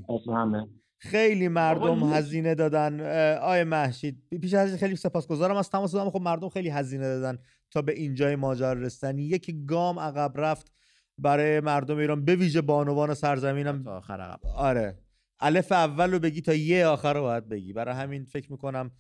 از 0.10 0.36
همه. 0.36 0.68
خیلی 0.98 1.48
مردم 1.48 2.14
هزینه 2.14 2.56
دادن 2.56 3.00
آی 3.42 3.64
محشید. 3.64 4.24
پیش 4.42 4.54
از 4.54 4.78
خیلی 4.78 4.96
سپاسگزارم 4.96 5.56
از 5.56 5.70
تماس 5.70 5.92
دادم. 5.92 6.10
خب 6.10 6.22
مردم 6.22 6.50
خیلی 6.50 6.70
هزینه 6.70 7.04
دادن 7.04 7.38
تا 7.72 7.82
به 7.82 7.94
اینجای 7.94 8.36
ماجرا 8.36 8.74
رسیدن. 8.74 9.18
یک 9.18 9.56
گام 9.68 10.00
عقب 10.00 10.32
رفت 10.36 10.72
برای 11.18 11.60
مردم 11.60 11.98
ایران 11.98 12.26
به 12.26 12.36
ویژه 12.36 12.62
بانوان 12.62 13.14
سرزمینم. 13.14 13.84
تا 13.84 13.98
آخر 13.98 14.22
عقب. 14.22 14.40
آره. 14.56 14.98
الف 15.40 15.72
اول 15.72 16.12
رو 16.12 16.20
بگی 16.20 16.42
تا 16.42 16.54
یه 16.54 16.86
آخر 16.86 17.14
رو 17.14 17.22
باید 17.22 17.50
بگی. 17.50 17.74
برای 17.74 17.96
همین 17.96 18.26
فکر 18.26 18.52
می‌کنم 18.52 18.92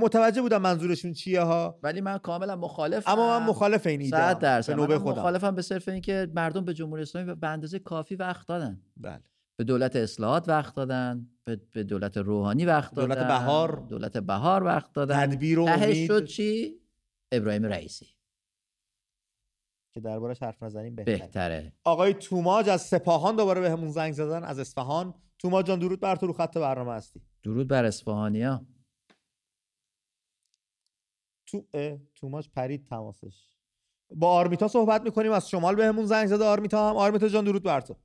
متوجه 0.00 0.42
بودم 0.42 0.62
منظورشون 0.62 1.12
چیه 1.12 1.40
ها. 1.40 1.78
ولی 1.82 2.00
من 2.00 2.18
کاملا 2.18 2.56
مخالف 2.56 3.08
اما 3.08 3.38
من 3.38 3.46
مخالف 3.46 3.86
این 3.86 4.00
ایده 4.00 4.16
صد 4.16 4.38
درصد. 4.38 4.72
من 4.72 4.96
مخالفم 4.96 5.54
به 5.54 5.62
صرف 5.62 5.88
اینکه 5.88 6.28
مردم 6.34 6.64
به 6.64 6.74
جمهوری 6.74 7.02
اسلامی 7.02 7.34
به 7.34 7.48
اندازه 7.48 7.78
کافی 7.78 8.14
وقت 8.14 8.46
دادن. 8.48 8.80
بله. 8.96 9.22
به 9.56 9.64
دولت 9.64 9.96
اصلاحات 9.96 10.48
وقت 10.48 10.74
دادن 10.74 11.28
به 11.72 11.82
دولت 11.84 12.16
روحانی 12.16 12.64
وقت 12.64 12.94
دادن 12.94 13.14
دولت 13.14 13.26
بهار. 13.26 13.86
دولت 13.88 14.16
بهار 14.16 14.64
وقت 14.64 14.92
دادن. 14.92 15.26
تدبیر 15.26 15.58
و 15.58 15.64
امید. 15.64 16.06
شد 16.06 16.24
چی؟ 16.24 16.80
ابراهیم 17.32 17.64
رئیسی. 17.64 18.06
که 19.94 20.00
دربارش 20.00 20.42
حرف 20.42 20.62
نزنیم 20.62 20.94
بهتره. 20.94 21.18
بهتره. 21.18 21.72
آقای 21.84 22.14
توماج 22.14 22.68
از 22.68 22.82
سپاهان 22.82 23.36
دوباره 23.36 23.60
به 23.60 23.70
همون 23.70 23.90
زنگ 23.90 24.12
زدن 24.12 24.44
از 24.44 24.58
اصفهان. 24.58 25.14
توماج 25.38 25.66
جان 25.66 25.78
درود 25.78 26.00
بر 26.00 26.16
تو 26.16 26.26
رو 26.26 26.32
خط 26.32 26.58
برنامه 26.58 26.92
هستی. 26.92 27.20
درود 27.42 27.68
بر 27.68 27.84
اصفهانیا 27.84 28.66
تو 31.52 31.98
توماج 32.14 32.48
پرید 32.56 32.86
تماسش. 32.86 33.48
با 34.10 34.28
آرمیتا 34.28 34.68
صحبت 34.68 35.02
می‌کنیم 35.02 35.32
از 35.32 35.50
شمال 35.50 35.74
بهمون 35.74 36.04
زنگ 36.04 36.26
زده. 36.26 36.44
آرمیتا 36.44 36.90
هم. 36.90 36.96
آرمیتا 36.96 37.28
جان 37.28 37.44
درود 37.44 37.62
بر 37.62 37.80
تو. 37.80 37.96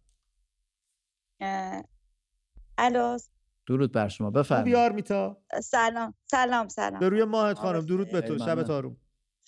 الو. 2.77 3.17
درود 3.67 3.91
بر 3.91 4.07
شما. 4.07 4.31
بفرمایید. 4.31 4.75
آرمیتا؟ 4.75 5.41
سلام 5.63 6.13
سلام 6.25 6.67
سلام. 6.67 6.99
به 6.99 7.09
روی 7.09 7.23
ماهت 7.23 7.57
خانم. 7.57 7.85
درود 7.85 8.11
به 8.11 8.21
تو. 8.21 8.37
شب 8.37 8.63
تاروم 8.63 8.97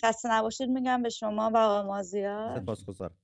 خسته 0.04 0.32
نباشید 0.32 0.70
میگم 0.70 1.02
به 1.02 1.10
شما 1.10 1.52
و 1.54 1.58
آقا 1.58 1.88
مازیار. 1.88 2.60
سپاسگزارم. 2.60 3.18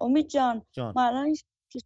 امید 0.00 0.26
جان, 0.26 0.66
جان. 0.72 0.92
ما 0.96 1.06
الان 1.06 1.34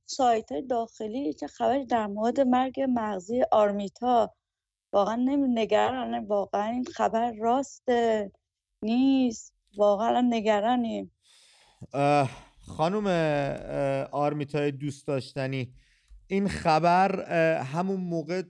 سایت 0.06 0.52
های 0.52 0.62
داخلی 0.62 1.32
چه 1.32 1.46
خبری 1.46 1.86
در 1.86 2.06
مورد 2.06 2.40
مرگ 2.40 2.80
مغزی 2.88 3.42
آرمیتا 3.52 4.34
واقعا 4.94 5.16
نگران 5.54 6.26
واقعا 6.26 6.70
این 6.70 6.84
خبر 6.84 7.32
راسته 7.32 8.32
نیست. 8.82 9.54
واقعا 9.76 10.20
نگرانیم. 10.20 11.12
خانم 12.66 13.06
آرمیتای 14.12 14.72
دوست 14.72 15.06
داشتنی 15.06 15.74
این 16.26 16.48
خبر 16.48 17.30
همون 17.62 18.00
موقع 18.00 18.42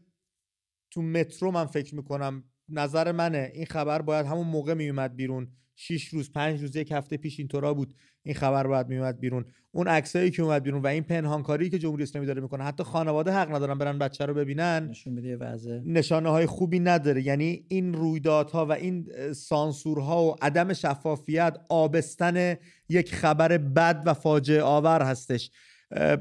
تو 0.91 1.03
مترو 1.03 1.51
من 1.51 1.67
فکر 1.67 1.95
می‌کنم 1.95 2.45
نظر 2.69 3.13
منه 3.13 3.51
این 3.55 3.67
خبر 3.67 4.03
باید 4.03 4.27
همون 4.27 4.47
موقع 4.47 4.75
میومد 4.75 5.17
بیرون. 5.17 5.53
شیش 5.77 6.09
روز 6.09 6.33
پنج 6.33 6.61
روز 6.61 6.77
یک 6.77 6.93
هفته 6.93 7.17
پیش 7.17 7.39
اینطورا 7.39 7.75
بود. 7.75 7.95
این 8.23 8.35
خبر 8.35 8.67
باید 8.67 8.89
میومد 8.89 9.21
بیرون. 9.21 9.45
اون 9.73 9.89
عکسایی 9.89 10.31
که 10.31 10.43
اومد 10.43 10.63
بیرون 10.63 10.83
و 10.83 10.87
این 10.87 11.03
پنهانکاری 11.03 11.71
که 11.71 11.79
جمهوری 11.79 12.03
اسلامی 12.03 12.27
داره 12.27 12.41
می‌کنه 12.41 12.65
حتی 12.65 12.85
خانواده 12.85 13.33
حق 13.33 13.55
ندارن 13.55 13.79
برن 13.79 13.99
بچه 13.99 14.27
رو 14.27 14.35
ببینن. 14.35 14.89
نشون 14.91 15.13
میده 15.13 15.57
نشانه 15.87 16.29
های 16.29 16.47
خوبی 16.47 16.81
نداره. 16.81 17.27
یعنی 17.27 17.65
این 17.69 17.95
رویدادها 17.95 18.67
و 18.67 18.73
این 18.73 19.09
سانسورها 19.33 20.25
و 20.25 20.37
عدم 20.43 20.73
شفافیت 20.73 21.57
آبستن 21.69 22.57
یک 22.89 23.15
خبر 23.15 23.59
بد 23.59 24.03
و 24.07 24.15
فاجعه 24.15 24.63
آور 24.63 25.03
هستش. 25.03 25.51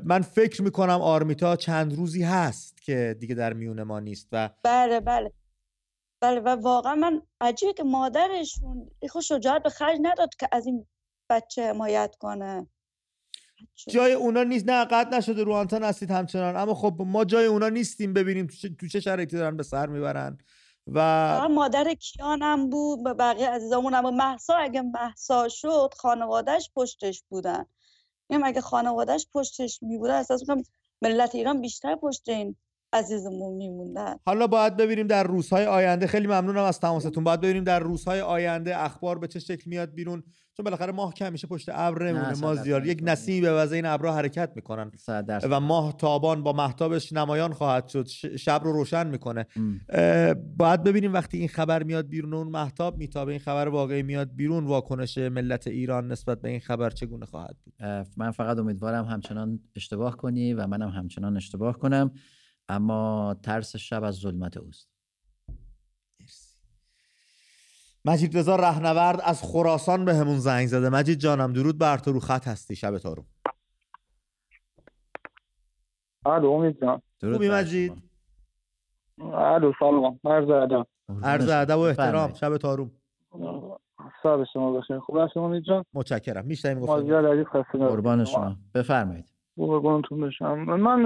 من 0.05 0.21
فکر 0.21 0.61
می‌کنم 0.61 1.01
آرمیتا 1.01 1.55
چند 1.55 1.93
روزی 1.93 2.23
هست 2.23 2.81
که 2.81 3.15
دیگه 3.19 3.35
در 3.35 3.53
میون 3.53 3.83
ما 3.83 3.99
نیست 3.99 4.27
و 4.31 4.49
بله 4.63 4.99
بله. 4.99 5.31
بله 6.23 6.39
و 6.39 6.49
واقعا 6.49 6.95
من 6.95 7.21
عجیبه 7.41 7.73
که 7.73 7.83
مادرشون 7.83 8.91
خود 9.09 9.21
شجاعت 9.21 9.63
به 9.63 9.69
خرج 9.69 9.99
نداد 10.01 10.29
که 10.39 10.47
از 10.51 10.65
این 10.65 10.85
بچه 11.29 11.69
حمایت 11.69 12.15
کنه. 12.19 12.67
جای 13.87 14.13
اونا 14.13 14.43
نیست. 14.43 14.69
نه 14.69 14.85
قطع 14.85 15.17
نشده. 15.17 15.43
رو 15.43 15.53
آنتن 15.53 15.83
هستید 15.83 16.11
همچنان. 16.11 16.55
اما 16.55 16.73
خب 16.73 16.95
ما 16.99 17.25
جای 17.25 17.45
اونا 17.45 17.69
نیستیم 17.69 18.13
ببینیم 18.13 18.47
تو 18.79 18.87
چه 18.87 18.99
شرایطی 18.99 19.37
دارن 19.37 19.57
به 19.57 19.63
سر 19.63 19.87
می‌برن. 19.87 20.37
و 20.87 21.49
مادر 21.49 21.93
کیانم 21.93 22.69
بود 22.69 22.99
و 23.05 23.13
بقیه 23.13 23.49
عزیزامون 23.49 23.93
اما 23.93 24.11
محسا 24.11 24.55
اگه 24.55 24.81
محسا 24.81 25.47
شد 25.49 25.93
خانوادهش 25.97 26.69
پشتش 26.75 27.23
بودن. 27.29 27.65
این 28.29 28.45
اگه 28.45 28.61
خانوادهش 28.61 29.27
پشتش 29.33 29.79
میبودن 29.81 30.17
احساس 30.17 30.41
می‌کنم 30.41 30.63
ملت 31.01 31.35
ایران 31.35 31.61
بیشتر 31.61 31.95
پشت 31.95 32.29
این 32.29 32.55
عزیزمون 32.93 33.55
میموندن. 33.55 34.15
حالا 34.25 34.47
باید 34.47 34.77
ببینیم 34.77 35.07
در 35.07 35.23
روزهای 35.23 35.65
آینده 35.65 36.07
خیلی 36.07 36.27
ممنونم 36.27 36.63
از 36.63 36.79
تماستون. 36.79 37.23
باید 37.23 37.41
ببینیم 37.41 37.63
در 37.63 37.79
روزهای 37.79 38.21
آینده 38.21 38.77
اخبار 38.77 39.19
به 39.19 39.27
چه 39.27 39.39
شکل 39.39 39.69
میاد 39.69 39.93
بیرون. 39.93 40.23
چون 40.57 40.63
بالاخره 40.63 40.91
ماه 40.91 41.13
که 41.13 41.25
همیشه 41.25 41.47
پشت 41.47 41.69
ابر 41.73 42.07
نمونه. 42.07 42.41
ما 42.41 42.55
زیاد 42.55 42.85
یک 42.85 42.99
نسیمی 43.03 43.41
به 43.41 43.51
وضع 43.53 43.75
این 43.75 43.85
ابرها 43.85 44.15
حرکت 44.15 44.51
می‌کنن. 44.55 44.91
و 45.49 45.59
ماه 45.59 45.97
تابان 45.97 46.43
با 46.43 46.53
محتابش 46.53 47.13
نمایان 47.13 47.53
خواهد 47.53 47.87
شد. 47.87 48.07
شب 48.37 48.61
رو 48.63 48.71
روشن 48.71 49.07
می‌کنه. 49.07 49.45
باید 50.57 50.83
ببینیم 50.83 51.13
وقتی 51.13 51.37
این 51.37 51.47
خبر 51.47 51.83
میاد 51.83 52.07
بیرون 52.09 52.33
اون 52.33 52.47
محتاب 52.47 52.97
میتابه. 52.97 53.31
این 53.31 53.39
خبر 53.39 53.67
واقعی 53.67 54.03
میاد 54.03 54.35
بیرون 54.35 54.65
واکنش 54.65 55.17
ملت 55.17 55.67
ایران 55.67 56.11
نسبت 56.11 56.41
به 56.41 56.49
این 56.49 56.59
خبر 56.59 56.89
چگونه 56.89 57.25
خواهد 57.25 57.55
بود؟ 57.65 57.73
من 58.17 58.31
فقط 58.31 58.57
امیدوارم 58.57 59.05
همچنان 59.05 59.59
اشتباه 59.75 60.17
کنی 60.17 60.53
و 60.53 60.67
منم 60.67 60.89
همچنان 60.89 61.37
اشتباه 61.37 61.77
کنم. 61.77 62.11
اما 62.69 63.35
ترس 63.43 63.75
شب 63.75 64.03
از 64.03 64.15
ظلمت 64.15 64.57
اوست. 64.57 64.89
مجید 68.05 68.37
رضا 68.37 68.55
رهنورد 68.55 69.21
از 69.23 69.43
خراسان 69.43 70.05
به 70.05 70.15
همون 70.15 70.39
زنگ 70.39 70.67
زده. 70.67 70.89
مجید 70.89 71.19
جانم 71.19 71.53
درود 71.53 71.77
بر 71.77 71.97
تو 71.97 72.11
رو 72.11 72.19
خط 72.19 72.47
هستی. 72.47 72.75
شب 72.75 72.97
تارو 72.97 73.25
الو 76.25 76.51
امید 76.51 76.81
جان. 76.81 77.01
خوبی 77.21 77.49
مجید؟ 77.49 78.03
الو 79.21 79.73
سلام. 79.79 80.19
عرض 80.25 80.49
ادب. 80.49 80.87
عرض 81.23 81.49
ادب 81.49 81.77
و 81.77 81.81
احترام. 81.81 82.33
شب 82.33 82.57
تاروم 82.57 82.91
شب 84.23 84.43
شما 84.53 84.73
بخیر. 84.73 84.99
خوب 84.99 85.17
هستید 85.17 85.37
امید 85.37 85.63
جان؟ 85.63 85.85
متشکرم. 85.93 86.45
عزیز 86.45 87.45
خسته 87.45 87.77
قربان 87.77 88.25
شما. 88.25 88.55
بفرمایید. 88.73 89.32
قربانتون 89.57 90.21
بشم. 90.21 90.59
من 90.59 91.05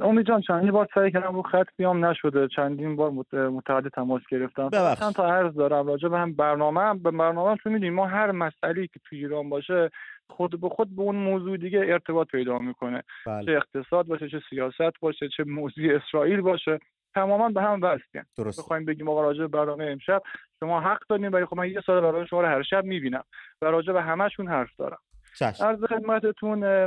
امید 0.00 0.26
جان 0.26 0.40
چندین 0.40 0.70
بار 0.70 0.88
سعی 0.94 1.12
کردم 1.12 1.34
رو 1.34 1.42
خط 1.42 1.66
بیام 1.76 2.04
نشده. 2.04 2.48
چندین 2.48 2.96
بار 2.96 3.10
متعدد 3.32 3.88
تماس 3.88 4.22
گرفتم. 4.30 4.68
چند 4.70 5.12
تا 5.12 5.26
عرض 5.26 5.54
دارم 5.54 5.86
راجع 5.86 6.08
به 6.08 6.18
هم 6.18 6.32
برنامه 6.32 6.94
به 6.94 7.10
برنامه 7.10 7.56
تو 7.56 7.70
می‌دونیم 7.70 7.94
ما 7.94 8.06
هر 8.06 8.32
مسئله 8.32 8.86
که 8.86 9.00
تو 9.04 9.16
ایران 9.16 9.48
باشه 9.48 9.90
خود 10.30 10.60
به 10.60 10.68
خود 10.68 10.96
به 10.96 11.02
اون 11.02 11.16
موضوع 11.16 11.56
دیگه 11.56 11.78
ارتباط 11.78 12.28
پیدا 12.28 12.58
می‌کنه. 12.58 13.02
بله. 13.26 13.44
چه 13.44 13.52
اقتصاد 13.52 14.06
باشه 14.06 14.28
چه 14.28 14.40
سیاست 14.50 15.00
باشه 15.00 15.28
چه 15.36 15.44
موضوع 15.44 15.94
اسرائیل 15.94 16.40
باشه. 16.40 16.78
تماما 17.14 17.48
به 17.48 17.62
هم 17.62 17.82
وصلن 17.82 18.24
درست 18.38 18.60
بخوایم 18.60 18.84
بگیم 18.84 19.08
آقا 19.08 19.22
راجع 19.22 19.46
برنامه 19.46 19.84
امشب 19.84 20.22
شما 20.60 20.80
حق 20.80 21.00
دارین 21.08 21.28
ولی 21.28 21.44
خب 21.44 21.56
من 21.56 21.70
یه 21.70 21.80
سال 21.86 22.00
برنامه 22.00 22.26
شما 22.26 22.40
رو 22.40 22.46
هر 22.46 22.62
شب 22.62 22.84
می‌بینم. 22.84 23.24
و 23.62 23.66
راجع 23.66 23.92
به 23.92 24.02
همشون 24.02 24.48
حرف 24.48 24.76
دارم. 24.78 24.98
چشم 25.38 25.64
عرض 25.64 25.84
خدمتتون 25.84 26.86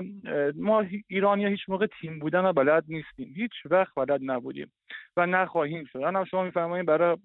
ما 0.56 0.86
ایرانی 1.08 1.46
هیچ 1.46 1.60
موقع 1.68 1.88
تیم 2.02 2.20
بودن 2.20 2.46
و 2.46 2.54
بلد 2.54 2.84
نیستیم. 2.88 3.34
هیچ 3.36 3.52
وقت 3.66 3.96
بلد 3.96 4.20
نبودیم 4.24 4.72
و 5.18 5.26
نخواهیم 5.26 5.86
شد. 5.86 5.98
الان 5.98 6.26
شما 6.26 6.44
میفرمایید 6.44 6.86
برای 6.86 7.18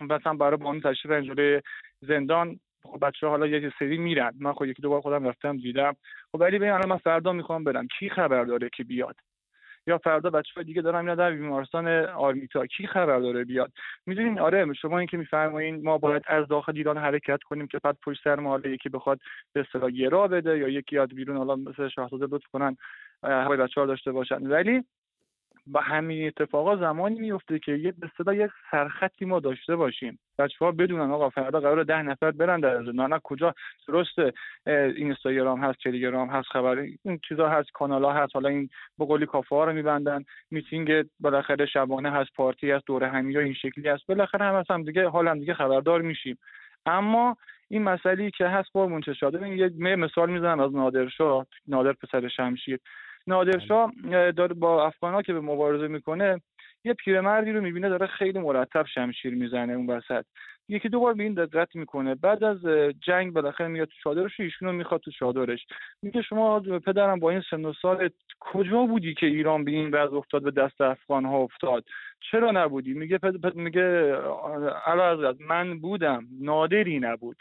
مثلا 0.00 0.34
برای 0.34 0.56
بانو 0.56 0.80
تشریف 0.80 1.24
جلوی 1.24 1.60
زندان 2.00 2.60
خب 2.82 3.06
بچه 3.06 3.26
حالا 3.26 3.46
یه 3.46 3.72
سری 3.78 3.98
میرن. 3.98 4.32
من 4.40 4.52
خب 4.52 4.64
یکی 4.64 4.82
دو 4.82 4.88
بار 4.88 5.00
خودم 5.00 5.28
رفتم 5.28 5.56
دیدم. 5.56 5.96
خب 6.32 6.40
ولی 6.40 6.58
ببین 6.58 6.70
الان 6.70 6.88
من 6.88 6.98
فردا 6.98 7.32
می‌خوام 7.32 7.64
برم. 7.64 7.88
کی 7.98 8.08
خبر 8.10 8.44
داره 8.44 8.68
که 8.76 8.84
بیاد؟ 8.84 9.16
یا 9.90 9.98
فردا 9.98 10.30
بچه 10.30 10.62
دیگه 10.62 10.82
دارم 10.82 11.04
میرن 11.04 11.14
در 11.14 11.30
بیمارستان 11.30 11.88
آرمیتا 12.06 12.66
کی 12.66 12.86
خبر 12.86 13.18
داره 13.18 13.44
بیاد؟ 13.44 13.72
می‌دونین؟ 14.06 14.38
آره 14.38 14.72
شما 14.72 14.98
این 14.98 15.06
که 15.06 15.16
میفرمایین 15.16 15.82
ما 15.82 15.98
باید 15.98 16.22
از 16.26 16.48
داخل 16.48 16.72
ایران 16.76 16.98
حرکت 16.98 17.42
کنیم 17.42 17.66
که 17.66 17.78
بعد 17.82 17.96
پشت 18.04 18.24
سر 18.24 18.40
ما 18.40 18.58
یکی 18.64 18.88
بخواد 18.88 19.20
به 19.52 19.60
اصطلاح 19.60 19.90
گرا 19.90 20.28
بده 20.28 20.58
یا 20.58 20.68
یکی 20.68 20.96
یاد 20.96 21.14
بیرون 21.14 21.36
حالا 21.36 21.56
مثل 21.56 21.88
شاهزاده 21.88 22.26
لطف 22.30 22.46
کنن 22.52 22.76
هوای 23.22 23.58
بچه 23.58 23.80
ها 23.80 23.86
داشته 23.86 24.12
باشن. 24.12 24.46
ولی 24.46 24.84
با 25.72 25.80
همین 25.80 26.26
اتفاقا 26.26 26.76
زمانی 26.76 27.20
میفته 27.20 27.58
که 27.58 27.72
یه 27.72 27.92
به 27.92 28.06
اصطلاح 28.06 28.36
یک 28.36 28.50
سرخطی 28.70 29.24
ما 29.24 29.40
داشته 29.40 29.76
باشیم. 29.76 30.18
بچه 30.38 30.56
ها 30.60 30.72
بدونن 30.72 31.10
آقا 31.10 31.30
فردا 31.30 31.60
قرار 31.60 31.84
ده 31.84 32.02
نفر 32.02 32.30
برن 32.30 32.60
در 32.60 32.84
زندان. 32.84 33.12
نه 33.12 33.20
کجا؟ 33.24 33.54
درسته 33.88 34.32
اه، 34.66 34.74
اینستاگرام 34.74 35.64
هست 35.64 35.78
تلگرام 35.78 36.28
هست 36.28 36.48
خبر 36.48 36.78
این 36.78 37.20
چیزا 37.28 37.48
هست 37.48 37.72
کانال 37.72 38.04
ها 38.04 38.12
هست. 38.12 38.34
حالا 38.34 38.48
این 38.48 38.68
به 38.98 39.04
قولی 39.04 39.26
کافه 39.26 39.56
ها 39.56 39.64
رو 39.64 39.72
میبندن. 39.72 40.24
میتینگ 40.50 41.04
بالاخره 41.20 41.66
شبانه 41.66 42.10
هست 42.10 42.30
پارتی 42.36 42.70
هست 42.70 42.86
دوره 42.86 43.08
همی 43.08 43.38
این 43.38 43.54
شکلی 43.54 43.88
هست. 43.88 44.06
بالاخره 44.06 44.44
هم 44.44 44.64
هم 44.70 44.82
دیگه 44.82 45.08
حال 45.08 45.28
هم 45.28 45.38
دیگه 45.38 45.54
خبردار 45.54 46.02
میشیم. 46.02 46.38
اما 46.86 47.36
این 47.68 47.82
مسئله 47.82 48.30
که 48.30 48.46
هست 48.46 48.70
قربون 48.72 49.00
ببین 49.32 49.52
یه 49.52 49.70
یه 49.78 49.96
مثال 49.96 50.30
می‌زنم 50.30 50.60
از 50.60 50.74
نادرشاه 50.74 51.46
نادر 51.68 51.92
پسر 51.92 52.28
شمشیر. 52.28 52.78
نادرشاه 53.26 53.92
اه، 54.12 54.32
داره 54.32 54.54
با 54.54 54.86
افغانها 54.86 55.22
که 55.22 55.32
به 55.32 55.40
مبارزه 55.40 55.88
می‌کنه 55.88 56.40
یه 56.84 56.94
پیرمردی 56.94 57.52
رو 57.52 57.60
می‌بینه 57.60 57.88
داره 57.88 58.06
خیلی 58.06 58.38
مرتب 58.38 58.86
شمشیر 58.94 59.34
می‌زنه 59.34 59.72
اون 59.72 59.86
وسط. 59.86 60.24
یکی 60.68 60.88
دو 60.88 61.00
بار 61.00 61.14
به 61.14 61.22
این 61.22 61.34
دقت 61.34 61.76
می‌کنه. 61.76 62.14
بعد 62.14 62.44
از 62.44 62.66
جنگ 63.00 63.32
بالاخره 63.32 63.68
میاد 63.68 63.88
تو 63.88 63.94
چادرش 64.02 64.40
و 64.40 64.42
ایشونو 64.42 64.72
می‌خواد 64.72 65.00
تو 65.00 65.10
چادرش. 65.10 65.66
میگه 66.02 66.22
شما 66.22 66.60
پدرم 66.60 67.20
با 67.20 67.30
این 67.30 67.42
سن 67.50 67.64
و 67.64 67.72
سال 67.72 68.10
کجا 68.40 68.82
بودی 68.82 69.14
که 69.14 69.26
ایران 69.26 69.64
به 69.64 69.70
این 69.70 69.90
وضع 69.90 70.14
افتاد 70.16 70.42
به 70.42 70.50
دست 70.50 70.80
افغان 70.80 71.24
ها 71.24 71.38
افتاد؟ 71.38 71.84
چرا 72.30 72.50
نبودی؟ 72.50 72.94
میگه 72.94 73.18
پد... 73.18 73.40
پد... 73.40 73.54
میگه 73.54 74.16
من 75.48 75.78
بودم 75.78 76.26
نادری 76.40 77.00
نبود. 77.00 77.36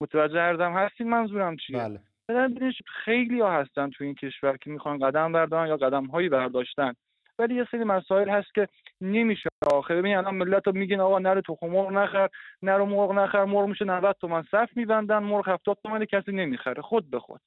متوجه 0.00 0.40
ارزم 0.40 0.72
هستین 0.72 1.10
منظورم 1.10 1.56
چیه؟ 1.56 1.78
بله. 1.78 2.00
بدن 2.28 2.54
ببینید 2.54 2.74
خیلی 3.04 3.40
ها 3.40 3.52
هستن 3.52 3.90
تو 3.90 4.04
این 4.04 4.14
کشور 4.14 4.56
که 4.56 4.70
می‌خوان 4.70 4.98
قدم 4.98 5.32
بردارن 5.32 5.68
یا 5.68 5.76
قدم 5.76 6.06
هایی 6.06 6.28
برداشتن. 6.28 6.92
ولی 7.38 7.54
یه 7.54 7.66
سری 7.70 7.84
مسائل 7.84 8.28
هست 8.28 8.54
که 8.54 8.68
نمیشه 9.00 9.48
آخه. 9.72 9.94
ببین 9.94 10.16
الان 10.16 10.34
ملت 10.34 10.66
رو 10.66 10.72
میگین 10.72 11.00
آقا 11.00 11.18
نره 11.18 11.42
تخم 11.42 11.66
مرغ 11.66 11.92
نخر 11.92 12.28
نرو 12.62 12.86
مرغ 12.86 13.12
نخر 13.12 13.44
مرغ 13.44 13.68
میشه 13.68 13.84
90 13.84 14.16
تومن 14.20 14.42
صف 14.42 14.76
میبندن 14.76 15.18
مرغ 15.18 15.48
70 15.48 15.78
تومن 15.82 16.04
کسی 16.04 16.32
نمی‌خره. 16.32 16.82
خود 16.82 17.10
به 17.10 17.20
خود. 17.20 17.40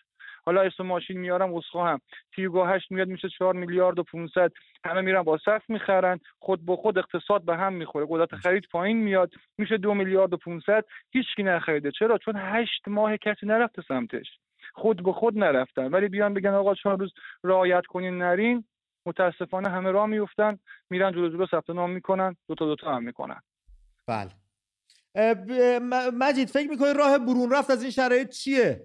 حالا 0.45 0.61
اسم 0.61 0.85
ماشین 0.85 1.17
میارم 1.17 1.53
اسخا 1.53 1.87
هم. 1.87 1.99
تیگو 2.35 2.63
8 2.63 2.91
میاد 2.91 3.07
میشه 3.07 3.29
4 3.29 3.53
میلیارد 3.53 3.99
و 3.99 4.03
500 4.03 4.51
همه 4.85 5.01
میرن 5.01 5.21
با 5.21 5.37
صف 5.37 5.69
می‌خرن. 5.69 6.19
خود 6.39 6.65
به 6.65 6.75
خود 6.75 6.97
اقتصاد 6.97 7.45
به 7.45 7.57
هم 7.57 7.73
می‌خوره. 7.73 8.05
قدرت 8.09 8.35
خرید 8.35 8.67
پایین 8.71 8.97
میاد. 8.97 9.33
میشه 9.57 9.77
2 9.77 9.93
میلیارد 9.93 10.33
و 10.33 10.37
500 10.37 10.85
هیچکی 11.11 11.43
نخریده. 11.43 11.91
چرا؟ 11.91 12.17
چون 12.17 12.35
8 12.37 12.87
ماه 12.87 13.17
کسی 13.17 13.45
نرفته 13.45 13.81
سمتش. 13.81 14.27
خود 14.73 15.03
به 15.03 15.13
خود 15.13 15.37
نرفتن. 15.37 15.87
ولی 15.87 16.07
بیان 16.07 16.33
بگن 16.33 16.53
آقا 16.53 16.75
چهار 16.75 16.97
روز 16.97 17.13
رعایت 17.43 17.85
کنین 17.85 18.17
نرین 18.17 18.63
متاسفانه 19.05 19.69
همه 19.69 19.91
راه 19.91 20.05
میفتن 20.05 20.59
میرن 20.89 21.11
جلو 21.11 21.29
جلو 21.29 21.45
ثبت 21.45 21.69
نام 21.69 21.89
می‌کنن 21.91 22.35
دو 22.47 22.55
تا 22.55 22.65
دو 22.65 22.75
تا 22.75 22.95
هم 22.95 23.03
می‌کنن. 23.03 23.41
بله. 24.07 24.31
مجید 26.19 26.47
فکر 26.47 26.69
می‌کنی 26.69 26.93
راه 26.97 27.17
برون 27.17 27.51
رفت 27.51 27.71
از 27.71 27.81
این 27.81 27.91
شرایط 27.91 28.29
چیه؟ 28.29 28.81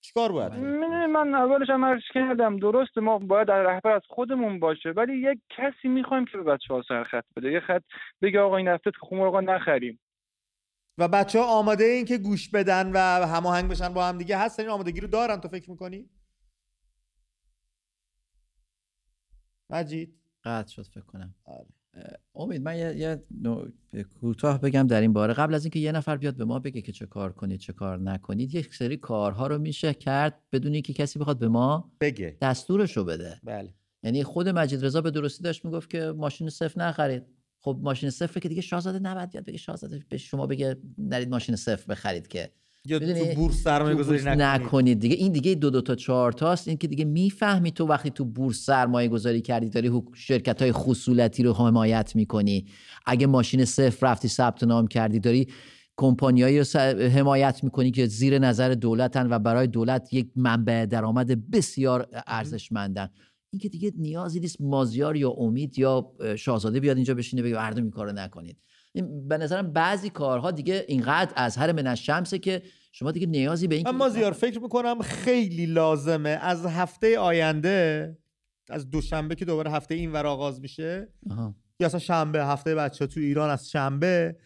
چیکار 0.00 0.32
باید 0.32 0.52
من 0.52 1.34
اولش 1.34 1.70
هم 1.70 1.84
عرض 1.84 2.02
کردم 2.14 2.58
درسته 2.58 3.00
ما 3.00 3.18
باید 3.18 3.48
در 3.48 3.62
رهبر 3.62 3.90
از 3.90 4.02
خودمون 4.08 4.60
باشه 4.60 4.90
ولی 4.90 5.30
یک 5.30 5.38
کسی 5.50 5.88
می‌خوایم 5.88 6.24
که 6.24 6.38
به 6.38 6.44
بچه 6.44 6.74
ها 6.74 6.82
سرخط 6.82 7.24
بده. 7.36 7.52
یه 7.52 7.60
خط 7.60 7.82
بگه 8.22 8.40
آقا 8.40 8.56
این 8.56 8.68
هفته 8.68 8.90
تخم 8.90 9.16
مرغ 9.16 9.36
نخریم. 9.36 10.00
و 10.98 11.08
بچه 11.08 11.38
ها 11.38 11.58
آماده 11.58 11.84
این 11.84 12.04
که 12.04 12.18
گوش 12.18 12.48
بدن 12.48 12.92
و 12.92 13.26
هماهنگ 13.26 13.70
بشن 13.70 13.88
با 13.88 14.06
هم 14.06 14.18
دیگه. 14.18 14.38
هستن 14.38 14.62
این 14.62 14.72
آمادگی 14.72 15.00
رو 15.00 15.08
دارن. 15.08 15.40
تو 15.40 15.48
فکر 15.48 15.70
می‌کنی؟ 15.70 16.10
مجید؟ 19.70 20.14
قطع 20.44 20.68
شد 20.72 20.86
فکر 20.86 21.00
کنم. 21.00 21.34
آره. 21.44 21.66
امید 22.34 22.62
من 22.62 22.76
یه, 22.78 22.96
یه 22.96 23.24
نوع- 23.30 23.68
کوتاه 24.20 24.60
بگم 24.60 24.86
در 24.86 25.00
این 25.00 25.12
باره. 25.12 25.34
قبل 25.34 25.54
از 25.54 25.64
اینکه 25.64 25.78
یه 25.78 25.92
نفر 25.92 26.16
بیاد 26.16 26.36
به 26.36 26.44
ما 26.44 26.58
بگه 26.58 26.82
که 26.82 26.92
چه 26.92 27.06
کار 27.06 27.32
کنید 27.32 27.60
چه 27.60 27.72
کار 27.72 27.98
نکنید 27.98 28.54
یک 28.54 28.74
سری 28.74 28.96
کارها 28.96 29.46
رو 29.46 29.58
میشه 29.58 29.94
کرد 29.94 30.42
بدون 30.52 30.72
اینکه 30.72 30.92
کسی 30.92 31.18
بخواد 31.18 31.38
به 31.38 31.48
ما 31.48 31.92
بگه. 32.00 32.38
دستورش 32.42 32.96
رو 32.96 33.04
بده. 33.04 33.40
بله. 33.44 33.74
یعنی 34.02 34.24
خود 34.24 34.48
مجید 34.48 34.84
رضا 34.84 35.00
به 35.00 35.10
درستی 35.10 35.42
داشت 35.42 35.64
می‌گفت 35.64 35.90
که 35.90 36.12
ماشین 36.16 36.48
صفر 36.48 36.80
نخرید. 36.80 37.35
خب 37.66 37.78
ماشین 37.82 38.10
صفر 38.10 38.40
که 38.40 38.48
دیگه 38.48 38.62
شاهزاده 38.62 38.98
نباید 38.98 39.30
بیاد 39.30 39.44
بگه 39.44 39.58
شاهزاده 39.58 40.00
به 40.08 40.16
شما 40.16 40.46
بگه 40.46 40.76
نرید 40.98 41.28
ماشین 41.28 41.56
صفر 41.56 41.92
بخرید 41.92 42.28
که. 42.28 42.50
یا 42.84 42.98
تو 42.98 43.34
بورس 43.34 43.62
سرمایه 43.62 43.94
گذاری 43.94 44.18
نکنید. 44.18 44.42
نکنید 44.42 45.00
دیگه. 45.00 45.14
این 45.16 45.32
دیگه 45.32 45.54
دو 45.54 45.70
دو 45.70 45.80
تا 45.80 45.94
چهار 45.94 46.32
تاست. 46.32 46.68
این 46.68 46.76
که 46.76 46.88
دیگه 46.88 47.04
می‌فهمی 47.04 47.72
تو 47.72 47.86
وقتی 47.86 48.10
تو 48.10 48.24
بورس 48.24 48.64
سرمایه 48.64 49.08
گذاری 49.08 49.40
کردی 49.40 49.70
داری 49.70 50.02
شرکت 50.14 50.62
های 50.62 50.72
خصولتی 50.72 51.42
رو 51.42 51.52
حمایت 51.52 52.16
می‌کنی. 52.16 52.66
اگه 53.06 53.26
ماشین 53.26 53.64
صفر 53.64 54.06
رفتی 54.06 54.28
ثبت 54.28 54.64
نام 54.64 54.86
کردی 54.86 55.20
داری 55.20 55.48
کمپانیایی 55.96 56.58
رو 56.60 56.80
حمایت 57.08 57.64
می‌کنی 57.64 57.90
که 57.90 58.06
زیر 58.06 58.38
نظر 58.38 58.74
دولتن 58.74 59.32
و 59.32 59.38
برای 59.38 59.66
دولت 59.66 60.12
یک 60.12 60.30
منبع 60.36 60.86
درآمد 60.86 61.50
بسیار 61.50 62.08
ارزشمندن. 62.26 63.08
این 63.56 63.60
که 63.60 63.68
دیگه 63.68 63.92
نیازی 63.96 64.40
نیست 64.40 64.60
مازیار 64.60 65.16
یا 65.16 65.30
امید 65.30 65.78
یا 65.78 66.12
اه، 66.20 66.36
شاهزاده 66.36 66.80
بیاد 66.80 66.96
اینجا 66.96 67.14
بشینه 67.14 67.42
بگه 67.42 67.54
مردم 67.54 67.82
این 67.82 67.90
کارو 67.90 68.12
نکنید. 68.12 68.58
به 69.28 69.38
نظرم 69.38 69.72
بعضی 69.72 70.10
کارها 70.10 70.50
دیگه 70.50 70.84
اینقدر 70.88 71.32
از 71.36 71.56
هر 71.56 71.72
من 71.72 71.86
الشمسه 71.86 72.38
که 72.38 72.62
شما 72.92 73.10
دیگه 73.10 73.26
نیازی 73.26 73.66
به 73.66 73.74
این 73.74 73.88
من 73.88 73.96
مازیار 73.96 74.32
فکر 74.32 74.60
می‌کنم 74.60 75.02
خیلی 75.02 75.66
لازمه. 75.66 76.28
از 76.28 76.66
هفته 76.66 77.18
آینده 77.18 78.18
از 78.70 78.90
دوشنبه 78.90 79.34
که 79.34 79.44
دوباره 79.44 79.70
هفته 79.70 79.94
این 79.94 80.12
ور 80.12 80.26
آغاز 80.26 80.60
میشه. 80.60 81.08
یا 81.80 81.86
اصلا 81.86 82.00
شنبه 82.00 82.44
هفته 82.44 82.74
بچه 82.74 83.06
تو 83.06 83.20
ایران 83.20 83.50
از 83.50 83.70
شنبه 83.70 84.36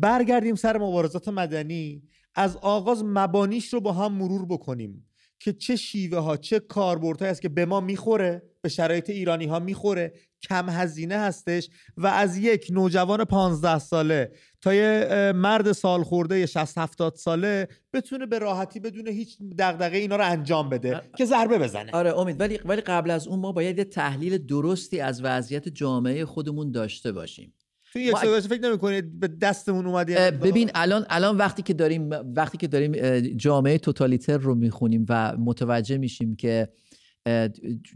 برگردیم 0.00 0.54
سر 0.54 0.78
مبارزات 0.78 1.28
مدنی. 1.28 2.02
از 2.34 2.56
آغاز 2.56 3.04
مبانیش 3.04 3.72
رو 3.74 3.80
با 3.80 3.92
هم 3.92 4.12
مرور 4.12 4.46
بکنیم. 4.46 5.07
که 5.40 5.52
چه 5.52 5.76
شیوه 5.76 6.18
ها 6.18 6.36
چه 6.36 6.60
کاربردهایی 6.60 7.30
هست 7.30 7.42
که 7.42 7.48
به 7.48 7.66
ما 7.66 7.80
می‌خوره 7.80 8.42
به 8.62 8.68
شرایط 8.68 9.10
ایرانی 9.10 9.46
ها 9.46 9.58
می‌خوره. 9.58 10.12
کم 10.42 10.68
هزینه 10.68 11.16
هستش 11.16 11.68
و 11.96 12.06
از 12.06 12.38
یک 12.38 12.66
نوجوان 12.70 13.24
15 13.24 13.78
ساله 13.78 14.32
تا 14.60 14.74
یه 14.74 15.32
مرد 15.34 15.72
سال 15.72 16.02
خورده 16.02 16.46
60 16.46 16.78
70 16.78 17.14
ساله 17.14 17.68
بتونه 17.92 18.26
به 18.26 18.38
راحتی 18.38 18.80
بدون 18.80 19.08
هیچ 19.08 19.38
دغدغه 19.58 19.96
اینا 19.96 20.16
رو 20.16 20.24
انجام 20.24 20.68
بده 20.68 20.96
آره. 20.96 21.10
که 21.18 21.24
ضربه 21.24 21.58
بزنه. 21.58 21.92
آره 21.92 22.18
امید. 22.18 22.40
ولی 22.40 22.60
ولی 22.64 22.80
قبل 22.80 23.10
از 23.10 23.28
اون 23.28 23.38
ما 23.38 23.52
باید 23.52 23.78
یه 23.78 23.84
تحلیل 23.84 24.38
درستی 24.38 25.00
از 25.00 25.22
وضعیت 25.22 25.68
جامعه 25.68 26.24
خودمون 26.24 26.70
داشته 26.72 27.12
باشیم. 27.12 27.54
تو 27.92 27.98
یک 27.98 28.12
ما 28.12 28.20
سال 28.20 28.40
فکر 28.40 28.62
نمی‌کنید 28.62 29.20
به 29.20 29.28
دستمون 29.28 29.86
اومد؟ 29.86 30.06
ببین 30.40 30.70
الان 30.74 31.06
الان 31.10 31.36
وقتی 31.36 31.62
که 31.62 31.74
داریم 31.74 32.10
وقتی 32.36 32.58
که 32.58 32.66
داریم 32.66 32.92
جامعه 33.36 33.78
توتالیتر 33.78 34.38
رو 34.38 34.54
می‌خونیم 34.54 35.06
و 35.08 35.36
متوجه 35.38 35.98
میشیم 35.98 36.36
که 36.36 36.68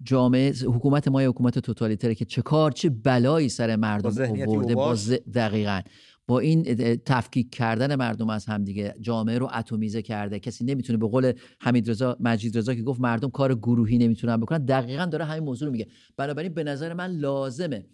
جامعه 0.02 0.52
حکومت 0.52 1.08
ما 1.08 1.22
یه 1.22 1.28
حکومت 1.28 1.58
توتالیتره 1.58 2.14
که 2.14 2.24
چه 2.24 2.42
کار 2.42 2.70
چه 2.70 2.90
بلایی 2.90 3.48
سر 3.48 3.76
مردم 3.76 4.08
آورده 4.48 4.74
با. 4.74 4.94
ز- 4.94 5.12
دقیقاً 5.34 5.80
با 6.26 6.38
این 6.38 6.62
تفکیک 6.96 7.50
کردن 7.50 7.94
مردم 7.94 8.30
از 8.30 8.46
همدیگه 8.46 8.94
جامعه 9.00 9.38
رو 9.38 9.48
اتمیزه 9.54 10.02
کرده 10.02 10.38
کسی 10.38 10.64
نمی‌تونه 10.64 10.98
به 10.98 11.08
قول 11.08 11.32
حمید 11.60 11.90
رضا 11.90 12.16
مجید 12.20 12.58
رضا 12.58 12.74
که 12.74 12.82
گفت 12.82 13.00
مردم 13.00 13.30
کار 13.30 13.54
گروهی 13.54 13.98
نمی‌تونن 13.98 14.36
بکنن 14.36 14.64
دقیقاً 14.64 15.04
داره 15.04 15.24
همین 15.24 15.44
موضوع 15.44 15.66
رو 15.66 15.72
میگه 15.72 15.86
بنابراین 16.16 16.54
به 16.54 16.64
نظر 16.64 16.92
من 16.94 17.10
لازمه 17.10 17.86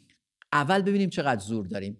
اول 0.52 0.82
ببینیم 0.82 1.10
چقدر 1.10 1.40
زور 1.40 1.66
داریم. 1.66 1.96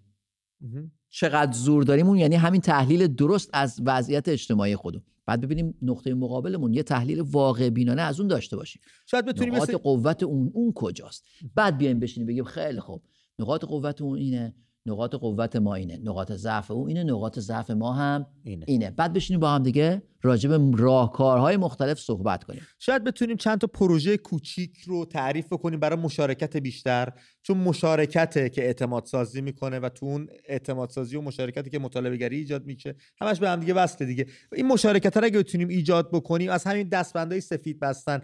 چقدر 1.11 1.53
زور 1.53 1.83
داریم 1.83 2.07
اون 2.07 2.19
یعنی 2.19 2.35
همین 2.35 2.61
تحلیل 2.61 3.07
درست 3.07 3.51
از 3.53 3.81
وضعیت 3.85 4.29
اجتماعی 4.29 4.77
خودمون. 4.77 5.05
بعد 5.27 5.41
ببینیم 5.41 5.75
نقطه 5.83 6.15
مقابلمون 6.15 6.75
یه 6.75 6.83
تحلیل 6.83 7.21
واقع 7.21 7.71
بینانه 7.71 8.03
از 8.03 8.21
اون 8.21 8.29
داشته 8.29 8.57
باشیم. 8.57 8.83
شاید 9.07 9.25
بتونیم 9.25 9.55
نقاط 9.55 9.69
مثل... 9.69 9.79
قوت 9.79 10.23
اون 10.23 10.51
اون 10.55 10.73
کجاست؟ 10.75 11.25
بعد 11.55 11.79
بیایم 11.79 12.01
بشینیم 12.01 12.27
بگیم 12.27 12.45
خیلی 12.45 12.81
خوب. 12.81 13.03
نقاط 13.39 13.65
قوت 13.65 14.03
اون 14.03 14.19
اینه 14.19 14.55
نقاط 14.89 15.15
قوت 15.15 15.57
ما 15.57 15.75
اینه. 15.75 16.01
نقاط 16.05 16.33
ضعف 16.33 16.71
او 16.71 16.89
اینه 16.89 17.05
نقاط 17.05 17.39
ضعف 17.39 17.71
ما 17.71 17.93
هم 17.93 18.27
اینه. 18.45 18.65
اینه. 18.69 18.91
بعد 18.91 19.13
بشینیم 19.13 19.41
با 19.41 19.51
هم 19.51 19.63
دیگه 19.63 20.03
راجع 20.23 20.49
به 20.49 20.77
راهکارهای 20.77 21.57
مختلف 21.57 21.99
صحبت 21.99 22.45
کنیم. 22.45 22.61
شاید 22.79 23.05
بتونیم 23.05 23.37
چند 23.37 23.59
تا 23.59 23.67
پروژه 23.67 24.17
کوچیک 24.17 24.79
رو 24.87 25.05
تعریف 25.05 25.47
بکنیم 25.47 25.81
برای 25.81 25.99
مشارکت 25.99 26.57
بیشتر. 26.57 27.13
چون 27.43 27.57
مشارکته 27.57 28.49
که 28.49 28.65
اعتماد 28.65 29.05
سازی 29.05 29.41
می‌کنه 29.41 29.79
و 29.79 29.89
تو 29.89 30.07
اون 30.07 30.29
اعتماد 30.49 30.91
سازی 30.91 31.17
و 31.17 31.21
مشارکتی 31.21 31.71
که 31.71 31.79
مطالبه 31.79 32.17
گری 32.17 32.37
ایجاد 32.37 32.67
میشه 32.67 32.95
همش 33.21 33.39
به 33.39 33.49
هم 33.49 33.61
دیگه 33.61 33.75
وصله 33.75 34.07
دیگه. 34.07 34.27
این 34.53 34.67
مشارکت 34.67 35.17
رو 35.17 35.25
اگه 35.25 35.39
بتونیم 35.39 35.69
ایجاد 35.69 36.11
بکنیم 36.13 36.51
از 36.51 36.65
همین 36.65 36.89
دستبندای 36.89 37.41
سفید 37.41 37.81
بستن 37.81 38.21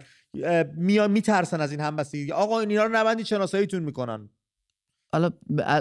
میان 0.77 1.11
میترسن 1.11 1.61
از 1.61 1.71
این 1.71 1.79
همبستگی. 1.79 2.31
آقا 2.31 2.59
اینا 2.59 2.83
رو 2.83 2.95
نبندی 2.95 3.25
شناساییتون 3.25 3.83
می‌کنن. 3.83 4.29
حالا 5.13 5.29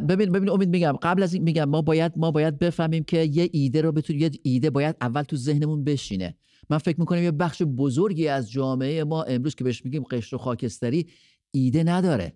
ببین 0.09 0.33
ببین 0.33 0.51
امید 0.51 0.69
میگم 0.69 0.93
قبل 1.03 1.23
از 1.23 1.35
این 1.35 1.43
میگم 1.43 1.65
ما 1.65 1.83
باید 1.83 2.13
ما 2.17 2.31
باید 2.31 2.59
بفهمیم 2.59 3.05
که 3.05 3.19
یه 3.19 3.49
ایده 3.53 3.81
رو 3.81 3.93
بتونیم 3.93 4.23
یه 4.23 4.31
ایده 4.43 4.71
باید 4.71 4.97
اول 5.01 5.23
تو 5.23 5.37
ذهنمون 5.37 5.85
بشینه. 5.85 6.37
من 6.71 6.79
فکر 6.79 7.01
می‌کنم 7.01 7.23
یه 7.23 7.31
بخش 7.31 7.63
بزرگی 7.63 8.29
از 8.29 8.51
جامعه 8.51 9.05
ما 9.05 9.23
امروز 9.23 9.55
که 9.55 9.65
بهش 9.65 9.85
میگیم 9.85 10.03
قشر 10.03 10.37
و 10.37 10.39
خاکستری 10.39 11.07
ایده 11.51 11.85
نداره. 11.85 12.33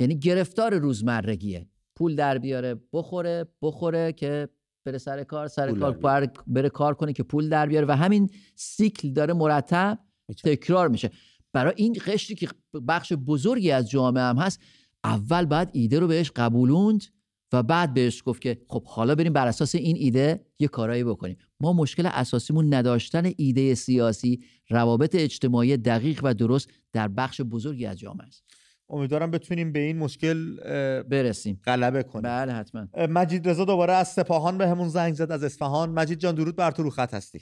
یعنی 0.00 0.18
گرفتار 0.18 0.74
روزمرگیه. 0.78 1.66
پول 1.96 2.14
در 2.16 2.38
بیاره 2.38 2.80
بخوره 2.92 3.44
بخوره 3.62 4.12
که 4.12 4.48
بره 4.86 4.98
سر 4.98 5.24
کار 5.24 5.48
سر 5.48 5.72
کار 5.72 6.26
بره 6.46 6.68
کار 6.68 6.94
کنه 6.94 7.12
که 7.12 7.22
پول 7.22 7.48
در 7.48 7.66
بیاره 7.66 7.86
و 7.86 7.96
همین 7.96 8.30
سیکل 8.54 9.12
داره 9.12 9.34
مرتب 9.34 9.98
تکرار 10.44 10.88
میشه. 10.88 11.10
برای 11.52 11.72
این 11.76 11.96
قشری 12.06 12.36
که 12.36 12.48
بخش 12.88 13.12
بزرگی 13.12 13.70
از 13.70 13.90
جامعه 13.90 14.24
هم 14.24 14.36
هست 14.36 14.60
اول 15.06 15.44
بعد 15.44 15.70
ایده 15.72 15.98
رو 15.98 16.06
بهش 16.06 16.30
قبولوند 16.36 17.04
و 17.52 17.62
بعد 17.62 17.94
بهش 17.94 18.22
گفت 18.26 18.42
که 18.42 18.60
خب 18.68 18.84
حالا 18.84 19.14
بریم 19.14 19.32
بر 19.32 19.46
اساس 19.46 19.74
این 19.74 19.96
ایده 19.96 20.46
یه 20.58 20.68
کارایی 20.68 21.04
بکنیم. 21.04 21.36
ما 21.60 21.72
مشکل 21.72 22.06
اساسیمون 22.06 22.74
نداشتن 22.74 23.30
ایده 23.36 23.74
سیاسی 23.74 24.44
روابط 24.70 25.14
اجتماعی 25.14 25.76
دقیق 25.76 26.20
و 26.24 26.34
درست 26.34 26.70
در 26.92 27.08
بخش 27.08 27.40
بزرگی 27.40 27.86
از 27.86 27.98
جامعه 27.98 28.26
است. 28.26 28.44
امیدوارم 28.88 29.30
بتونیم 29.30 29.72
به 29.72 29.78
این 29.78 29.98
مشکل 29.98 30.56
برسیم. 31.02 31.60
غلبه 31.64 32.02
کنیم. 32.02 32.22
بله 32.22 32.52
حتما. 32.52 32.86
مجید 33.08 33.48
رضا 33.48 33.64
دوباره 33.64 33.92
از 33.92 34.08
سپاهان 34.08 34.58
به 34.58 34.68
همون 34.68 34.88
زنگ 34.88 35.14
زد 35.14 35.32
از 35.32 35.44
اصفهان. 35.44 35.90
مجید 35.90 36.18
جان 36.18 36.34
درود 36.34 36.56
بر 36.56 36.70
تو 36.70 36.82
رو 36.82 36.90
خط 36.90 37.14
هستی. 37.14 37.40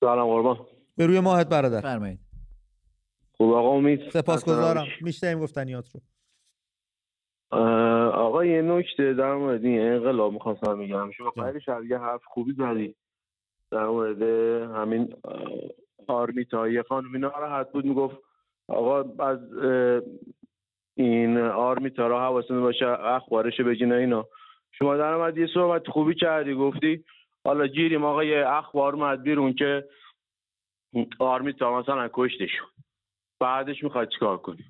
سلام 0.00 0.28
قربان. 0.28 0.66
به 0.96 1.06
روی 1.06 1.20
ماهت 1.20 1.48
برادر. 1.48 1.80
فرمایید 1.80 2.23
خوب 3.36 3.52
آقا 3.52 3.68
امید 3.68 4.10
سپاسگزارم. 4.10 4.86
میشنیم 5.00 5.38
گفتنیات 5.38 5.90
رو. 5.94 6.00
آقا 8.08 8.44
یه 8.44 8.62
نکته 8.62 9.14
در 9.14 9.34
مورد 9.34 9.64
این 9.64 9.80
انقلاب 9.80 10.32
می‌خواستم 10.32 10.78
میگم 10.78 11.10
شما 11.10 11.32
خیلی 11.44 11.60
شبیه 11.60 11.98
حرف 11.98 12.24
خوبی 12.24 12.52
زدی. 12.52 12.94
در 13.70 13.86
مورد 13.86 14.22
همین 14.76 15.14
آرمیتا 16.08 16.68
یه 16.68 16.82
خانمی 16.82 17.18
ناراحت 17.18 17.72
بود 17.72 17.84
می‌گفت. 17.84 18.16
آقا 18.68 19.24
از 19.24 19.38
این 20.96 21.38
آرمیتا 21.38 22.06
را 22.06 22.20
حواستون 22.20 22.60
باشه 22.60 22.86
اخبارش 22.86 23.60
بگین 23.60 23.92
اینا. 23.92 24.28
شما 24.72 24.96
در 24.96 25.12
اومد 25.12 25.38
یه 25.38 25.46
صحبت 25.54 25.86
خوبی 25.86 26.14
کردی 26.14 26.54
گفتی 26.54 27.04
حالا 27.44 27.66
گیریم 27.66 28.04
آقا 28.04 28.24
یه 28.24 28.44
اخبار 28.48 28.94
اومد 28.94 29.22
بیرون 29.22 29.52
که 29.52 29.88
آرمیتا 31.18 31.80
مثلا 31.80 32.10
کشته 32.12 32.46
شد 32.46 32.83
بعدش 33.40 33.84
می‌خواد 33.84 34.08
چیکار 34.08 34.38
کنی 34.38 34.64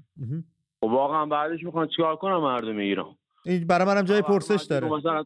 و 0.83 0.87
واقعا 0.87 1.27
بعدش 1.27 1.63
می‌خوان 1.63 1.89
چیکار 1.89 2.17
کنم 2.17 2.41
مردم 2.43 2.77
ایران؟ 2.77 3.17
این 3.45 3.67
برای 3.67 3.87
منم 3.87 4.03
جای 4.03 4.23
پرسش 4.23 4.63
داره. 4.63 4.89
مثلا 4.89 5.25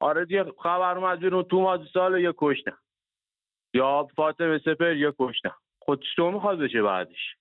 آره 0.00 0.24
دیگه 0.24 0.44
خبر 0.62 0.98
اومد 0.98 1.18
بیرون 1.18 1.42
تو 1.42 1.60
ماه 1.60 1.78
سال 1.94 2.20
یه 2.20 2.34
کشتن. 2.38 2.76
یا 3.74 4.08
فاطمه 4.16 4.58
سپر 4.58 4.96
یه 4.96 5.12
کشتن. 5.18 5.50
خود 5.78 6.04
تو 6.16 6.30
می‌خواد 6.30 6.58
بشه 6.58 6.82
بعدش؟ 6.82 7.36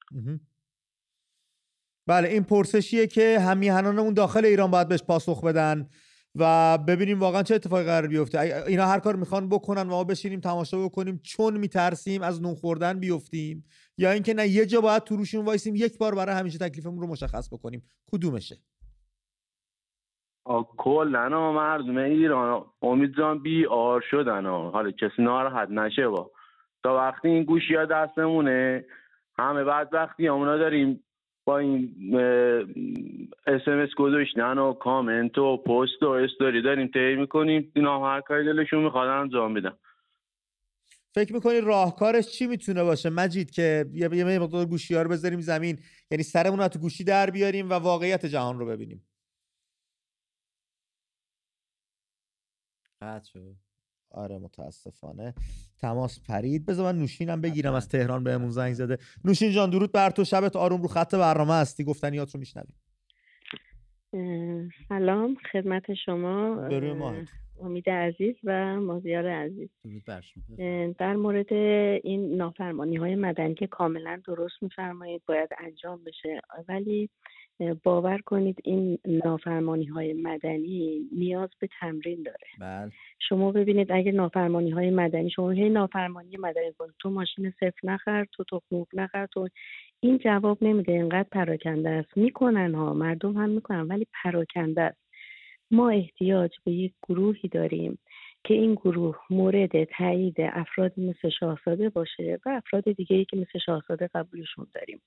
بله 2.07 2.27
این 2.29 2.43
پرسشیه 2.43 3.07
که 3.07 3.39
همیهنان 3.39 3.99
اون 3.99 4.13
داخل 4.13 4.45
ایران 4.45 4.71
باید 4.71 4.87
بهش 4.87 5.03
پاسخ 5.03 5.43
بدن. 5.43 5.89
و 6.35 6.77
ببینیم 6.77 7.19
واقعا 7.19 7.43
چه 7.43 7.55
اتفاقی 7.55 7.83
قرار 7.83 8.07
بیفته. 8.07 8.39
اینا 8.67 8.85
هر 8.85 8.99
کار 8.99 9.15
می‌خوان 9.15 9.49
بکنن 9.49 9.81
و 9.81 9.89
ما 9.89 10.03
بشینیم 10.03 10.39
تماشا 10.39 10.85
بکنیم 10.85 11.19
چون 11.23 11.57
میترسیم 11.57 12.21
از 12.21 12.41
نون 12.41 12.55
خوردن 12.55 12.99
بیفتیم. 12.99 13.65
یا 13.97 14.11
اینکه 14.11 14.33
نه 14.33 14.47
یه 14.47 14.65
جا 14.65 14.81
باید 14.81 15.03
تو 15.03 15.15
روشون 15.15 15.45
وایسیم 15.45 15.75
یک 15.75 15.97
بار 15.97 16.15
برای 16.15 16.35
همیشه 16.35 16.57
تکلیفمون 16.57 17.01
رو 17.01 17.07
مشخص 17.07 17.53
بکنیم. 17.53 17.83
کدومشه؟ 18.11 18.55
کلا 20.77 21.51
مردم 21.51 21.97
ایران. 21.97 22.65
امید 22.81 23.15
جان 23.17 23.43
بی 23.43 23.65
آر 23.65 24.01
شدن 24.11 24.45
حالا 24.45 24.91
کسی 24.91 25.21
ناراحت 25.21 25.69
نشه 25.69 26.07
با. 26.07 26.31
تا 26.83 26.95
وقتی 26.95 27.27
این 27.27 27.43
گوشی 27.43 27.75
ها 27.75 27.85
دستمونه 27.85 28.85
همه 29.37 29.63
بعد 29.63 29.93
وقتی 29.93 30.27
همونا 30.27 30.57
داریم. 30.57 31.03
با 31.45 31.57
این 31.57 32.15
اسمس 33.47 33.89
گذاشتن 33.97 34.57
و 34.57 34.73
کامنت 34.73 35.37
و 35.37 35.57
پست 35.57 36.03
و 36.03 36.07
استوری 36.07 36.61
داریم 36.61 36.87
طی 36.87 37.15
می‌کنیم. 37.15 37.71
اینا 37.75 38.11
هر 38.13 38.21
کاری 38.21 38.45
دلشون 38.45 38.83
می‌خواد 38.83 39.09
انجام 39.09 39.53
بدن 39.53 39.77
فکر 41.15 41.33
می‌کنی 41.33 41.61
راهکارش 41.61 42.27
چی 42.27 42.47
می‌تونه 42.47 42.83
باشه؟ 42.83 43.09
مجید 43.09 43.51
که 43.51 43.85
یه 43.93 44.39
مقدار 44.39 44.65
گوشی 44.65 44.95
ها 44.95 45.01
رو 45.01 45.09
بذاریم 45.09 45.39
زمین 45.39 45.79
یعنی 46.11 46.23
سرمون 46.23 46.59
رو 46.59 46.67
تو 46.67 46.79
گوشی 46.79 47.03
در 47.03 47.29
بیاریم 47.29 47.69
و 47.69 47.73
واقعیت 47.73 48.25
جهان 48.25 48.59
رو 48.59 48.65
ببینیم. 48.65 49.07
آره 54.13 54.37
متاسفانه. 54.37 55.33
تماس 55.79 56.19
پرید. 56.27 56.65
بذار 56.65 56.93
من 56.93 56.99
نوشینم 56.99 57.41
بگیرم 57.41 57.73
از 57.73 57.89
تهران 57.89 58.23
بهمون 58.23 58.49
زنگ 58.49 58.73
زده. 58.73 58.97
نوشین 59.25 59.51
جان 59.51 59.69
درود 59.69 59.91
بر 59.91 60.09
تو. 60.09 60.23
شبت 60.23 60.55
آروم 60.55 60.81
رو 60.81 60.87
خط 60.87 61.15
برنامه 61.15 61.53
هستی. 61.53 61.83
گفتنیات 61.83 62.33
رو 62.33 62.39
میشنویم 62.39 62.75
سلام. 64.89 65.35
خدمت 65.51 65.93
شما. 65.93 66.69
امید 67.61 67.89
عزیز 67.89 68.35
و 68.43 68.81
مازیار 68.81 69.27
عزیز. 69.27 69.69
در 70.97 71.15
مورد 71.15 71.53
این 72.03 72.35
نافرمانی 72.35 72.95
های 72.95 73.15
مدنی 73.15 73.55
که 73.55 73.67
کاملا 73.67 74.21
درست 74.25 74.55
میفرمایید 74.61 75.21
باید 75.25 75.49
انجام 75.57 76.03
بشه. 76.03 76.41
ولی 76.67 77.09
باور 77.83 78.17
کنید 78.17 78.59
این 78.63 78.99
نافرمانی 79.05 79.85
های 79.85 80.13
مدنی 80.13 81.01
نیاز 81.11 81.49
به 81.59 81.69
تمرین 81.79 82.23
داره. 82.23 82.47
بله. 82.59 82.91
شما 83.19 83.51
ببینید 83.51 83.91
اگه 83.91 84.11
نافرمانی 84.11 84.69
های 84.69 84.89
مدنی 84.89 85.29
شما 85.29 85.49
هی 85.49 85.69
نافرمانی 85.69 86.37
مدنی 86.37 86.73
کنید 86.77 86.93
تو 86.99 87.09
ماشین 87.09 87.51
صفر 87.51 87.79
نخر 87.83 88.25
تو 88.31 88.43
تخم 88.43 88.85
نخر 88.93 89.25
تو 89.25 89.47
این 89.99 90.17
جواب 90.17 90.57
نمیده. 90.61 90.91
اینقدر 90.91 91.27
پراکنده 91.31 91.89
است. 91.89 92.17
می‌کنن 92.17 92.75
ها 92.75 92.93
مردم 92.93 93.37
هم 93.37 93.49
می‌کنن 93.49 93.81
ولی 93.81 94.07
پراکنده 94.23 94.81
است. 94.81 95.01
ما 95.71 95.89
احتیاج 95.89 96.51
به 96.65 96.71
یک 96.71 96.93
گروهی 97.07 97.49
داریم 97.49 97.99
که 98.43 98.53
این 98.53 98.75
گروه 98.75 99.17
مورد 99.29 99.83
تایید 99.83 100.35
افراد 100.39 100.93
مثل 100.97 101.29
شاهزاده 101.29 101.89
باشه 101.89 102.39
و 102.45 102.49
افراد 102.49 102.91
دیگه 102.91 103.15
ای 103.15 103.25
که 103.25 103.37
مثل 103.37 103.59
شاهزاده 103.65 104.09
قبولشون 104.13 104.67
داریم. 104.73 105.01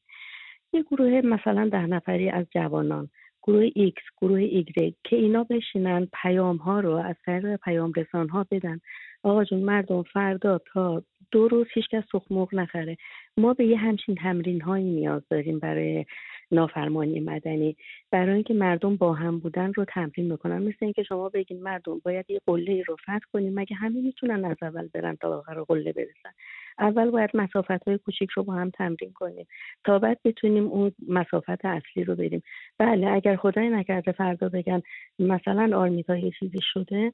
یه 0.74 0.82
گروه 0.82 1.20
مثلا 1.24 1.68
ده 1.68 1.86
نفری 1.86 2.30
از 2.30 2.46
جوانان 2.50 3.08
گروه 3.42 3.68
X 3.68 4.00
گروه 4.20 4.62
Y 4.62 4.92
که 5.04 5.16
اینا 5.16 5.44
بشینن 5.44 6.08
پیام 6.22 6.56
ها 6.56 6.80
رو 6.80 6.90
از 6.90 7.16
طریق 7.24 7.56
پیام 7.56 7.92
رسان 7.96 8.28
ها 8.28 8.46
بدن. 8.50 8.80
آقا 9.22 9.44
جون 9.44 9.60
مردم 9.60 10.02
فردا 10.02 10.60
تا 10.72 11.02
دو 11.30 11.48
روز 11.48 11.66
هیچکس 11.74 12.04
سخموق 12.12 12.54
نخره. 12.54 12.96
ما 13.36 13.54
به 13.54 13.66
یه 13.66 13.76
همچین 13.76 14.14
تمرین 14.14 14.60
هایی 14.60 14.84
نیاز 14.84 15.22
داریم 15.30 15.58
برای 15.58 16.04
نافرمانی 16.50 17.20
مدنی. 17.20 17.76
برای 18.10 18.34
اینکه 18.34 18.54
مردم 18.54 18.96
با 18.96 19.12
هم 19.12 19.38
بودن 19.38 19.72
رو 19.72 19.84
تمرین 19.84 20.28
بکنن. 20.28 20.58
مثل 20.58 20.76
اینکه 20.80 21.02
شما 21.02 21.28
بگین 21.28 21.62
مردم 21.62 21.98
باید 22.04 22.30
یه 22.30 22.40
قله 22.46 22.82
رو 22.86 22.96
فتح 22.96 23.18
کنیم. 23.32 23.54
مگه 23.54 23.76
همه 23.76 24.00
می‌تونن 24.00 24.44
از 24.44 24.56
اول 24.62 24.88
برن 24.94 25.16
تا 25.16 25.38
آخر 25.38 25.62
قله 25.62 25.92
برسن؟ 25.92 26.30
اول 26.78 27.10
باید 27.10 27.30
مسافت 27.34 27.88
های 27.88 27.98
کوچیک 27.98 28.30
رو 28.30 28.42
با 28.42 28.52
هم 28.52 28.70
تمرین 28.70 29.12
کنیم 29.12 29.46
تا 29.84 29.98
بعد 29.98 30.18
بتونیم 30.24 30.66
اون 30.66 30.92
مسافت 31.08 31.64
اصلی 31.64 32.04
رو 32.04 32.14
بریم. 32.14 32.42
بله 32.78 33.06
اگر 33.06 33.36
خدای 33.36 33.68
نکرده 33.68 34.12
فردا 34.12 34.48
بگن 34.48 34.82
مثلا 35.18 35.78
آرمیتا 35.78 36.16
یه 36.16 36.30
چیزی 36.40 36.60
شده 36.62 37.12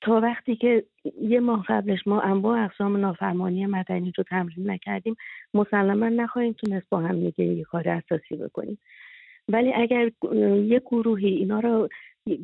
تا 0.00 0.20
وقتی 0.20 0.56
که 0.56 0.84
یه 1.22 1.40
ماه 1.40 1.64
قبلش 1.68 2.06
ما 2.06 2.20
انواع 2.20 2.64
اقسام 2.64 2.96
نافرمانی 2.96 3.66
مدنی 3.66 4.12
رو 4.16 4.24
تمرین 4.24 4.70
نکردیم 4.70 5.16
مسلما 5.54 6.08
نخواهیم 6.08 6.52
تونست 6.52 6.86
با 6.90 6.98
هم 6.98 7.20
دیگه 7.20 7.44
یه 7.44 7.64
کار 7.64 7.88
اساسی 7.88 8.36
بکنیم. 8.36 8.78
ولی 9.48 9.72
اگر 9.72 10.10
یه 10.64 10.80
گروهی 10.86 11.28
اینا 11.28 11.60
رو 11.60 11.88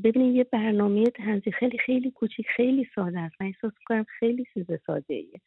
ببینید 0.04 0.36
یه 0.36 0.44
برنامه 0.44 1.04
تنظیم 1.04 1.52
خیلی 1.52 1.78
خیلی 1.78 2.10
کوچیک 2.10 2.46
خیلی 2.56 2.86
ساده 2.94 3.20
است. 3.20 3.34
من 3.40 3.46
احساس 3.46 3.72
کنم 3.86 4.06
خیلی 4.18 4.44
چیز 4.54 4.66
ساده 4.86 5.14
ایه 5.14 5.40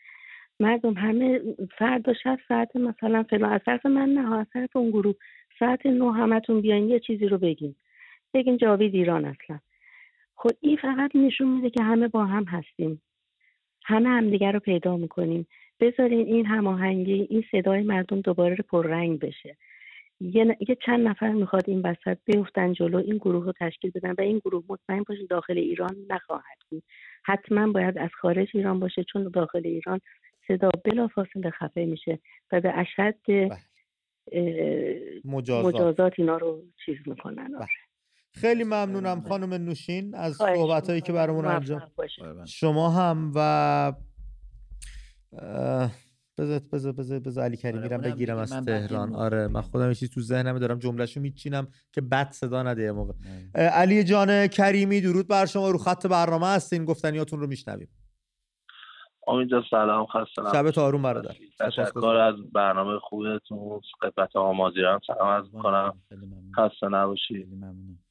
مردم 0.59 0.93
همه 0.93 1.41
فردا 1.77 2.13
شب 2.13 2.39
ساعت 2.47 2.75
مثلا 2.75 3.23
فلان 3.23 3.51
از 3.51 3.61
طرف 3.65 3.85
من 3.85 4.09
نه 4.09 4.33
از 4.33 4.47
طرف 4.53 4.75
اون 4.75 4.89
گروه 4.89 5.15
ساعت 5.59 5.85
نه 5.85 6.13
همتون 6.13 6.61
بیاین 6.61 6.89
یه 6.89 6.99
چیزی 6.99 7.27
رو 7.27 7.37
بگین. 7.37 7.75
بگین 8.33 8.57
جاوید 8.57 8.95
ایران 8.95 9.25
اصلا. 9.25 9.59
خب 10.35 10.51
این 10.61 10.77
فقط 10.77 11.15
نشون 11.15 11.47
میده 11.47 11.69
که 11.69 11.83
همه 11.83 12.07
با 12.07 12.25
هم 12.25 12.43
هستیم. 12.43 13.01
همه 13.85 14.09
همدیگر 14.09 14.51
رو 14.51 14.59
پیدا 14.59 14.97
می‌کنیم. 14.97 15.47
بذارین 15.79 16.27
این 16.27 16.45
هماهنگی 16.45 17.27
این 17.29 17.43
صدای 17.51 17.83
مردم 17.83 18.21
دوباره 18.21 18.55
پررنگ 18.55 19.19
بشه. 19.19 19.57
یه, 20.21 20.57
یه 20.67 20.77
چند 20.85 21.07
نفر 21.07 21.29
می‌خواد 21.29 21.63
این 21.67 21.81
وسط 21.81 22.17
بیفتن 22.25 22.73
جلو 22.73 22.97
این 22.97 23.17
گروه 23.17 23.45
رو 23.45 23.53
تشکیل 23.59 23.91
بدن 23.95 24.11
و 24.17 24.21
این 24.21 24.39
گروه 24.39 24.63
مطمئن 24.69 25.03
باشین 25.07 25.27
داخل 25.29 25.57
ایران 25.57 25.95
نخواهد 26.09 26.57
بود. 26.69 26.83
حتما 27.23 27.71
باید 27.71 27.97
از 27.97 28.09
خارج 28.21 28.47
ایران 28.53 28.79
باشه 28.79 29.03
چون 29.03 29.31
داخل 29.33 29.61
ایران 29.63 29.99
صدا 30.47 30.69
بلافاصله 30.85 31.49
خفه 31.49 31.85
میشه 31.85 32.19
و 32.51 32.61
به 32.61 32.73
اشد 32.77 33.15
بله. 33.27 33.57
مجازات. 35.25 35.75
مجازات 35.75 36.13
اینا 36.17 36.37
رو 36.37 36.63
چیز 36.85 36.95
می‌کنن 37.05 37.47
بله. 37.47 37.67
خیلی 38.33 38.63
ممنونم 38.63 39.21
خانم 39.21 39.53
نوشین 39.53 40.15
از 40.15 40.35
صحبت 40.35 40.89
هایی 40.89 41.01
که. 41.01 41.13
برامون 41.13 41.45
انجام. 41.45 41.81
شما 42.47 42.89
هم 42.89 43.31
و 43.35 43.93
بذار 46.37 46.61
بذار 46.73 46.91
بذار 46.91 47.19
بذار 47.19 47.43
علی 47.43 47.57
کریمی 47.57 47.85
آره، 47.85 47.97
رو 47.97 48.01
بگیرم 48.01 48.35
بگی، 48.35 48.41
از 48.41 48.65
تهران 48.65 49.15
آره 49.15 49.47
من 49.47 49.61
خودم 49.61 49.87
یه 49.87 49.95
چیزی 49.95 50.13
تو 50.13 50.21
ذهنم 50.21 50.59
دارم 50.59 50.79
جملهشو 50.79 51.19
میچینم 51.19 51.67
که 51.91 52.01
بد 52.01 52.31
صدا 52.31 52.63
نده 52.63 52.83
یه 52.83 52.91
موقع 52.91 53.13
آره. 53.55 53.67
علی 53.67 54.03
جان 54.03 54.47
کریمی 54.47 55.01
درود 55.01 55.27
بر 55.27 55.45
شما 55.45 55.69
رو 55.71 55.77
خط 55.77 56.07
برنامه 56.07 56.47
هستین 56.47 56.85
گفتنیاتون 56.85 57.39
رو 57.39 57.47
میشنویم 57.47 57.89
امید 59.27 59.49
جان 59.49 59.63
سلام 59.69 60.05
خسته 60.05 60.41
نباشید. 60.41 60.61
شبت 60.61 60.77
آروم 60.77 61.01
برادر 61.01 61.35
تشکر. 61.59 62.07
از 62.07 62.51
برنامه 62.51 62.99
خوبتون 62.99 63.81
خدمت 63.99 64.35
آقا 64.35 64.53
مازیارم 64.53 64.99
سلام 65.07 65.27
عرض 65.27 65.45
می‌کنم 65.53 65.93
خسته 66.57 66.87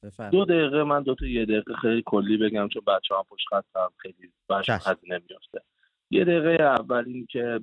بفرمایید. 0.03 0.31
دو 0.31 0.45
دقیقه 0.45 0.83
من 0.83 1.03
دو 1.03 1.15
تا 1.15 1.25
یه 1.25 1.45
دقیقه 1.45 1.73
خیلی 1.73 2.03
کلی 2.05 2.37
بگم 2.37 2.67
چون 2.67 2.81
بچه 2.87 3.15
هم 3.15 3.23
پشت 3.29 3.47
خطم 3.49 3.91
خیلی 3.97 4.31
چشم. 4.63 4.91
هزینه 4.91 5.21
میفته 5.29 5.61
یه 6.11 6.25
دقیقه 6.25 6.63
اول 6.63 7.03
این 7.07 7.25
که 7.29 7.59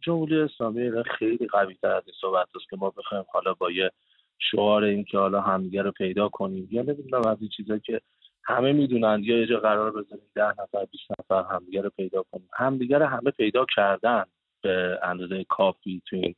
جمهوری 0.00 0.40
اسلامی 0.40 0.80
ایران 0.80 1.02
خیلی 1.02 1.46
قوی 1.46 1.74
تر 1.74 1.88
از 1.88 2.02
این 2.06 2.14
صحبت 2.20 2.48
است 2.56 2.70
که 2.70 2.76
ما 2.76 2.90
بخوایم 2.90 3.24
حالا 3.32 3.54
با 3.54 3.70
یه 3.70 3.90
شعار 4.38 4.84
این 4.84 5.04
که 5.04 5.18
حالا 5.18 5.40
همدیگه 5.40 5.82
رو 5.82 5.90
پیدا 5.90 6.28
کنیم 6.28 6.68
یا 6.70 6.82
نمی‌دونم 6.82 7.26
از 7.26 7.36
این 7.40 7.50
چیزا 7.56 7.78
که 7.78 8.00
همه 8.46 8.72
می‌دونن 8.72 9.20
یا 9.24 9.38
یه 9.38 9.46
جا 9.46 9.60
قرار 9.60 9.90
بذاریم 9.90 10.24
ده 10.34 10.48
نفر 10.48 10.84
20 10.84 11.04
نفر 11.20 11.54
همدیگه 11.54 11.80
رو 11.80 11.90
پیدا 11.90 12.24
کنیم. 12.32 12.48
همدیگه 12.54 12.98
رو 12.98 13.06
همه 13.06 13.30
پیدا 13.30 13.66
کردن 13.76 14.24
به 14.62 14.98
اندازه 15.02 15.44
کافی 15.44 16.02
تو 16.06 16.16
این 16.16 16.34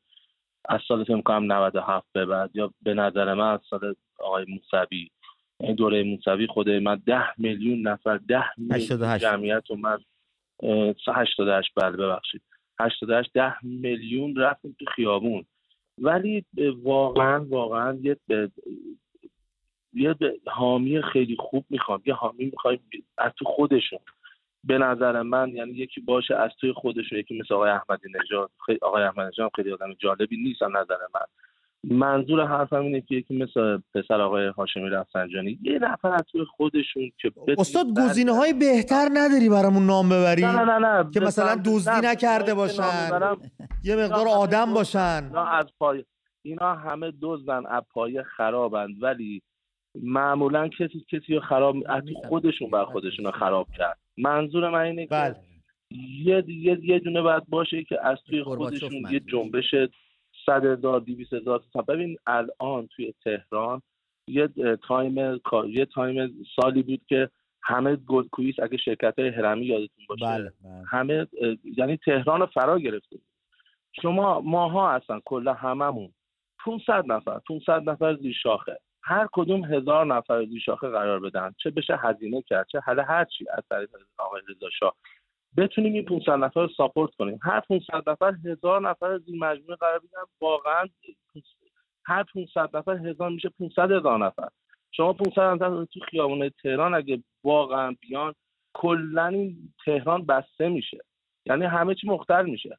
از 0.69 0.81
سال 0.89 1.05
فکر 1.05 1.21
کنم 1.21 1.53
97 1.53 2.07
به 2.13 2.27
بعد 2.27 2.51
یا 2.55 2.73
به 2.83 2.95
نظر 2.95 3.35
من 3.35 3.53
از 3.53 3.61
سال 3.71 3.95
آقای 4.19 4.47
موسوی. 4.49 5.11
این 5.61 5.75
دوره 5.75 6.03
موسوی 6.03 6.47
خدای 6.47 6.79
من 6.79 7.03
ده 7.07 7.41
میلیون 7.41 7.89
نفر 7.89 8.17
ده 8.17 8.45
میلیون 8.57 8.77
88. 8.77 9.25
جمعیت 9.25 9.71
اومد 9.71 10.01
اه، 10.63 10.95
88 11.15 11.73
بله 11.77 11.97
ببخشید. 11.97 12.43
88 12.81 13.33
ده 13.35 13.65
میلیون 13.65 14.37
رفتیم 14.37 14.77
تو 14.79 14.85
خیابون. 14.97 15.45
ولی 15.99 16.45
واقعا 16.83 17.45
واقعا 17.45 17.99
یه 18.03 18.17
یه 19.93 20.15
حامی 20.47 21.03
خیلی 21.03 21.37
خوب 21.39 21.65
می‌خوام. 21.71 22.03
یه 22.07 22.15
حامی 22.15 22.45
می‌خوایم 22.45 22.81
از 23.19 23.33
تو 23.39 23.45
خودشون. 23.45 23.99
به 24.65 24.79
نظر 24.79 25.23
من 25.23 25.49
یعنی 25.49 25.73
یکی 25.73 26.01
باشه 26.01 26.37
از 26.37 26.51
توی 26.61 26.73
خودشون 26.73 27.19
یکی 27.19 27.39
مثل 27.39 27.55
آقای 27.55 27.71
احمدی 27.71 28.09
نژاد. 28.21 28.51
خیلی 28.67 28.79
آقای 28.83 29.03
احمدی 29.03 29.29
نژاد 29.29 29.51
خیلی 29.57 29.73
آدم 29.73 29.95
جالبی 29.99 30.37
نیست 30.37 30.63
از 30.63 30.71
نظر 30.71 30.97
من. 31.15 31.27
منظور 31.85 32.47
حرفم 32.47 32.83
اینه 32.83 33.01
که 33.01 33.15
یکی 33.15 33.39
مثل 33.39 33.79
پسر 33.95 34.21
آقای 34.21 34.47
هاشمی 34.47 34.89
رفسنجانی 34.89 35.59
یه 35.63 35.79
نفر 35.79 36.13
از 36.13 36.23
توی 36.33 36.45
خودشون 36.45 37.13
که 37.19 37.33
استاد. 37.59 37.87
گزینه 37.97 38.33
های 38.33 38.53
بهتر 38.53 39.09
نداری 39.15 39.49
برامون 39.49 39.87
نام 39.87 40.09
ببری 40.09 40.43
نه 40.43 40.53
نه 40.53 40.79
نه 40.79 40.79
نه. 40.79 41.11
که 41.11 41.21
مثلا 41.21 41.63
دزدی 41.65 42.01
نه، 42.01 42.11
نکرده 42.11 42.55
باشن. 42.55 43.11
یه 43.85 43.97
مقدار 43.97 44.29
آدم. 44.29 44.75
باشن. 44.75 45.25
اینا 45.25 45.45
از 45.45 45.67
پای 45.79 46.05
اینا 46.43 46.75
همه 46.75 47.13
دزدن 47.23 47.67
از 47.67 47.83
پایه 47.91 48.23
خرابند 48.23 49.03
ولی 49.03 49.43
معمولا 49.95 50.69
کسی 50.69 51.05
کسی 51.09 51.35
رو 51.35 51.41
خراب 51.41 51.77
از 51.87 52.03
خودشون 52.29 52.71
بر 52.71 52.85
خودشون 52.85 53.25
رو 53.25 53.31
خراب 53.31 53.67
کرد. 53.77 53.99
منظور 54.17 54.71
من 54.71 54.81
اینه 54.81 55.07
که 55.07 55.11
بله. 55.11 55.37
یه 56.25 56.45
یه 56.49 56.79
یه 56.83 56.99
دونه 56.99 57.23
باید 57.23 57.43
باشه 57.49 57.85
که 57.85 58.07
از 58.07 58.19
توی 58.27 58.43
خودشون 58.43 58.93
یه. 59.11 59.21
جنبش 59.21 59.75
صد 60.47 60.65
هزار 60.65 61.01
دیویس 61.01 61.33
هزار 61.33 61.63
تا. 61.73 61.83
ببین 61.83 62.17
الان 62.27 62.87
توی 62.87 63.15
تهران 63.25 63.83
یه 64.29 64.49
تایم 64.89 65.41
یه 65.69 65.85
تایم 65.85 66.45
سالی 66.57 66.83
بود 66.83 67.01
که 67.09 67.31
همه 67.63 67.97
گلکویس 67.97 68.55
اگه 68.63 68.77
شرکت 68.77 69.19
های 69.19 69.29
هرمی 69.29 69.67
یادتون 69.67 70.05
باشه 70.09 70.25
بله 70.25 70.53
همه 70.87 71.27
اه، 71.43 71.57
یعنی 71.77 71.97
تهران 71.97 72.41
رو 72.41 72.47
فرا 72.47 72.79
گرفته 72.79 73.17
بود. 73.17 73.27
شما 74.03 74.41
ماها 74.41 74.95
هستن 74.95 75.21
کلا 75.25 75.55
هممون. 75.55 76.13
500 76.65 77.05
نفر 77.07 77.39
500 77.49 77.91
نفر 77.91 78.17
زیر 78.17 78.37
شاخه. 78.43 78.79
هر 79.09 79.29
کدوم 79.33 79.65
هزار 79.65 80.07
نفر 80.07 80.47
شاخه 80.65 80.89
قرار 80.89 81.21
بدن. 81.21 81.55
چه 81.59 81.71
بشه 81.71 81.97
هزینه 81.97 82.43
کرد 82.43 82.67
چه 82.73 82.81
حالا 82.81 83.03
هر 83.03 83.25
چی 83.25 83.45
از 83.51 83.65
طریق 83.71 83.91
آقای 84.19 84.43
رضا 84.49 84.71
شاه. 84.71 84.95
بتونیم 85.57 85.93
این 85.93 86.05
500 86.05 86.33
نفر 86.33 86.61
رو 86.61 86.69
ساپورت 86.77 87.15
کنیم. 87.15 87.39
هر 87.43 87.61
500 87.61 88.11
نفر 88.11 88.35
هزار 88.45 88.81
نفر 88.81 89.19
زیر 89.19 89.35
مجموعه 89.35 89.77
قرار 89.77 89.99
بدن. 89.99 90.23
واقعا 90.41 90.89
هر 92.07 92.25
500 92.35 92.77
نفر 92.77 92.97
هزار 92.97 93.31
میشه 93.31 93.49
500 93.49 93.93
هزار 93.93 94.19
نفر. 94.27 94.49
شما 94.91 95.13
500 95.13 95.41
نفر 95.41 95.85
تو 95.85 96.01
خیابون 96.11 96.49
تهران 96.63 96.95
اگه 96.95 97.23
واقعا 97.45 97.97
بیان 98.01 98.35
کلا 98.75 99.27
این 99.27 99.73
تهران 99.85 100.27
بسته 100.27 100.69
میشه. 100.69 100.99
یعنی 101.47 101.65
همه 101.65 101.95
چی 101.95 102.09
مختل 102.09 102.47
میشه. 102.47 102.79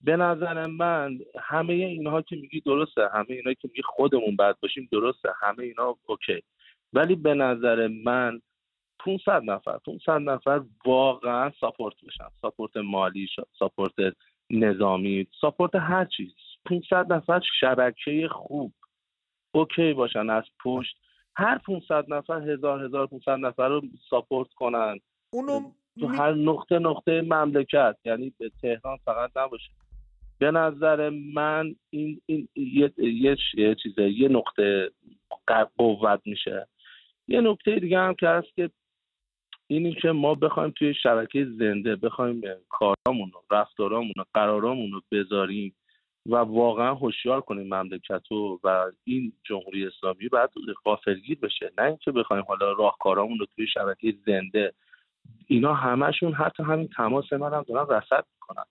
به 0.00 0.16
نظر 0.16 0.66
من 0.66 1.18
همه 1.40 1.72
اینها 1.72 2.22
که 2.22 2.36
میگی 2.36 2.60
درسته 2.60 3.08
همه 3.12 3.26
اینا 3.28 3.54
که 3.54 3.68
میگی 3.68 3.82
خودمون 3.82 4.36
بد 4.36 4.56
باشیم 4.62 4.88
درسته 4.92 5.28
همه 5.40 5.62
اینا 5.64 5.96
OK. 6.06 6.42
ولی 6.92 7.14
به 7.14 7.34
نظر 7.34 7.88
من 8.04 8.40
500 9.04 9.42
نفر 9.44 9.78
500 9.78 10.12
نفر 10.12 10.62
واقعا 10.86 11.50
support 11.60 11.94
بشن. 12.06 12.28
support 12.42 12.76
مالی 12.76 13.28
support 13.58 13.92
نظامی 14.50 15.26
support 15.40 15.74
هر 15.74 16.04
چیز. 16.04 16.32
500 16.64 17.12
نفر 17.12 17.40
شبکه 17.60 18.28
خوب 18.28 18.72
اوکی 19.52 19.92
باشن 19.92 20.30
از 20.30 20.44
پشت. 20.64 20.96
هر 21.36 21.58
500 21.58 22.04
نفر 22.08 22.50
هزار 22.50 22.84
هزار 22.84 23.06
500 23.06 23.30
نفر 23.30 23.68
رو 23.68 23.82
ساپورت 24.10 24.48
کنن. 24.48 24.98
اونو 25.32 25.60
تو 26.00 26.06
هر 26.06 26.32
نقطه 26.32 26.78
نقطه 26.78 27.22
مملکت 27.22 27.96
یعنی 28.04 28.32
به 28.38 28.50
تهران 28.62 28.96
فقط 29.04 29.36
نباشه. 29.36 29.70
به 30.40 30.50
نظر 30.50 31.10
من 31.34 31.74
این, 31.90 32.20
این 32.26 32.48
یه, 32.56 32.92
یه, 32.96 33.36
یه 33.54 33.74
چیزه 33.74 34.10
یه 34.10 34.28
نقطه 34.28 34.90
قوت 35.76 36.20
میشه. 36.24 36.68
یه 37.28 37.40
نکته 37.40 37.78
دیگه 37.78 37.98
هم 37.98 38.14
که 38.14 38.28
هست 38.28 38.56
که 38.56 38.70
اینی 39.66 39.94
که 39.94 40.12
ما 40.12 40.34
بخوایم 40.34 40.70
توی 40.70 40.94
شبکه 40.94 41.44
زنده 41.44 41.96
بخوایم 41.96 42.42
کارامون 42.68 43.30
رو 43.32 43.42
رفتارامون 43.50 44.12
رو 44.16 44.24
قرارامون 44.34 44.92
رو 44.92 45.00
بذاریم 45.12 45.74
و 46.26 46.36
واقعا 46.36 46.94
هوشیار 46.94 47.40
کنیم 47.40 47.74
مملکت 47.74 48.32
و 48.32 48.58
این 49.04 49.32
جمهوری 49.44 49.86
اسلامی 49.86 50.28
باید 50.28 50.50
غافلگیر 50.84 51.38
بشه. 51.38 51.72
نه 51.78 51.84
اینکه 51.84 52.12
بخوایم 52.12 52.44
حالا 52.48 52.72
راهکارامون 52.72 53.38
رو 53.38 53.46
توی 53.56 53.66
شبکه 53.66 54.14
زنده 54.26 54.72
اینا 55.46 55.74
همشون 55.74 56.32
حتی 56.32 56.62
همین 56.62 56.88
تماس 56.96 57.32
من 57.32 57.54
هم 57.54 57.64
دارن 57.68 57.96
رصد 57.96 58.24
می‌کنن. 58.34 58.64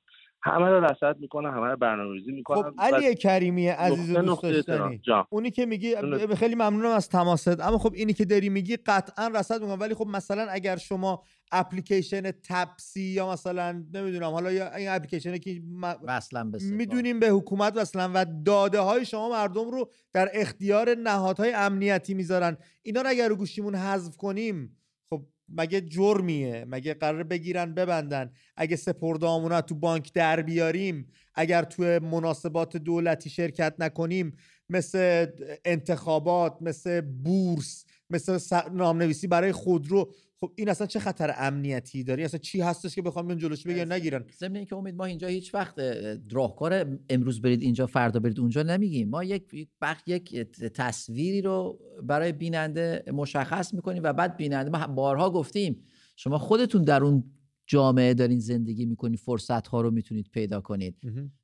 همه 0.43 0.69
رو 0.69 0.83
رصد 0.85 1.19
می‌کنن 1.19 1.49
همه 1.49 1.67
رو 1.67 1.77
برنامه‌ریزی 1.77 2.31
می‌کنن 2.31 2.61
خب 2.61 2.73
علی 2.79 3.15
کریمی 3.15 3.67
عزیز 3.67 4.17
دوست 4.17 4.43
داشتنی. 4.43 5.01
اونی 5.29 5.51
که 5.51 5.65
میگی. 5.65 5.95
خیلی 6.35 6.55
ممنونم 6.55 6.91
از 6.91 7.09
تماست 7.09 7.59
اما 7.59 7.77
خب 7.77 7.93
اینی 7.93 8.13
که 8.13 8.25
داری 8.25 8.49
میگی 8.49 8.77
قطعا 8.77 9.27
رصد 9.27 9.61
می‌کنم 9.61 9.79
ولی 9.79 9.93
خب 9.93 10.07
مثلا 10.07 10.47
اگر 10.49 10.75
شما 10.75 11.23
اپلیکیشن 11.51 12.31
تپسی 12.31 13.01
یا 13.01 13.31
مثلا 13.31 13.83
نمی‌دونم 13.93 14.31
حالا 14.31 14.51
یا 14.51 14.75
این 14.75 14.89
اپلیکیشنی 14.89 15.39
که 15.39 15.61
م-. 15.71 15.95
می‌دونیم 16.61 17.19
به 17.19 17.29
حکومت 17.29 17.77
مثلا 17.77 18.11
و 18.13 18.25
داده 18.45 18.79
های 18.79 19.05
شما 19.05 19.29
مردم 19.29 19.71
رو 19.71 19.91
در 20.13 20.29
اختیار 20.33 20.95
نهادهای 20.95 21.53
امنیتی 21.53 22.13
می‌ذارن 22.13 22.57
اینا 22.81 23.01
رو 23.01 23.09
اگر 23.09 23.27
رو 23.27 23.35
گوشیمون 23.35 23.75
حذف 23.75 24.17
کنیم 24.17 24.75
مگه 25.51 25.81
جرمیه؟ 25.81 26.65
مگه 26.67 26.93
قرار 26.93 27.23
بگیرن 27.23 27.73
ببندن؟ 27.73 28.31
اگه 28.57 28.75
سپرده 28.75 29.61
تو 29.61 29.75
بانک 29.75 30.13
در 30.13 30.41
بیاریم 30.41 31.07
اگر 31.35 31.63
توی 31.63 31.99
مناسبات 31.99 32.77
دولتی 32.77 33.29
شرکت 33.29 33.73
نکنیم 33.79 34.37
مثل 34.69 35.25
انتخابات 35.65 36.57
مثل 36.61 37.01
بورس 37.01 37.85
مثل 38.09 38.39
نامنویسی 38.71 39.27
برای 39.27 39.51
خودرو 39.51 40.13
خب 40.41 40.51
این 40.55 40.69
اصلا 40.69 40.87
چه 40.87 40.99
خطر 40.99 41.33
امنیتی 41.37 42.03
داری؟ 42.03 42.23
اصلا 42.23 42.37
چی 42.37 42.61
هستش 42.61 42.95
که 42.95 43.01
بخوام 43.01 43.27
بیان 43.27 43.39
جلوش 43.39 43.67
بگیرن 43.67 43.91
نگیرن. 43.91 44.25
ضمن 44.39 44.55
اینکه 44.55 44.75
امید 44.75 44.95
ما 44.95 45.05
اینجا 45.05 45.27
هیچ 45.27 45.53
وقت 45.55 45.79
اه، 45.79 46.17
راهکار 46.31 46.99
امروز 47.09 47.41
برید 47.41 47.61
اینجا 47.61 47.87
فردا 47.87 48.19
برید 48.19 48.39
اونجا 48.39 48.63
نمیگیم. 48.63 49.09
ما 49.09 49.23
یک 49.23 49.53
یک 49.53 49.69
بخ 49.81 50.01
یک 50.07 50.35
تصویری 50.73 51.41
رو 51.41 51.79
برای 52.03 52.31
بیننده 52.31 53.03
مشخص 53.13 53.73
می‌کنیم 53.73 54.03
و 54.03 54.13
بعد 54.13 54.37
بیننده 54.37 54.69
ما 54.69 54.87
بارها 54.87 55.29
گفتیم 55.29 55.83
شما 56.15 56.37
خودتون 56.37 56.83
در 56.83 57.03
اون 57.03 57.23
جامعه 57.69 58.13
دارین 58.13 58.39
زندگی 58.39 58.85
می‌کنید 58.85 59.19
فرصت 59.19 59.67
ها 59.67 59.81
رو 59.81 59.91
می‌تونید 59.91 60.29
پیدا 60.31 60.61
کنید. 60.61 60.97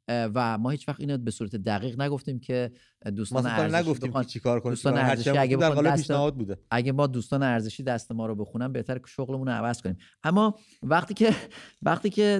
و 0.08 0.58
ما 0.58 0.70
هیچ 0.70 0.88
وقت 0.90 1.00
اینو 1.00 1.18
به 1.18 1.32
صورت 1.32 1.56
دقیق 1.56 2.02
نگفتیم 2.02 2.40
که 2.40 2.72
دوستان 3.16 3.44
ارزشی 3.46 3.78
نگفتیم 3.90 4.10
بخوان- 4.10 4.24
چیکار 4.26 4.60
کنید 4.60 4.72
دوستان 4.72 4.94
ارزشی 5.10 5.30
اگه 5.38 5.56
در 5.58 5.70
پیشنهاد 5.96 6.36
بوده. 6.36 6.58
اگه 6.72 6.92
ما 6.92 7.08
دوستان 7.08 7.44
ارزشی 7.44 7.84
دست 7.84 8.12
ما 8.12 8.26
رو 8.26 8.36
بخونن 8.36 8.72
بهتر 8.72 8.98
که 8.98 9.08
شغلمون 9.08 9.48
رو 9.48 9.54
عوض 9.54 9.82
کنیم. 9.82 9.98
اما 10.24 10.56
وقتی 10.84 11.14
که 11.14 11.36
وقتی 11.82 12.10
که 12.10 12.40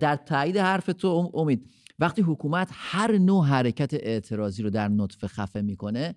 در 0.00 0.16
تایید 0.16 0.56
حرف 0.56 0.86
تو 0.86 1.08
ام- 1.08 1.30
امید 1.34 1.70
وقتی 1.98 2.22
حکومت 2.22 2.68
هر 2.72 3.18
نوع 3.18 3.46
حرکت 3.46 3.94
اعتراضی 3.94 4.62
رو 4.62 4.70
در 4.70 4.88
نطفه 4.88 5.26
خفه 5.28 5.60
می‌کنه 5.62 6.14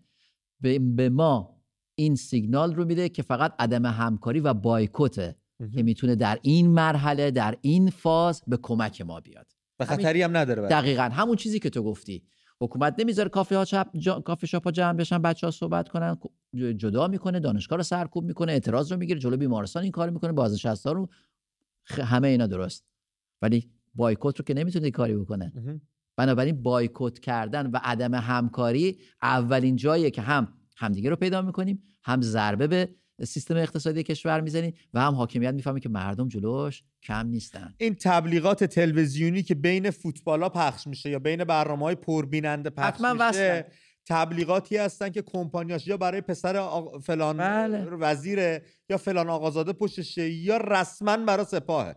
به 0.62 0.80
به 0.80 1.10
ما 1.10 1.62
این 1.96 2.16
سیگنال 2.16 2.76
رو 2.76 2.86
میده 2.86 3.10
که 3.10 3.22
فقط 3.22 3.54
عدم 3.60 3.86
همکاری 3.86 4.40
و 4.40 4.54
بایکوته. 4.54 5.36
که 5.74 5.84
می‌تونه 5.84 6.16
در 6.16 6.40
این 6.42 6.70
مرحله 6.70 7.32
در 7.32 7.58
این 7.62 7.90
فاز 7.90 8.44
به 8.48 8.58
کمک 8.62 9.02
ما 9.02 9.20
بیاد. 9.20 9.48
و 9.80 9.86
خطری 9.86 10.22
هم 10.22 10.38
نداره 10.38 10.62
برای. 10.62 10.82
دقیقا 10.82 11.04
همون 11.04 11.36
چیزی 11.36 11.60
که 11.60 11.70
تو 11.70 11.84
گفتی. 11.84 12.24
حکومت 12.62 12.96
نمی‌ذاره 13.00 13.30
کافه 13.30 13.58
ها 13.58 13.66
چپ 13.66 13.88
جا... 13.98 14.20
کافه 14.20 14.48
شاپ 14.48 14.64
ها 14.64 14.72
جمع 14.72 14.94
بشن 14.94 15.22
بچه 15.22 15.48
ها 15.48 15.52
صحبت 15.52 15.90
کنن 15.90 16.18
ج- 16.56 16.60
جدا 16.60 17.08
می‌کنه 17.08 17.40
دانشگاه 17.40 17.78
رو 17.78 17.84
سرکوب 17.84 18.24
می‌کنه 18.24 18.52
اعتراض 18.52 18.92
رو 18.92 18.98
می‌گیره 18.98 19.20
جلو 19.20 19.38
بیمارستان 19.38 19.84
این 19.84 19.92
کار 19.92 20.10
می‌کنه 20.10 20.32
بازنشسته 20.32 20.92
رو 20.92 21.10
خ- 21.90 22.00
همه 22.00 22.28
اینا 22.28 22.48
درست. 22.48 22.86
ولی 23.42 23.72
بایکوت 23.96 24.40
رو 24.40 24.46
که 24.46 24.54
نمی‌تونه 24.54 24.92
کاری 24.92 25.16
بکنه. 25.16 25.52
بنابراین 26.18 26.64
بایکوت 26.64 27.20
کردن 27.20 27.68
و 27.72 27.80
عدم 27.84 28.14
همکاری 28.16 28.98
اولین 29.22 29.76
جاییه 29.76 30.12
که 30.12 30.22
هم 30.22 30.54
همدیگه 30.78 31.10
رو 31.10 31.16
پیدا 31.16 31.42
می‌کنیم 31.42 31.84
هم 32.04 32.22
ضربه 32.22 32.68
به 32.68 32.96
سیستم 33.24 33.56
اقتصادی 33.58 34.04
کشور 34.04 34.42
می‌زنیم 34.42 34.74
و 34.94 35.02
هم 35.02 35.16
حاکمیت 35.16 35.54
می‌فهمه 35.54 35.80
که 35.80 35.90
مردم 35.90 36.28
جلوش 36.28 36.84
کم 37.04 37.28
نیستن 37.28 37.74
این 37.78 37.96
تبلیغات 37.96 38.64
تلویزیونی 38.64 39.44
که 39.44 39.56
بین 39.56 39.92
فوتبالا 39.92 40.50
پخش 40.50 40.88
میشه 40.88 41.10
یا 41.10 41.20
بین 41.20 41.44
برنامه 41.44 41.86
های 41.86 41.96
پربیننده 41.96 42.70
پخش 42.70 43.02
میشه 43.02 43.14
وصلن. 43.20 43.64
تبلیغاتی 44.10 44.78
هستن 44.78 45.10
که 45.10 45.22
کمپانیاش 45.22 45.88
یا 45.88 45.98
برای 45.98 46.22
پسر 46.22 46.58
آق- 46.58 47.02
فلان 47.02 47.38
بله. 47.38 47.84
وزیره 47.84 48.62
یا 48.90 48.98
فلان 48.98 49.30
آقازاده 49.30 49.74
پشتشه 49.74 50.30
یا 50.30 50.58
رسما 50.58 51.18
برای 51.18 51.46
سپاهه 51.46 51.96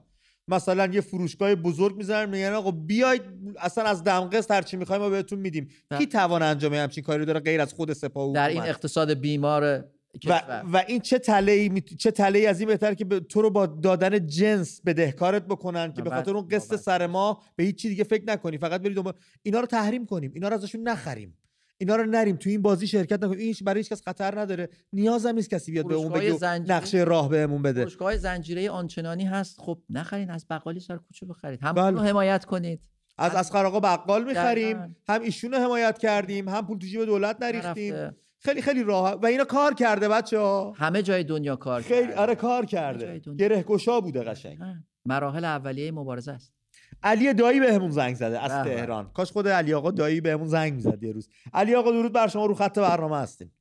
مثلا 0.48 0.86
یه 0.86 1.00
فروشگاه 1.00 1.54
بزرگ 1.54 1.96
می‌ذارن 1.96 2.30
میگن 2.30 2.52
آقا 2.52 2.70
بیاید 2.70 3.22
اصلا 3.58 3.84
از 3.84 4.04
دمقسط 4.04 4.50
هر 4.50 4.62
چی 4.62 4.76
می‌خوایم 4.76 5.02
ما 5.02 5.10
بهتون 5.10 5.38
میدیم 5.38 5.68
کی 5.98 6.06
توان 6.06 6.42
انجام 6.42 6.74
همچین 6.74 7.04
کاری 7.04 7.24
داره 7.24 7.40
غیر 7.40 7.60
از 7.60 7.74
خود 7.74 7.92
سپاه 7.92 8.32
در 8.32 8.48
این؟ 8.48 8.62
اقتصاد 8.62 9.12
بیمار 9.12 9.84
و, 10.14 10.18
کشور 10.18 10.64
و 10.72 10.76
این 10.88 11.00
چه 11.00 11.18
تله 11.18 11.68
میت... 11.68 11.94
چه 11.94 12.10
تله 12.10 12.38
از 12.48 12.60
این 12.60 12.68
بهتر 12.68 12.94
که 12.94 13.04
به 13.04 13.20
تو 13.20 13.42
رو 13.42 13.50
با 13.50 13.66
دادن 13.66 14.26
جنس 14.26 14.80
بدهکارت 14.86 15.46
بکنن 15.46 15.92
که 15.92 16.02
به 16.02 16.10
بابت- 16.10 16.14
خاطر 16.16 16.36
اون 16.36 16.48
قسط 16.48 16.76
سر 16.76 17.06
ما 17.06 17.40
به 17.56 17.64
هیچ 17.64 17.76
چی 17.82 17.88
دیگه 17.88 18.04
فکر 18.04 18.24
نکنی 18.26 18.58
فقط 18.58 18.80
برید 18.82 18.96
دنبال 18.96 19.12
اینا 19.42 19.60
رو 19.60 19.66
تحریم 19.66 20.06
کنیم. 20.06 20.30
اینا 20.34 20.48
رو 20.48 20.54
ازشون 20.54 20.80
نخریم. 20.88 21.36
اینا 21.78 21.96
رو 21.96 22.04
نریم. 22.06 22.36
تو 22.36 22.50
این 22.50 22.62
بازی 22.62 22.86
شرکت 22.86 23.12
نکنیم 23.12 23.38
این 23.38 23.46
هیچ- 23.48 23.62
برای 23.64 23.80
هیچ 23.80 23.88
کس 23.92 24.02
خطر 24.02 24.40
نداره. 24.40 24.68
نیاز 24.92 25.26
هم 25.26 25.34
نیست 25.34 25.50
کسی 25.50 25.72
بیاد 25.72 25.88
به 25.88 25.94
اون 25.94 26.12
بگه 26.12 26.34
و 26.34 26.38
زنجیره- 26.38 26.74
نقشه 26.76 26.98
راه 26.98 27.28
بهمون 27.28 27.62
بده. 27.62 27.80
فروشگاه 27.80 28.16
زنجیره 28.16 28.70
آنچنانی 28.70 29.24
هست. 29.24 29.60
خب 29.60 29.78
نخرین. 29.90 30.30
از 30.30 30.46
بقالی 30.50 30.80
سر 30.80 30.96
کوچه 30.96 31.26
بخرید. 31.26 31.58
هم 31.62 31.72
بله. 31.72 31.90
رو 31.90 31.98
حمایت 31.98 32.44
کنید. 32.44 32.80
از 33.18 33.34
اسقر 33.34 33.66
آقا 33.66 33.80
بقال 33.80 34.24
می‌خریم. 34.24 34.96
هم 35.08 35.22
ایشون 35.22 35.52
رو 35.52 35.58
حمایت 35.58 35.98
کردیم. 35.98 36.48
هم 36.48 36.66
پول 36.66 36.78
تو 36.78 36.86
جیب 36.86 37.04
دولت 37.04 37.36
نریختیم. 37.42 37.94
خیلی 38.42 38.62
خیلی 38.62 38.82
راه 38.82 39.14
و 39.14 39.26
اینا 39.26 39.44
کار 39.44 39.74
کرده 39.74 40.08
بچه 40.08 40.38
ها. 40.38 40.72
همه 40.76 41.02
جای 41.02 41.24
دنیا 41.24 41.56
کار 41.56 41.80
خیلی 41.80 42.06
کرده. 42.06 42.20
آره 42.20 42.34
کار 42.34 42.64
کرده. 42.64 43.20
گره 43.38 43.62
گشا 43.62 44.00
بوده 44.00 44.22
قشنگ. 44.22 44.58
مراحل 45.06 45.44
اولیه 45.44 45.92
مبارزه 45.92 46.32
است. 46.32 46.54
علی 47.02 47.34
دایی 47.34 47.60
بهمون 47.60 47.90
زنگ 47.90 48.14
زده 48.14 48.44
از 48.44 48.64
به. 48.64 48.74
تهران. 48.74 49.10
کاش 49.14 49.32
خود 49.32 49.48
علی 49.48 49.74
آقا 49.74 49.90
دایی 49.90 50.20
بهمون 50.20 50.46
زنگ 50.46 50.72
می‌زد 50.74 51.02
یه 51.02 51.12
روز. 51.12 51.28
علی 51.54 51.74
آقا 51.74 51.90
درود 51.90 52.12
بر 52.12 52.26
شما 52.26 52.46
رو 52.46 52.54
خط 52.54 52.78
برنامه 52.78 53.16
هستیم. 53.16 53.52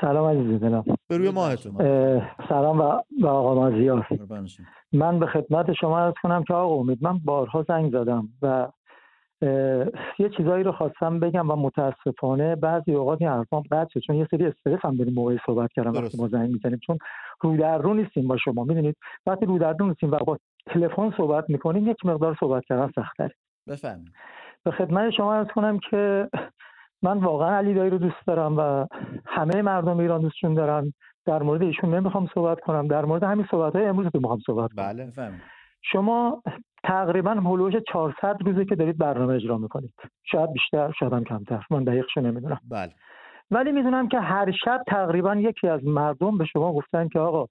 سلام 0.00 0.38
عزیز 0.38 0.60
دلم 0.60 0.84
به 1.08 1.16
روی 1.18 1.30
ماهتون. 1.30 1.80
اه، 1.80 2.36
سلام 2.48 2.80
و, 2.80 3.00
و 3.20 3.26
آقا 3.26 3.54
مازیار. 3.54 4.06
قربان 4.10 4.46
شما. 4.46 4.66
من 4.92 5.18
به 5.18 5.26
خدمت 5.26 5.66
شما 5.80 6.00
ارز 6.00 6.14
کنم 6.22 6.44
که 6.44 6.54
آقا 6.54 6.74
امید 6.74 6.98
من 7.02 7.18
بارها 7.18 7.64
زنگ 7.68 7.92
زدم 7.92 8.28
و 8.42 8.68
یه 10.18 10.28
چیزایی 10.36 10.64
رو 10.64 10.72
خواستم 10.72 11.20
بگم 11.20 11.50
و 11.50 11.56
متاسفانه 11.56 12.56
بعضی 12.56 12.94
اوقات 12.94 13.22
این 13.22 13.30
حرفام 13.30 13.62
قطع 13.72 13.90
شد 13.90 14.00
چون 14.00 14.16
یه 14.16 14.26
سری 14.30 14.46
استرس 14.46 14.78
هم 14.82 14.96
داریم 14.96 15.14
موقع 15.14 15.36
صحبت 15.46 15.72
کردم. 15.72 15.92
وقتی 15.92 16.18
ما 16.18 16.28
زنگ 16.28 16.50
می‌زنیم. 16.50 16.80
چون 16.86 16.98
رو 17.40 17.56
در 17.56 17.78
رو 17.78 17.94
نیستیم 17.94 18.28
با 18.28 18.36
شما 18.36 18.64
می‌دونید؟ 18.64 18.96
وقتی 19.26 19.46
رو 19.46 19.58
در 19.58 19.72
رو 19.72 19.86
نیستیم 19.86 20.10
و 20.10 20.18
با 20.18 20.38
تلفن 20.66 21.12
صحبت 21.16 21.50
می‌کنیم 21.50 21.88
یک 21.88 22.06
مقدار 22.06 22.36
صحبت 22.40 22.64
کردن 22.64 22.90
سخت‌تره. 22.96 23.34
بفرمایید. 23.68 24.12
به 24.64 24.70
خدمت 24.70 25.10
شما 25.10 25.34
ارز 25.34 25.46
کنم 25.46 25.78
که 25.90 26.28
من 27.02 27.18
واقعا 27.18 27.56
علی 27.56 27.74
دایی 27.74 27.90
رو 27.90 27.98
دوست 27.98 28.26
دارم 28.26 28.56
و 28.56 28.86
همه 29.26 29.62
مردم 29.62 29.98
ایران 29.98 30.20
دوستشون 30.20 30.54
دارن. 30.54 30.92
در 31.26 31.42
مورد 31.42 31.62
ایشون 31.62 31.94
نمی‌خوام 31.94 32.28
صحبت 32.34 32.60
کنم 32.60 32.86
در 32.86 33.04
مورد 33.04 33.22
همین 33.22 33.46
صحبت 33.50 33.76
های 33.76 33.84
امروز 33.84 34.06
می‌خوام 34.14 34.38
صحبت 34.46 34.72
کنم. 34.72 34.86
بله 34.86 35.06
بفرمایید. 35.06 35.42
شما 35.82 36.42
تقریبا 36.84 37.30
هلوش 37.30 37.74
400 37.92 38.36
روزه 38.46 38.64
که 38.64 38.74
دارید 38.74 38.98
برنامه 38.98 39.34
اجرا 39.34 39.58
می‌کنید. 39.58 39.94
شاید 40.24 40.52
بیشتر 40.52 40.92
شاید 40.98 41.12
هم 41.12 41.24
کمتر. 41.24 41.64
من 41.70 41.84
دقیقشو 41.84 42.20
نمی‌دونم. 42.20 42.60
بله. 42.70 42.92
ولی 43.50 43.72
می‌دونم 43.72 44.08
که 44.08 44.20
هر 44.20 44.50
شب 44.64 44.82
تقریبا 44.86 45.36
یکی 45.36 45.68
از 45.68 45.84
مردم 45.84 46.38
به 46.38 46.44
شما 46.44 46.72
گفتن 46.72 47.08
که 47.08 47.18
آقا 47.18 47.46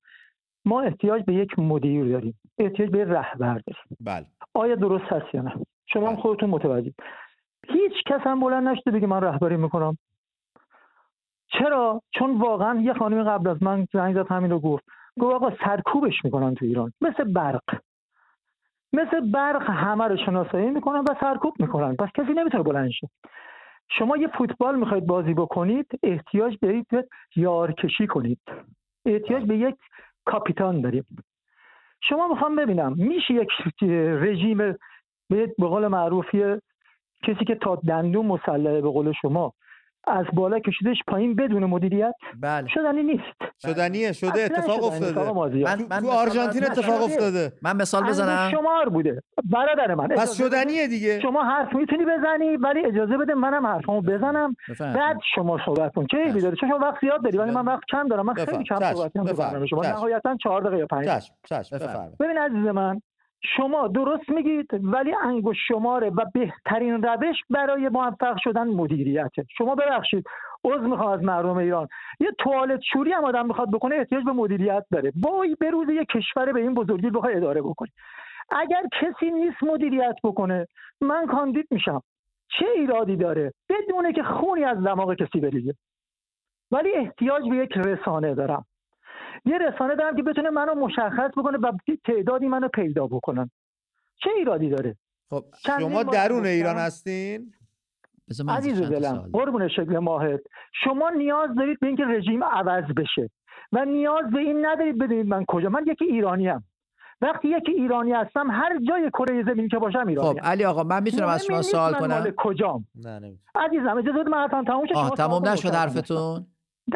ما 0.66 0.82
احتیاج 0.82 1.24
به 1.24 1.34
یک 1.34 1.60
مدیر 1.60 2.06
داریم. 2.06 2.40
احتیاج 2.58 2.90
به 2.90 3.06
رهبر 3.06 3.54
داریم. 3.54 3.98
بله. 4.02 4.26
آیا 4.54 4.76
درست 4.76 5.06
هست 5.06 5.36
یا 5.36 5.42
نه؟ 5.42 5.54
شما 5.86 6.10
هم 6.10 6.16
خودتون 6.16 6.50
متوجه. 6.50 6.94
هیچ 7.68 7.94
کس 8.06 8.22
هم 8.24 8.40
بلند 8.40 8.68
نشده 8.68 8.92
بگه 8.92 9.08
من 9.08 9.22
رهبری 9.22 9.58
می‌کنم. 9.58 9.98
چرا؟ 11.60 12.02
چون 12.12 12.38
واقعا 12.40 12.80
یه 12.82 12.94
خانمی 12.94 13.24
قبل 13.24 13.48
از 13.48 13.64
من 13.64 13.88
زنگ 13.94 14.16
زد 14.16 14.32
همین 14.32 14.52
رو 14.52 14.60
گفت. 14.60 14.84
گفت 15.20 15.36
آقا 15.36 15.52
سرکوبش 15.66 16.26
می‌کنن 16.26 16.56
تو 16.56 16.66
ایران. 16.66 16.94
مثل 17.02 17.24
برق. 17.34 17.64
مثل 18.94 19.32
برق 19.32 19.70
همه 19.70 20.08
رو 20.08 20.18
شناسایی 20.18 20.70
می‌کنن 20.70 21.00
و 21.00 21.16
سرکوب 21.20 21.54
می‌کنن. 21.60 21.96
پس 21.96 22.10
کسی 22.16 22.34
نمی‌تونه 22.34 22.64
بلند 22.64 22.90
شه. 22.90 23.10
شما 23.90 24.18
یه 24.18 24.28
فوتبال 24.28 24.80
می‌خواید 24.80 25.06
بازی 25.06 25.34
بکنید 25.34 25.88
احتیاج 26.04 26.58
دارید 26.62 26.88
به 26.90 27.08
یارکشی 27.36 28.08
کنید. 28.08 28.40
احتیاج 29.06 29.44
به 29.44 29.58
یک 29.58 29.76
کاپیتان 30.26 30.82
داریم 30.82 31.06
شما 32.04 32.28
می‌خوام 32.28 32.56
ببینم 32.56 32.94
میشه 32.98 33.34
یک 33.34 33.50
رژیم 34.22 34.58
به 35.30 35.54
قول 35.58 35.88
معروفی 35.88 36.56
کسی 37.24 37.46
که 37.46 37.56
تا 37.56 37.76
دندون 37.76 38.26
مسلحه 38.26 38.82
به 38.82 38.90
قول 38.90 39.12
شما 39.22 39.54
از 40.08 40.26
بالا 40.34 40.60
کشیدش 40.60 40.98
پایین 41.08 41.36
بدون 41.36 41.66
مدیریت. 41.66 42.14
بله. 42.42 42.68
شدنی 42.68 43.04
نیست. 43.04 43.24
شدنیه 43.62 44.12
شده 44.12 44.42
اتفاق 44.44 44.84
افتاده. 44.84 45.32
من- 45.64 45.86
من 45.90 46.02
تو 46.02 46.10
آرژانتین 46.12 46.64
اتفاق. 46.64 47.04
افتاده. 47.04 47.54
من 47.64 47.76
مثال 47.76 48.04
بزنم. 48.08 48.52
شمار 48.52 48.90
بوده. 48.90 49.24
برادر 49.44 49.96
من 49.96 50.08
پس. 50.08 50.38
شدنیه 50.38 50.88
دیگه. 50.88 51.20
شما 51.20 51.44
حرف 51.44 51.76
می‌تونی 51.76 52.06
بزنی 52.06 52.58
ولی 52.58 52.86
اجازه 52.86 53.18
بده 53.18 53.34
منم 53.34 53.66
حرفامو 53.68 54.02
بزنم. 54.02 54.56
بفرمایید. 54.70 55.00
بعد 55.00 55.18
شما 55.36 55.60
صحبت 55.66 55.94
کن. 55.96 56.06
چه 56.12 56.18
داره؟ 56.42 56.56
چون 56.56 56.70
شما 56.70 56.80
وقت 56.80 57.02
زیاد 57.02 57.24
داری 57.24 57.38
ولی 57.38 57.52
من 57.52 57.66
وقت 57.66 57.84
کم 57.92 58.08
دارم. 58.08 58.26
من 58.26 58.34
خیلی. 58.34 58.64
کم. 58.64 58.94
صحبت 58.94 59.12
می‌کنم 59.16 59.66
شما. 59.66 59.82
نهایتا 59.82 60.36
4 60.44 60.62
دقیقه 60.62 60.78
یا 60.78 60.86
5 60.88 61.06
چشم. 61.06 61.34
چشم. 61.50 61.76
بفرمایید. 61.76 61.90
بفرمایید. 61.90 62.18
ببین 62.20 62.38
عزیز 62.38 62.68
من 62.68 63.02
شما 63.42 63.88
درست 63.88 64.30
میگید 64.30 64.68
ولی 64.74 65.16
انگوش 65.24 65.58
شماره 65.68 66.10
و 66.10 66.26
بهترین 66.34 67.04
روش 67.04 67.36
برای 67.50 67.90
موفق 67.90 68.38
شدن 68.38 68.68
مدیریته. 68.68 69.46
شما 69.58 69.76
ببخشید 69.76 70.26
عذر 70.64 70.88
می‌خوام 70.88 71.10
از 71.10 71.24
مردم 71.24 71.58
ایران. 71.58 71.88
یه 72.20 72.32
توالت 72.40 72.80
شوری 72.94 73.12
هم 73.12 73.26
آدم 73.26 73.48
می‌خواد 73.48 73.72
بکنه 73.72 73.96
احتیاج 73.96 74.24
به 74.26 74.32
مدیریت 74.32 74.86
داره. 74.92 75.12
وای 75.22 75.56
به 75.60 75.70
روز 75.70 75.90
یه 75.90 76.06
کشور 76.06 76.52
به 76.52 76.62
این 76.62 76.74
بزرگی 76.74 77.10
بخواد 77.10 77.36
اداره 77.36 77.62
بکنه 77.62 77.90
اگر 78.52 78.84
کسی 79.02 79.32
نیست 79.32 79.64
مدیریت 79.64 80.16
بکنه 80.24 80.68
من 81.02 81.28
کاندید 81.28 81.68
میشم. 81.72 82.02
چه 82.60 82.66
ایرادی 82.76 83.16
داره؟ 83.16 83.54
بدونه 83.70 84.14
که 84.14 84.24
خونی 84.24 84.64
از 84.64 84.84
دماغ 84.84 85.14
کسی 85.14 85.40
بریزه. 85.40 85.74
ولی 86.72 86.92
احتیاج 86.96 87.50
به 87.50 87.56
یک 87.56 87.78
رسانه 87.78 88.36
دارم. 88.36 88.66
یه 89.46 89.58
رسانه 89.58 89.96
دارم 89.96 90.16
که 90.16 90.24
بتونه 90.24 90.50
منو 90.50 90.76
مشخص 90.76 91.32
بکنه 91.38 91.58
و 91.58 91.72
تعدادی 92.06 92.48
منو 92.48 92.68
پیدا 92.68 93.08
بکنن. 93.08 93.52
چه 94.24 94.30
ایرادی 94.38 94.70
داره؟ 94.70 94.96
خب 95.30 95.44
شما 95.80 96.04
درون. 96.04 96.46
ایران 96.46 96.76
هستین؟ 96.76 97.54
عزیز 98.50 98.82
دلم. 98.82 99.30
قربون 99.34 99.68
شکل 99.68 99.98
ماهت. 99.98 100.40
شما 100.84 101.10
نیاز 101.10 101.50
دارید 101.58 101.80
به 101.80 101.88
اینکه 101.88 102.04
رژیم 102.06 102.44
عوض 102.44 102.84
بشه 102.84 103.30
و 103.72 103.86
نیاز 103.86 104.32
به 104.34 104.40
این 104.40 104.66
ندارید 104.66 104.98
بدونید 104.98 105.28
من 105.28 105.46
کجا. 105.48 105.70
من 105.70 105.86
یکی 105.88 106.06
ایرانی 106.06 106.50
ام 106.50 106.64
وقتی 107.22 107.48
یکی 107.48 107.72
ایرانی 107.72 108.12
هستم 108.12 108.52
هر 108.52 108.80
جای 108.90 109.10
کره 109.10 109.44
زمین 109.44 109.68
که 109.68 109.78
باشم 109.78 110.08
ایرانی 110.08 110.40
خب 110.40 110.46
علی 110.46 110.66
آقا 110.66 110.84
من 110.84 111.04
می‌تونم 111.04 111.28
از 111.28 111.46
شما 111.46 111.62
سوال 111.62 111.94
کنم. 111.94 112.34
کجام. 112.38 112.86
نه 112.96 113.20
نمی‌تونم. 113.20 113.66
عزیزم 113.66 113.98
اجازه 113.98 114.20
بده 114.20 114.30
من 114.30 114.38
حرفم 114.38 114.64
تموم 114.64 114.86
شما 114.86 115.10
تمام 115.10 115.48
نشد. 115.48 115.70
حرفتون؟ 115.70 116.46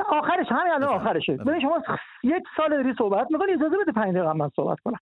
آخرش 0.02 0.52
همین 0.52 0.74
الان. 0.74 0.90
آخرشه. 0.90 1.34
ببین 1.34 1.62
شما 1.62 1.84
یک 2.24 2.44
سال 2.58 2.70
داری 2.70 2.94
صحبت 2.98 3.28
می‌کنی 3.32 3.52
اجازه 3.52 3.78
بده 3.78 3.92
پنج 3.92 4.16
دقیقه 4.16 4.34
من 4.34 4.50
صحبت 4.56 4.80
کنم 4.80 5.00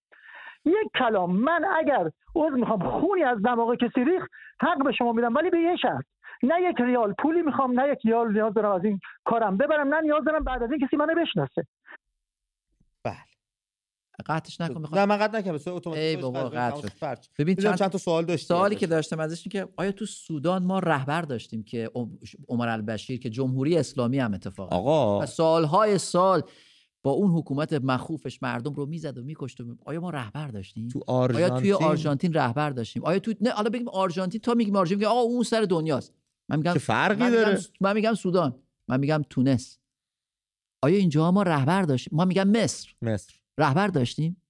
یک 0.66 0.88
کلام 1.00 1.36
من 1.36 1.66
اگر 1.78 2.10
عذر 2.36 2.56
می‌خوام 2.56 2.80
خونی 2.80 3.24
از 3.24 3.42
دماغ 3.42 3.76
کسی 3.76 4.04
ریخ 4.04 4.26
حق 4.62 4.84
به 4.84 4.92
شما 4.92 5.12
میدم 5.12 5.36
ولی 5.36 5.50
به 5.50 5.60
یه 5.60 5.76
شرط 5.76 6.06
نه 6.44 6.62
یک 6.62 6.82
ریال 6.82 7.14
پولی 7.20 7.42
می‌خوام 7.42 7.80
نه 7.80 7.88
یک 7.88 8.00
ریال 8.06 8.34
نیاز 8.34 8.54
دارم 8.54 8.72
از 8.72 8.86
این 8.86 9.00
کارم 9.26 9.58
ببرم 9.58 9.94
نه 9.94 10.02
نیاز 10.02 10.24
دارم 10.24 10.44
بعد 10.44 10.64
از 10.64 10.72
این 10.72 10.88
کسی 10.88 10.98
منو 10.98 11.16
بشناسه 11.16 11.64
قطعش 14.26 14.62
نکن 14.62 14.74
نه 14.74 14.80
می‌خوام 14.80 15.10
من 15.10 15.18
قطع 15.18 15.38
نکنم 15.40 15.54
بسیار 15.54 15.76
اتوماتیک 15.76 16.20
بابا، 16.20 16.50
قطع 16.50 16.82
شد. 16.82 16.92
ببین 17.40 17.56
چند 17.56 17.78
چند 17.78 17.90
تا 17.90 17.98
سوال 17.98 18.26
داشتی 18.26 18.46
سوالی 18.46 18.76
که. 18.76 18.88
داشتم 18.88 19.20
ازش 19.20 19.40
این 19.46 19.52
که 19.52 19.68
آیا 19.78 19.92
تو 19.92 20.06
سودان 20.06 20.64
ما 20.66 20.80
رهبر 20.80 21.22
داشتیم 21.22 21.64
که 21.64 21.92
عم- 21.96 22.20
عمر 22.50 22.68
البشیر 22.68 23.20
که 23.20 23.30
جمهوری 23.30 23.78
اسلامی 23.78 24.20
هم 24.20 24.34
اتفاقا؟ 24.34 24.76
آقا. 24.76 25.20
و 25.20 25.26
سالهای 25.26 25.98
سال 25.98 26.44
با 27.04 27.12
اون 27.12 27.32
حکومت 27.32 27.74
مخوفش 27.74 28.44
مردم 28.44 28.74
رو 28.74 28.86
می‌زد 28.86 29.18
و 29.18 29.24
میکشت 29.24 29.62
و 29.62 29.64
می- 29.66 29.78
آیا 29.86 30.02
ما 30.02 30.10
رهبر 30.10 30.48
داشتیم؟ 30.48 30.88
تو 30.88 31.00
آیا 31.08 31.20
آرژانتین 31.24 31.60
توی 31.62 31.74
آرژانتین؟ 31.74 32.34
رهبر 32.34 32.70
داشتیم؟ 32.70 33.06
آیا 33.06 33.20
تو 33.20 33.34
نه 33.42 33.50
حالا 33.50 33.70
بگیم 33.70 33.90
آرژانتین 33.90 34.42
تا 34.42 34.54
میگیم 34.54 34.76
آرژانتین 34.76 34.98
میگه 34.98 35.08
آقا 35.08 35.20
اون 35.20 35.44
سر 35.44 35.62
دنیاست. 35.62 36.14
من 36.50 36.58
میگم 36.58 36.74
چه 36.74 36.80
فرقی 36.80 37.20
من 37.24 37.30
میگم 37.30 37.42
داره؟ 37.44 37.60
من 37.82 37.94
میگم 37.94 38.14
سودان. 38.14 38.56
من 38.88 39.00
میگم 39.00 39.22
تونس. 39.30 39.78
آیا 40.82 40.98
اینجا 40.98 41.32
ما 41.32 41.44
رهبر 41.44 41.82
داشتیم؟ 41.82 42.18
ما 42.18 42.26
میگم 42.26 42.48
مصر. 42.48 42.90
مصر. 43.02 43.34
رهبر 43.62 43.88
داشتیم 43.88 44.42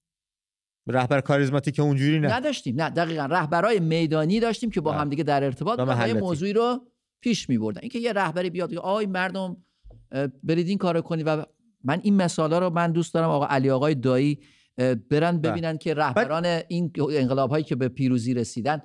رهبر 0.86 1.20
کاریزماتیک 1.20 1.80
اونجوری 1.80 2.20
نه 2.20 2.34
نداشتیم 2.34 2.82
نه 2.82 2.90
دقیقا 2.90 3.26
رهبرای 3.26 3.80
میدانی 3.80 4.40
داشتیم 4.40 4.70
که 4.70 4.80
با 4.80 4.90
بله. 4.90 5.00
همدیگه 5.00 5.24
در 5.24 5.44
ارتباط 5.44 6.06
یه. 6.08 6.14
موضوعی 6.14 6.52
رو 6.52 6.86
پیش 7.20 7.48
میبردن 7.48 7.80
اینکه 7.80 7.98
یه 7.98 8.12
رهبری 8.12 8.50
بیاد 8.50 8.74
آی 8.74 9.06
مردم 9.06 9.56
برید 10.42 10.68
این 10.68 10.78
کارو 10.78 11.00
کنید 11.00 11.26
و 11.26 11.44
من 11.84 12.00
این 12.02 12.16
مثالا 12.16 12.58
رو 12.58 12.70
من 12.70 12.92
دوست 12.92 13.14
دارم 13.14 13.28
آقا 13.28 13.46
علی 13.46 13.70
آقای 13.70 13.94
دایی 13.94 14.40
برن 15.10 15.38
بله. 15.38 15.50
ببینن 15.50 15.78
که 15.78 15.94
رهبران 15.94 16.44
این 16.68 16.92
انقلاب 17.10 17.50
هایی 17.50 17.64
که 17.64 17.76
به 17.76 17.88
پیروزی 17.88 18.34
رسیدن 18.34 18.82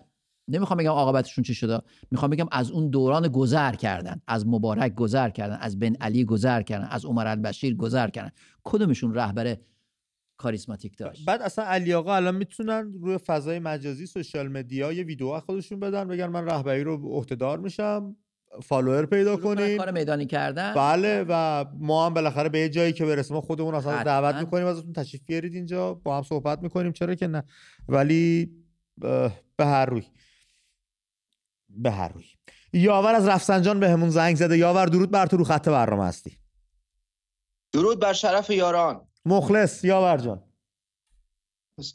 نمی‌خوام 0.47 0.77
بگم 0.79 0.89
عاقبتشون 0.89 1.43
چی 1.43 1.53
شده 1.53 1.81
می‌خوام 2.11 2.31
بگم 2.31 2.47
از 2.51 2.71
اون 2.71 2.89
دوران 2.89 3.27
گذر 3.27 3.71
کردن 3.71 4.21
از 4.27 4.47
مبارک 4.47 4.95
گذر 4.95 5.29
کردن 5.29 5.57
از 5.61 5.79
بن 5.79 5.95
علی 5.95 6.25
گذر 6.25 6.61
کردن 6.61 6.87
از 6.87 7.05
عمر 7.05 7.27
البشیر 7.27 7.75
گذر 7.75 8.09
کردن 8.09 8.31
کدومشون 8.63 9.13
رهبر 9.13 9.57
کاریزماتیک 10.37 10.97
داشت. 10.97 11.25
بعد 11.25 11.41
اصلا 11.41 11.65
علی 11.65 11.93
آقا 11.93 12.15
الان 12.15 12.35
می‌تونن 12.35 12.93
روی 13.01 13.17
فضای 13.17 13.59
مجازی 13.59 14.05
سوشال 14.05 14.47
مدیا 14.47 14.91
یه 14.91 15.03
ویدیو 15.03 15.39
خودشون 15.39 15.79
بدن 15.79 16.07
بگن 16.07 16.27
من 16.27 16.45
رهبری 16.45 16.83
رو 16.83 17.09
عهدهدار 17.09 17.59
میشم 17.59 18.15
فالوور 18.63 19.05
پیدا 19.05 19.37
کنیم. 19.37 19.77
کار 19.77 19.91
میدانی 19.91 20.25
کردن؟ 20.25 20.73
بله 20.73 21.25
و 21.29 21.65
ما 21.79 22.05
هم 22.05 22.13
بالاخره 22.13 22.49
به 22.49 22.59
یه 22.59 22.69
جایی 22.69 22.93
که 22.93 23.05
برسیم 23.05 23.35
ما 23.35 23.41
خودمون 23.41 23.75
اصلا 23.75 23.91
حتما. 23.91 24.03
دعوت 24.03 24.35
می‌کنیم 24.35 24.65
ازتون 24.65 24.93
تشریف 24.93 25.23
بیارید 25.25 25.53
اینجا 25.53 25.93
با 25.93 26.17
هم 26.17 26.23
صحبت 26.23 26.63
می‌کنیم 26.63 26.91
چرا 26.91 27.15
که 27.15 27.27
نه. 27.27 27.43
ولی 27.87 28.51
به 29.57 29.65
هر 29.65 29.85
روی. 29.85 30.03
به 31.69 31.91
هر 31.91 32.07
روی. 32.07 32.25
یاور 32.73 33.15
از 33.15 33.27
رفسنجان 33.27 33.79
به 33.79 33.89
همون 33.89 34.09
زنگ 34.09 34.35
زده. 34.35 34.57
یاور 34.57 34.85
درود 34.85 35.11
بر 35.11 35.25
تو 35.25 35.37
رو 35.37 35.43
خط 35.43 35.69
برنامه 35.69 36.05
هستی. 36.05 36.37
درود 37.73 37.99
بر 37.99 38.13
شرف 38.13 38.49
یاران. 38.49 39.07
مخلص 39.27 39.83
یاور 39.83 40.17
جان 40.17 40.43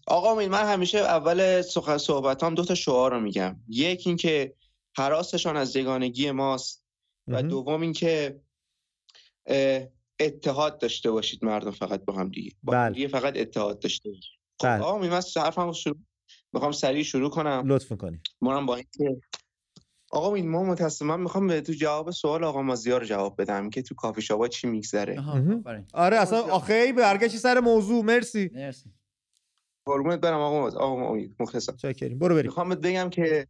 آقا 0.06 0.32
امید 0.32 0.48
من 0.48 0.64
همیشه 0.64 0.98
اول 0.98 1.62
سخن 1.62 1.98
صحبتام 1.98 2.54
دو 2.54 2.64
تا 2.64 2.74
شعار 2.74 3.14
رو 3.14 3.20
میگم 3.20 3.56
یک 3.68 4.06
اینکه 4.06 4.54
حراسشان 4.96 5.56
از 5.56 5.76
یگانگی 5.76 6.30
ماست 6.30 6.84
و. 7.28 7.42
دوم 7.42 7.80
اینکه 7.80 8.40
اتحاد 10.20 10.80
داشته 10.80 11.10
باشید 11.10 11.44
مردم 11.44 11.70
فقط 11.70 12.04
با 12.04 12.12
هم 12.12 12.28
دیگه 12.28 12.52
با 12.62 12.72
هم 12.72 12.84
بله. 12.84 12.94
دیگه 12.94 13.08
فقط 13.08 13.36
اتحاد 13.36 13.78
داشته 13.78 14.10
باشید 14.10 14.40
خب 14.60 14.68
بله. 14.68 14.82
آقا 14.82 14.94
امید 14.94 15.10
من 15.10 15.20
حرفم 15.36 15.72
شروع 15.72 15.96
می‌خوام 16.52 16.72
سریع 16.72 17.02
شروع 17.02 17.30
کنم 17.30 17.62
لطف 17.66 17.90
می‌کنی 17.90 18.20
منم 18.40 18.66
با 18.66 18.76
اینکه 18.76 19.22
آقا 20.14 20.28
امید 20.28 20.44
ما 20.44 20.62
متاسفم 20.62 21.20
من 21.20 21.46
به 21.46 21.60
تو 21.60 21.72
جواب 21.72 22.10
سوال 22.10 22.44
آقا 22.44 22.62
مازیار 22.62 23.04
جواب 23.04 23.40
بدم 23.40 23.70
که 23.70 23.82
تو 23.82 23.94
کافی 23.94 24.22
شاپا 24.22 24.48
چی 24.48 24.66
میگذره. 24.66 25.24
آره 25.94 26.16
اصلا 26.16 26.40
آخه 26.42 26.92
برگشتی 26.92 27.38
سر 27.38 27.60
موضوع 27.60 28.04
مرسی. 28.04 28.50
مرسی. 28.54 28.90
قربونت 29.86 30.20
برم 30.20 30.40
آقا 30.40 30.78
آقا 30.78 31.08
امید 31.08 31.36
مخلصم. 31.40 31.76
چاکریم 31.76 32.18
برو 32.18 32.34
بریم. 32.34 32.46
می‌خوام 32.46 32.68
بگم 32.68 33.10
که 33.10 33.46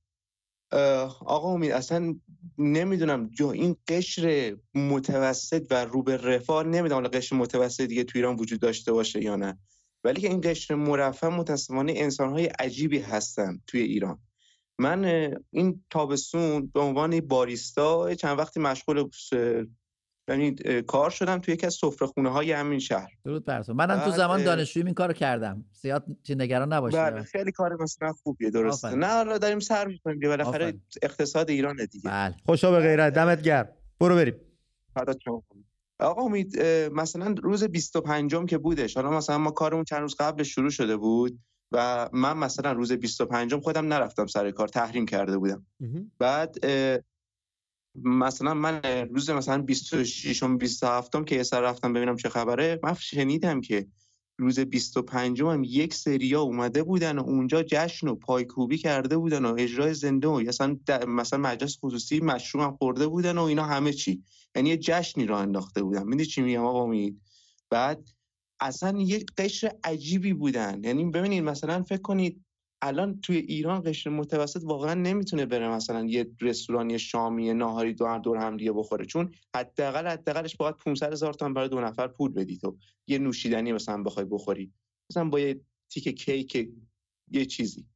آقا 1.26 1.54
امید 1.54 1.72
اصلا 1.72 2.14
نمی‌دونم 2.58 3.28
جو 3.28 3.46
این 3.46 3.76
قشر 3.88 4.56
متوسط 4.74 5.66
و 5.70 5.84
رو 5.84 6.02
به 6.02 6.16
رفاه 6.16 6.62
نمی‌دونم 6.62 6.94
حالا 6.94 7.08
قشر 7.08 7.36
متوسط 7.36 7.84
دیگه 7.84 8.04
تو 8.04 8.18
ایران 8.18 8.36
وجود 8.36 8.60
داشته 8.60 8.92
باشه 8.92 9.22
یا 9.22 9.36
نه. 9.36 9.58
ولی 10.04 10.20
که 10.20 10.28
این 10.28 10.40
قشر 10.44 10.74
مرفه 10.74 11.28
متاسفانه 11.28 11.92
انسانهای 11.96 12.46
عجیبی 12.46 12.98
هستن 12.98 13.60
توی 13.66 13.80
ایران. 13.80 14.18
من 14.78 15.04
این 15.50 15.84
تابستون 15.90 16.66
به 16.66 16.80
عنوان 16.80 17.20
باریستا 17.20 18.14
چند 18.14 18.38
وقتی 18.38 18.60
مشغول 18.60 19.08
یعنی 20.28 20.54
کار 20.86 21.10
شدم 21.10 21.38
توی 21.38 21.54
یکی 21.54 21.66
از 21.66 21.74
سفره‌خونه 21.74 22.28
های 22.28 22.52
همین 22.52 22.78
شهر. 22.78 23.12
درود 23.24 23.44
بر 23.44 23.62
تو. 23.62 23.74
منم 23.74 23.98
تو 23.98 24.10
زمان 24.10 24.44
دانشجویی 24.44 24.86
این 24.86 24.94
کارو 24.94 25.12
کردم. 25.12 25.64
زیاد 25.72 26.06
چی 26.22 26.34
نگران 26.34 26.72
نباشی 26.72 26.96
بله 26.96 27.22
خیلی 27.22 27.52
کار 27.52 27.82
مثلا 27.82 28.12
خوبیه 28.12 28.50
درسته. 28.50 28.88
آفرین. 28.88 29.04
نه 29.04 29.12
حالا 29.12 29.38
داریم 29.38 29.60
سر 29.60 29.86
می‌کنیم 29.86 30.16
دیگه 30.16 30.28
بالاخره. 30.28 30.74
اقتصاد 31.02 31.50
ایرانه 31.50 31.86
دیگه. 31.86 32.10
بله. 32.10 32.34
خوشا 32.46 32.70
به 32.70 32.80
غیرت. 32.80 33.12
دمت 33.12 33.42
گرم. 33.42 33.68
برو 34.00 34.14
بریم. 34.14 34.34
شما. 35.24 35.42
آقا 35.98 36.22
امید 36.22 36.62
مثلا 36.92 37.34
روز 37.42 37.64
25 37.64 38.34
م 38.34 38.46
که 38.46 38.58
بودش 38.58 38.96
حالا 38.96 39.10
مثلا 39.10 39.38
ما 39.38 39.50
کارمون 39.50 39.84
چند 39.84 40.00
روز 40.00 40.14
قبل 40.14 40.42
شروع 40.42 40.70
شده 40.70 40.96
بود. 40.96 41.38
و 41.72 42.08
من 42.12 42.36
مثلا 42.36 42.72
روز 42.72 42.92
25 42.92 43.54
م 43.54 43.60
خودم 43.60 43.92
نرفتم 43.92 44.26
سر 44.26 44.50
کار 44.50 44.68
تحریم 44.68 45.06
کرده 45.06 45.38
بودم. 45.38 45.66
بعد 46.18 46.56
مثلا 48.04 48.54
من 48.54 48.80
روز 49.10 49.30
مثلا 49.30 49.62
26 49.62 50.42
م 50.42 50.58
27 50.58 51.16
م 51.16 51.24
که 51.24 51.36
یه 51.36 51.42
سر 51.42 51.60
رفتم 51.60 51.92
ببینم 51.92 52.16
چه 52.16 52.28
خبره 52.28 52.80
من 52.82 52.94
شنیدم 52.94 53.60
که 53.60 53.86
روز 54.38 54.60
25 54.60 55.42
هم 55.42 55.64
یک 55.64 55.94
سریا 55.94 56.42
اومده 56.42 56.82
بودن 56.82 57.18
و 57.18 57.22
اونجا 57.22 57.62
جشن 57.62 58.08
و 58.08 58.14
پایکوبی 58.14 58.78
کرده 58.78 59.16
بودن 59.16 59.44
و 59.44 59.54
اجرای 59.58 59.94
زنده 59.94 60.28
و 60.28 60.40
مثلا 60.40 60.76
مثلا 61.06 61.38
مجلس 61.38 61.78
خصوصی 61.80 62.20
مشروب 62.20 62.64
هم 62.64 62.76
خورده 62.76 63.06
بودن 63.06 63.38
و 63.38 63.42
اینا 63.42 63.64
همه 63.64 63.92
چی. 63.92 64.22
یعنی 64.56 64.68
یه 64.68 64.76
جشنی 64.76 65.26
را 65.26 65.38
انداخته 65.38 65.82
بودن. 65.82 66.02
می‌دونی 66.02 66.24
چی 66.24 66.42
میگم 66.42 66.64
آقا 66.64 66.82
امید؟ 66.82 67.20
بعد 67.70 68.08
اصلا 68.62 68.98
یک 68.98 69.26
قشر 69.38 69.72
عجیبی 69.84 70.32
بودن. 70.32 70.84
یعنی 70.84 71.04
ببینید 71.04 71.42
مثلا 71.44 71.82
فکر 71.82 72.02
کنید 72.02 72.44
الان 72.82 73.20
توی 73.20 73.36
ایران 73.36 73.82
قشر 73.82 74.10
متوسط 74.10 74.64
واقعا 74.64 74.94
نمی‌تونه 74.94 75.46
بره 75.46 75.68
مثلا 75.68 76.04
یه 76.04 76.30
رستورانی 76.40 76.98
شامی 76.98 77.46
یه 77.46 77.52
ناهاری 77.52 77.94
دور 77.94 78.18
دور 78.18 78.36
هم 78.36 78.56
دیگه 78.56 78.72
بخوره. 78.72 79.04
چون 79.06 79.34
حداقل 79.56 80.06
حداقلش 80.06 80.56
باید 80.56 80.76
500 80.76 81.12
هزار 81.12 81.34
تومان 81.34 81.54
برای 81.54 81.68
دو 81.68 81.80
نفر 81.80 82.08
پول 82.08 82.32
بدی 82.32 82.58
تو. 82.58 82.76
یه 83.06 83.18
نوشیدنی 83.18 83.72
مثلا 83.72 84.02
بخوای 84.02 84.26
بخوری. 84.26 84.72
مثلا 85.10 85.28
با 85.28 85.40
یه 85.40 85.60
تیک 85.90 86.08
کیک 86.08 86.68
یه 87.30 87.44
چیزی. 87.44 87.86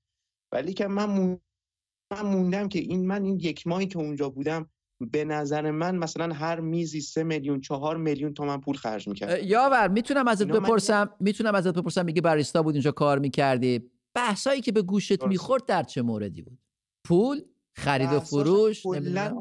ولی 0.52 0.72
که 0.72 0.86
من 0.86 1.36
موندم 2.22 2.68
که 2.68 2.78
این 2.78 3.06
من 3.06 3.24
این 3.24 3.40
یک 3.40 3.66
ماهی 3.66 3.86
که 3.86 3.98
اونجا 3.98 4.30
بودم 4.30 4.70
به 5.00 5.24
نظر 5.24 5.70
من 5.70 5.96
مثلا 5.96 6.34
هر 6.34 6.60
میزی 6.60 7.00
سه 7.00 7.22
میلیون 7.22 7.60
چهار 7.60 7.96
میلیون 7.96 8.34
تومن 8.34 8.60
پول 8.60 8.76
خرج 8.76 9.08
می‌کرد. 9.08 9.42
یاور 9.42 9.88
می‌تونم 9.88 10.28
ازت 10.28 10.42
اینا 10.42 10.60
من 10.60 10.60
بپرسم 10.60 11.10
می‌تونم 11.20 11.54
ازت 11.54 11.74
بپرسم 11.74 12.04
میگه 12.04 12.20
باریستا 12.20 12.62
بود 12.62 12.74
اینجا 12.74 12.92
کار 12.92 13.18
می‌کردی؟ 13.18 13.90
بحثایی 14.14 14.60
که 14.60 14.72
به 14.72 14.82
گوشت 14.82 15.12
درسته. 15.12 15.28
می‌خورد 15.28 15.66
در 15.66 15.82
چه 15.82 16.02
موردی 16.02 16.42
بود؟ 16.42 16.58
پول 17.04 17.42
خرید 17.74 18.12
و 18.12 18.20
فروش 18.20 18.82
کلا 18.82 19.36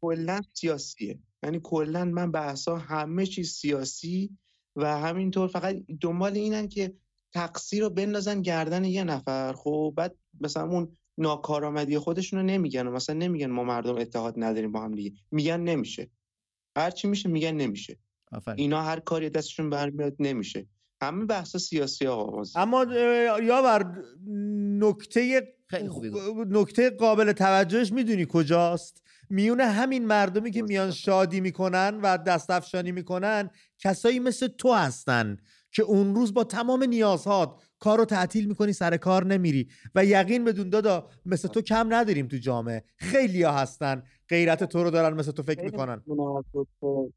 کلا 0.00 0.40
سیاسیه 0.52 1.18
یعنی 1.42 1.60
کلا 1.62 2.04
من 2.04 2.32
بحثا 2.32 2.76
همه 2.76 3.26
چیز 3.26 3.52
سیاسی 3.52 4.30
و 4.76 4.98
همینطور 4.98 5.48
فقط 5.48 5.76
دنبال 6.00 6.34
اینن 6.34 6.68
که 6.68 6.94
تقصیر 7.32 7.82
رو 7.82 7.90
بندازن 7.90 8.42
گردن 8.42 8.84
یه 8.84 9.04
نفر. 9.04 9.52
خب 9.52 9.94
بعد 9.96 10.14
مثلا 10.40 10.68
اون 10.68 10.96
ناکارآمدی 11.18 11.98
خودشون 11.98 12.38
رو 12.38 12.46
نمیگن 12.46 12.86
و 12.86 12.90
مثلا 12.90 13.16
نمیگن 13.16 13.46
ما 13.46 13.64
مردم 13.64 13.96
اتحاد 13.96 14.34
نداریم 14.36 14.72
با 14.72 14.80
هم 14.80 14.92
دیگه. 14.94 15.12
میگن 15.30 15.60
نمیشه. 15.60 16.10
هر 16.76 16.90
چی 16.90 17.08
میشه 17.08 17.28
میگن 17.28 17.52
نمیشه. 17.52 17.98
آفرین. 18.32 18.60
اینا 18.60 18.82
هر 18.82 19.00
کاری 19.00 19.30
دستشون 19.30 19.70
برمیاد 19.70 20.16
نمیشه. 20.20 20.66
همه 21.02 21.24
بحثا 21.24 21.58
سیاسی 21.58 22.06
آقا 22.06 22.42
اما 22.54 22.86
یاور 23.42 24.04
نکته 24.78 25.48
خیلی 25.66 25.88
خوبی 25.88 26.10
گفت. 26.10 26.22
نکته 26.50 26.90
قابل 26.90 27.32
توجهش 27.32 27.92
می‌دونی 27.92 28.26
کجاست؟ 28.28 29.02
میون 29.30 29.60
همین 29.60 30.06
مردمی 30.06 30.50
که 30.50 30.62
میان 30.62 30.90
شادی 30.90 31.40
می‌کنن 31.40 32.00
و 32.02 32.18
دست 32.18 32.50
افشانی 32.50 32.92
می‌کنن 32.92 33.50
کسایی 33.78 34.18
مثل 34.18 34.46
تو 34.48 34.72
هستن. 34.72 35.36
که 35.72 35.82
اون 35.82 36.14
روز 36.14 36.34
با 36.34 36.44
تمام 36.44 36.84
نیازهات 36.84 37.62
کار 37.78 37.98
رو 37.98 38.04
تعطیل 38.04 38.46
می‌کنی 38.46 38.72
سر 38.72 38.96
کار 38.96 39.26
نمیری. 39.26 39.68
و 39.94 40.04
یقین 40.04 40.44
بدون 40.44 40.70
دادا 40.70 41.08
مثل 41.26 41.48
تو 41.48 41.60
کم 41.60 41.94
نداریم 41.94 42.28
تو 42.28 42.36
جامعه. 42.36 42.84
خیلی 42.96 43.42
ها 43.42 43.52
هستن. 43.52 44.02
غیرت 44.28 44.64
تو 44.64 44.84
رو 44.84 44.90
دارن 44.90 45.16
مثل 45.16 45.32
تو 45.32 45.42
فکر 45.42 45.64
می‌کنن. 45.64 46.02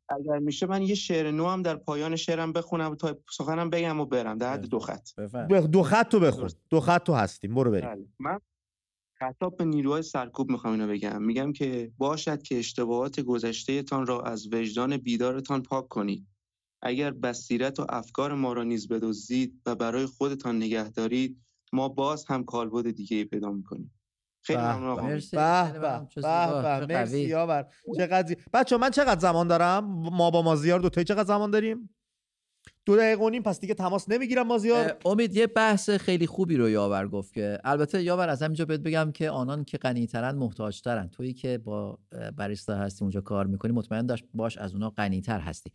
اگر 0.10 0.39
میشه 0.39 0.66
من 0.66 0.82
یه 0.82 0.95
شعر 0.95 1.32
نو 1.32 1.47
هم 1.47 1.62
در 1.62 1.76
پایان 1.76 2.16
شعرم 2.16 2.54
بخونم 2.54 2.95
تا 2.95 3.18
سخنم 3.32 3.70
بگم 3.70 4.00
و 4.00 4.06
برم. 4.06 4.38
در 4.38 4.54
حد 4.54 4.66
دو 4.66 4.80
خط. 4.80 5.20
بخ... 5.50 5.66
دو 5.66 5.84
خط 5.84 6.10
تو 6.10 6.20
بخون. 6.20 6.50
دو 6.70 6.80
خط 6.80 7.04
تو 7.04 7.14
هستیم. 7.14 7.56
برو 7.56 7.72
بریم. 7.72 7.89
بله. 7.89 8.06
من 8.20 8.39
خطاب 9.20 9.58
به 9.58 9.66
نیروهای 9.66 10.02
سرکوب 10.02 10.52
می‌خوام 10.52 10.74
اینو 10.74 10.88
بگم. 10.88 11.24
میگم 11.24 11.54
که 11.54 11.91
باشد 11.97 12.41
که 12.41 12.60
اشتباهات 12.60 13.20
گذشته 13.20 13.84
تان 13.84 14.06
را 14.06 14.22
از 14.22 14.54
وجدان 14.54 14.97
بیدارتان 14.97 15.64
پاک 15.64 15.88
کنید. 15.88 16.28
اگر 16.82 17.11
بصیرت 17.11 17.80
و 17.80 17.86
افکار 17.89 18.34
ما 18.34 18.53
را 18.53 18.63
نیز 18.63 18.88
بدزدید 18.88 19.61
و 19.65 19.75
برای 19.75 20.05
خودتان 20.05 20.55
نگه 20.55 20.89
دارید 20.89 21.41
ما 21.73 21.89
باز 21.89 22.25
هم 22.25 22.43
کالبد 22.43 22.91
دیگه 22.91 23.17
ای 23.17 23.25
پیدا 23.25 23.51
می‌کنیم. 23.51 23.93
خیلی 24.43 24.59
ممنون 24.59 24.89
آقا. 24.89 25.01
به 25.01 25.19
به 25.80 26.86
به 26.86 26.95
مرسی 26.95 27.19
یاور. 27.19 27.67
چقدر 27.97 28.36
بچه 28.53 28.77
من 28.77 28.89
چقدر 28.89 29.19
زمان 29.19 29.47
دارم؟ 29.47 29.86
ما 29.86 30.32
با 30.32 30.41
مازیار 30.41 30.80
دو 30.80 30.89
تایی 30.89 31.05
چقدر 31.05 31.23
زمان 31.23 31.51
داریم؟ 31.51 31.89
دو 32.86 32.95
دقیقه 32.95 33.23
و 33.23 33.30
نیم 33.30 33.43
پس 33.43 33.59
دیگه 33.59 33.73
تماس 33.73 34.09
نمی‌گیرم 34.09 34.47
مازیار. 34.47 34.97
امید 35.05 35.36
یه 35.36 35.47
بحث 35.47 35.89
خیلی 35.89 36.27
خوبی 36.27 36.57
رو 36.57 36.69
یاور 36.69 37.07
گفت 37.07 37.34
که 37.34 37.59
البته 37.63 38.03
یاور 38.03 38.30
از 38.30 38.41
همینجا 38.41 38.65
بهت 38.65 38.80
بگم 38.80 39.11
که 39.11 39.30
آنان 39.30 39.63
که 39.63 39.77
غنیترن 39.77 40.36
محتاجترن. 40.36 41.09
تویی 41.09 41.34
که 41.34 41.57
با 41.57 41.99
بریستا 42.38 42.75
هستی 42.75 43.03
اونجا 43.03 43.21
کار 43.21 43.47
می‌کنی 43.47 43.71
مطمئن 43.71 44.05
داشت 44.05 44.25
باش 44.34 44.57
از 44.57 44.73
اونا 44.73 44.89
غنیتر 44.89 45.39
هستی. 45.39 45.71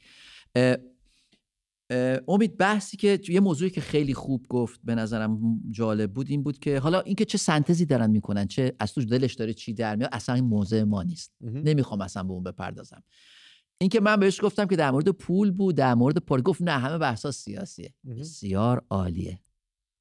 امید 2.28 2.56
بحثی 2.56 2.96
که 2.96 3.20
یه 3.28 3.40
موضوعی 3.40 3.70
که 3.70 3.80
خیلی 3.80 4.14
خوب 4.14 4.46
گفت 4.48 4.80
به 4.84 4.94
نظرم 4.94 5.60
جالب 5.70 6.12
بود 6.12 6.30
این 6.30 6.42
بود 6.42 6.58
که 6.58 6.78
حالا 6.78 7.00
اینکه 7.00 7.24
چه 7.24 7.38
سنتزی 7.38 7.86
دارن 7.86 8.10
می‌کنن 8.10 8.46
چه 8.46 8.74
از 8.78 8.92
توش 8.92 9.04
دلش 9.04 9.34
داره 9.34 9.54
چی 9.54 9.74
در 9.74 9.96
میاد 9.96 10.10
اصلا 10.12 10.34
این 10.34 10.44
موضوع 10.44 10.82
ما 10.82 11.02
نیست. 11.02 11.32
نمی‌خوام 11.40 12.00
اصلا 12.00 12.22
به 12.22 12.32
اون 12.32 12.42
بپردازم. 12.42 13.02
اینکه 13.80 14.00
من 14.00 14.16
بهش 14.16 14.40
گفتم 14.42 14.66
که 14.66 14.76
در 14.76 14.90
مورد 14.90 15.08
پول 15.08 15.50
بود 15.50 15.74
در 15.74 15.94
مورد 15.94 16.18
پول 16.18 16.42
گفت 16.42 16.62
نه 16.62 16.70
همه 16.70 16.98
بحثا 16.98 17.30
سیاسیه. 17.30 17.94
بسیار 18.18 18.84
عالیه. 18.90 19.40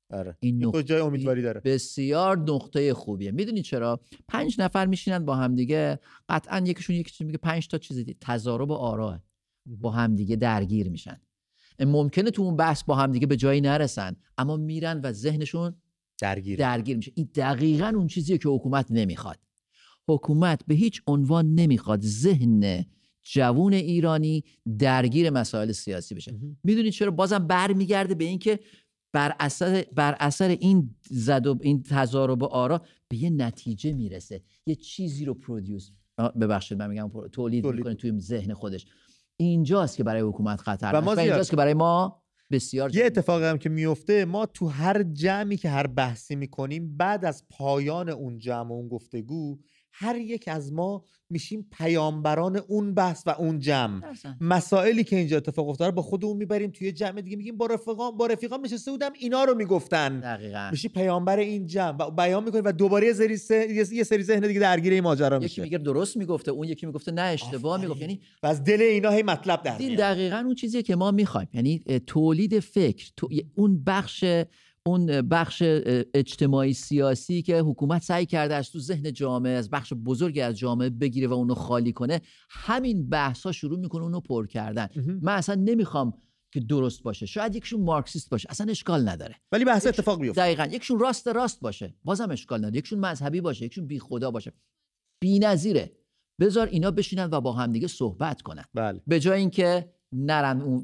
آره. 0.10 0.38
این 0.40 0.66
نقطه 0.66 0.84
جای 0.84 1.02
امیدواری 1.02 1.42
داره؟ 1.42 1.62
بسیار 1.62 2.38
نقطه 2.38 2.94
خوبیه. 2.94 3.32
می‌دونی 3.32 3.62
چرا؟ 3.62 4.00
پنج 4.28 4.62
نفر 4.62 4.86
میشینن 4.86 5.26
با 5.26 5.36
همدیگه 5.36 6.00
قطعا 6.30 6.64
یکیشون 6.66 6.96
یکی 6.96 7.24
میگه 7.24 7.38
پنج 7.38 7.68
تا 7.68 7.78
چیز 7.78 7.98
دیگه. 7.98 8.16
تضارب 8.22 8.70
و 8.70 8.74
آراه 8.74 9.24
با 9.66 9.92
همدیگه 9.92 10.36
درگیر 10.36 10.90
میشن. 10.90 11.22
ممکنه 11.80 12.32
تو 12.32 12.42
اون 12.42 12.56
بحث 12.56 12.84
با 12.84 12.96
هم 12.96 13.12
دیگه 13.12 13.28
به 13.28 13.38
جایی 13.38 13.62
نرسن 13.62 14.16
اما 14.38 14.58
میرن 14.58 15.02
و 15.04 15.12
ذهنشون 15.12 15.76
درگیر. 16.22 16.60
درگیر 16.60 16.98
میشه. 16.98 17.12
این 17.16 17.30
دقیقا 17.36 17.94
اون 17.96 18.08
چیزیه 18.08 18.38
که 18.38 18.50
حکومت 18.50 18.86
نمی‌خواد. 18.90 19.38
حکومت 20.08 20.62
به 20.68 20.76
هیچ 20.76 21.02
عنوان 21.08 21.56
نمی‌خواد 21.56 22.02
ذهن 22.02 22.86
جوون 23.24 23.74
ایرانی 23.74 24.44
درگیر 24.80 25.30
مسائل 25.30 25.72
سیاسی 25.72 26.16
بشه. 26.16 26.40
می‌دونید 26.64 26.94
چرا؟ 26.94 27.12
بازم 27.12 27.48
برمیگرده 27.48 28.16
به 28.16 28.26
اینکه 28.26 28.60
بر 29.14 29.36
اثر 29.40 29.86
بر 29.96 30.16
اثر 30.20 30.48
این 30.48 30.96
زد 31.10 31.48
و 31.48 31.60
این 31.62 31.84
تضارب 31.84 32.44
آرا 32.44 32.82
به 33.08 33.18
یه 33.18 33.30
نتیجه 33.30 33.94
می‌رسه. 33.94 34.42
یه 34.66 34.76
چیزی 34.76 35.26
رو 35.26 35.34
پرودیوس 35.34 35.92
ببخشید 36.42 36.78
من 36.78 36.90
میگم 36.90 37.12
تولید, 37.32 37.64
تولید. 37.64 37.64
می‌کنه 37.64 37.94
توی 37.94 38.20
ذهن 38.20 38.54
خودش. 38.54 38.86
اینجاست 39.44 39.98
که 39.98 40.04
برای 40.04 40.22
حکومت 40.22 40.62
خطر 40.62 40.92
و, 40.94 40.98
و 40.98 41.20
اینجاست 41.20 41.50
که 41.50 41.56
برای 41.56 41.74
ما 41.74 42.24
بسیار 42.52 42.96
یه 42.96 43.06
اتفاقی 43.06 43.46
هم 43.46 43.58
که 43.58 43.70
میفته 43.70 44.26
ما 44.26 44.46
تو 44.46 44.68
هر 44.68 45.04
جمعی 45.04 45.58
که 45.58 45.70
هر 45.70 45.88
بحثی 45.88 46.36
می‌کنیم 46.36 46.98
بعد 46.98 47.26
از 47.26 47.44
پایان 47.50 48.10
اون 48.10 48.38
جمع 48.38 48.70
و 48.70 48.74
اون 48.74 48.88
گفتگو 48.88 49.60
هر 49.96 50.16
یک 50.16 50.48
از 50.48 50.74
ما 50.74 51.04
میشیم 51.30 51.68
پیامبران 51.78 52.58
اون 52.58 52.94
بحث 52.94 53.24
و 53.26 53.30
اون 53.30 53.60
جمع. 53.60 54.02
مسائلی 54.42 55.04
که 55.04 55.16
اینجا 55.16 55.38
اتفاق 55.38 55.70
افتاده 55.70 55.92
با 55.92 56.02
خودمون 56.02 56.38
می‌بریم 56.38 56.72
توی 56.72 56.92
جمع 56.92 57.22
دیگه 57.22 57.38
میگیم 57.38 57.58
با 57.58 57.66
رفقام 57.66 58.18
با 58.18 58.28
رفیقام 58.28 58.66
نشسته 58.66 58.92
بودم 58.92 59.12
اینا 59.20 59.44
رو 59.44 59.56
می‌گفتن. 59.56 60.20
دقیقاً. 60.20 60.70
میشی 60.72 60.88
پیامبر 60.88 61.40
این 61.40 61.68
جمع 61.68 61.98
و 61.98 62.12
بیان 62.12 62.44
می‌کنی 62.44 62.62
و 62.62 62.72
دوباره 62.72 63.08
یه 63.08 63.14
سری 63.14 63.38
یه 63.92 64.04
سری 64.04 64.24
ذهن 64.24 64.48
دیگه 64.48 64.60
درگیر 64.60 64.94
این 64.94 65.04
ماجرا 65.04 65.40
میشه. 65.40 65.52
یکی 65.52 65.62
میگه 65.62 65.78
درست 65.78 66.18
می‌گفته 66.18 66.52
اون 66.52 66.68
یکی 66.68 66.86
می‌گفته 66.86 67.12
نه 67.12 67.22
اشتباه 67.22 67.82
می‌گفت. 67.82 68.02
یعنی 68.02 68.20
و 68.44 68.48
از 68.48 68.64
دل 68.64 68.82
اینا 68.82 69.10
هی 69.10 69.24
مطلب 69.24 69.64
در 69.64 69.78
دقیقاً 69.78 70.38
اون 70.46 70.56
چیزیه 70.56 70.82
که 70.82 70.96
ما 70.96 71.12
می‌خوایم. 71.12 71.48
یعنی 71.54 71.84
تولید 72.08 72.60
فکر 72.60 73.12
تو... 73.18 73.30
اون 73.56 73.84
بخش 73.84 74.26
اون 74.88 75.22
بخش 75.22 75.64
اجتماعی 76.14 76.74
سیاسی 76.74 77.42
که 77.42 77.60
حکومت 77.60 78.04
سعی 78.04 78.26
کرده 78.26 78.56
از 78.56 78.72
تو 78.72 78.80
ذهن 78.80 79.14
جامعه 79.14 79.52
از 79.52 79.70
بخش 79.70 79.94
بزرگی 79.94 80.42
از 80.42 80.58
جامعه 80.58 80.90
بگیره 80.90 81.28
و 81.28 81.34
اونو 81.34 81.54
خالی 81.54 81.94
کنه 81.94 82.22
همین 82.50 83.10
بحث 83.10 83.46
ها 83.46 83.52
شروع 83.52 83.80
می‌کنه 83.80 84.04
اونو 84.04 84.20
پر 84.20 84.48
کردن. 84.48 84.88
من 85.22 85.34
اصلا 85.34 85.56
نمی‌خوام 85.56 86.14
که 86.54 86.60
درست 86.60 87.04
باشه. 87.04 87.26
شاید 87.26 87.56
یکشون 87.56 87.82
مارکسیست 87.82 88.30
باشه. 88.30 88.48
اصلا 88.50 88.72
اشکال 88.72 89.10
نداره. 89.10 89.36
ولی 89.52 89.66
بحث 89.66 89.88
اتفاق 89.88 90.22
بیفته 90.22 90.42
دقیقاً. 90.42 90.66
یکشون 90.72 91.00
راست 91.00 91.28
راست 91.28 91.62
باشه. 91.62 91.96
بازم 92.04 92.32
اشکال 92.32 92.60
نداره. 92.60 92.78
یکشون 92.78 93.00
مذهبی 93.00 93.42
باشه. 93.42 93.66
یکشون 93.66 93.88
بی 93.88 94.00
خدا 94.00 94.32
باشه. 94.32 94.54
بی‌نظیره. 95.22 95.98
بذار 96.42 96.68
اینا 96.68 96.92
بشینن 96.92 97.30
و 97.32 97.42
با 97.42 97.54
همدیگه 97.54 97.88
صحبت 97.88 98.42
کنن. 98.42 98.64
بله. 98.74 99.02
به 99.08 99.20
جای 99.20 99.40
اینکه 99.40 99.94
نرن 100.16 100.84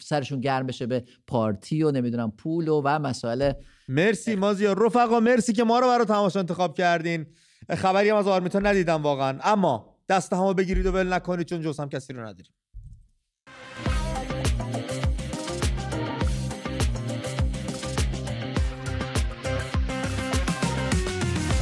سرشون 0.00 0.40
گرم 0.40 0.66
بشه 0.66 0.86
به 0.86 1.04
پارتی 1.26 1.82
و 1.82 1.90
نمی‌دونم 1.90 2.30
پول 2.30 2.68
و, 2.68 2.82
و 2.84 2.98
مسائل 2.98 3.52
مرسی 3.88 4.36
مازیار. 4.36 4.86
رفقا 4.86 5.20
مرسی 5.20 5.52
که 5.52 5.64
ما 5.64 5.78
رو 5.78 5.86
برای 5.86 6.04
تماشا 6.04 6.40
انتخاب 6.40 6.76
کردین. 6.76 7.26
خبری 7.70 8.10
هم 8.10 8.16
از 8.16 8.26
آرمیتا 8.26 8.58
ندیدم 8.58 9.02
واقعا. 9.02 9.38
اما 9.42 9.96
دست 10.08 10.32
همو 10.32 10.54
بگیرید 10.54 10.86
و 10.86 10.92
ول 10.92 11.12
نکنید 11.12 11.46
چون 11.46 11.60
جز 11.60 11.80
هم 11.80 11.88
کسی 11.88 12.12
رو 12.12 12.20
نداریم. 12.20 12.52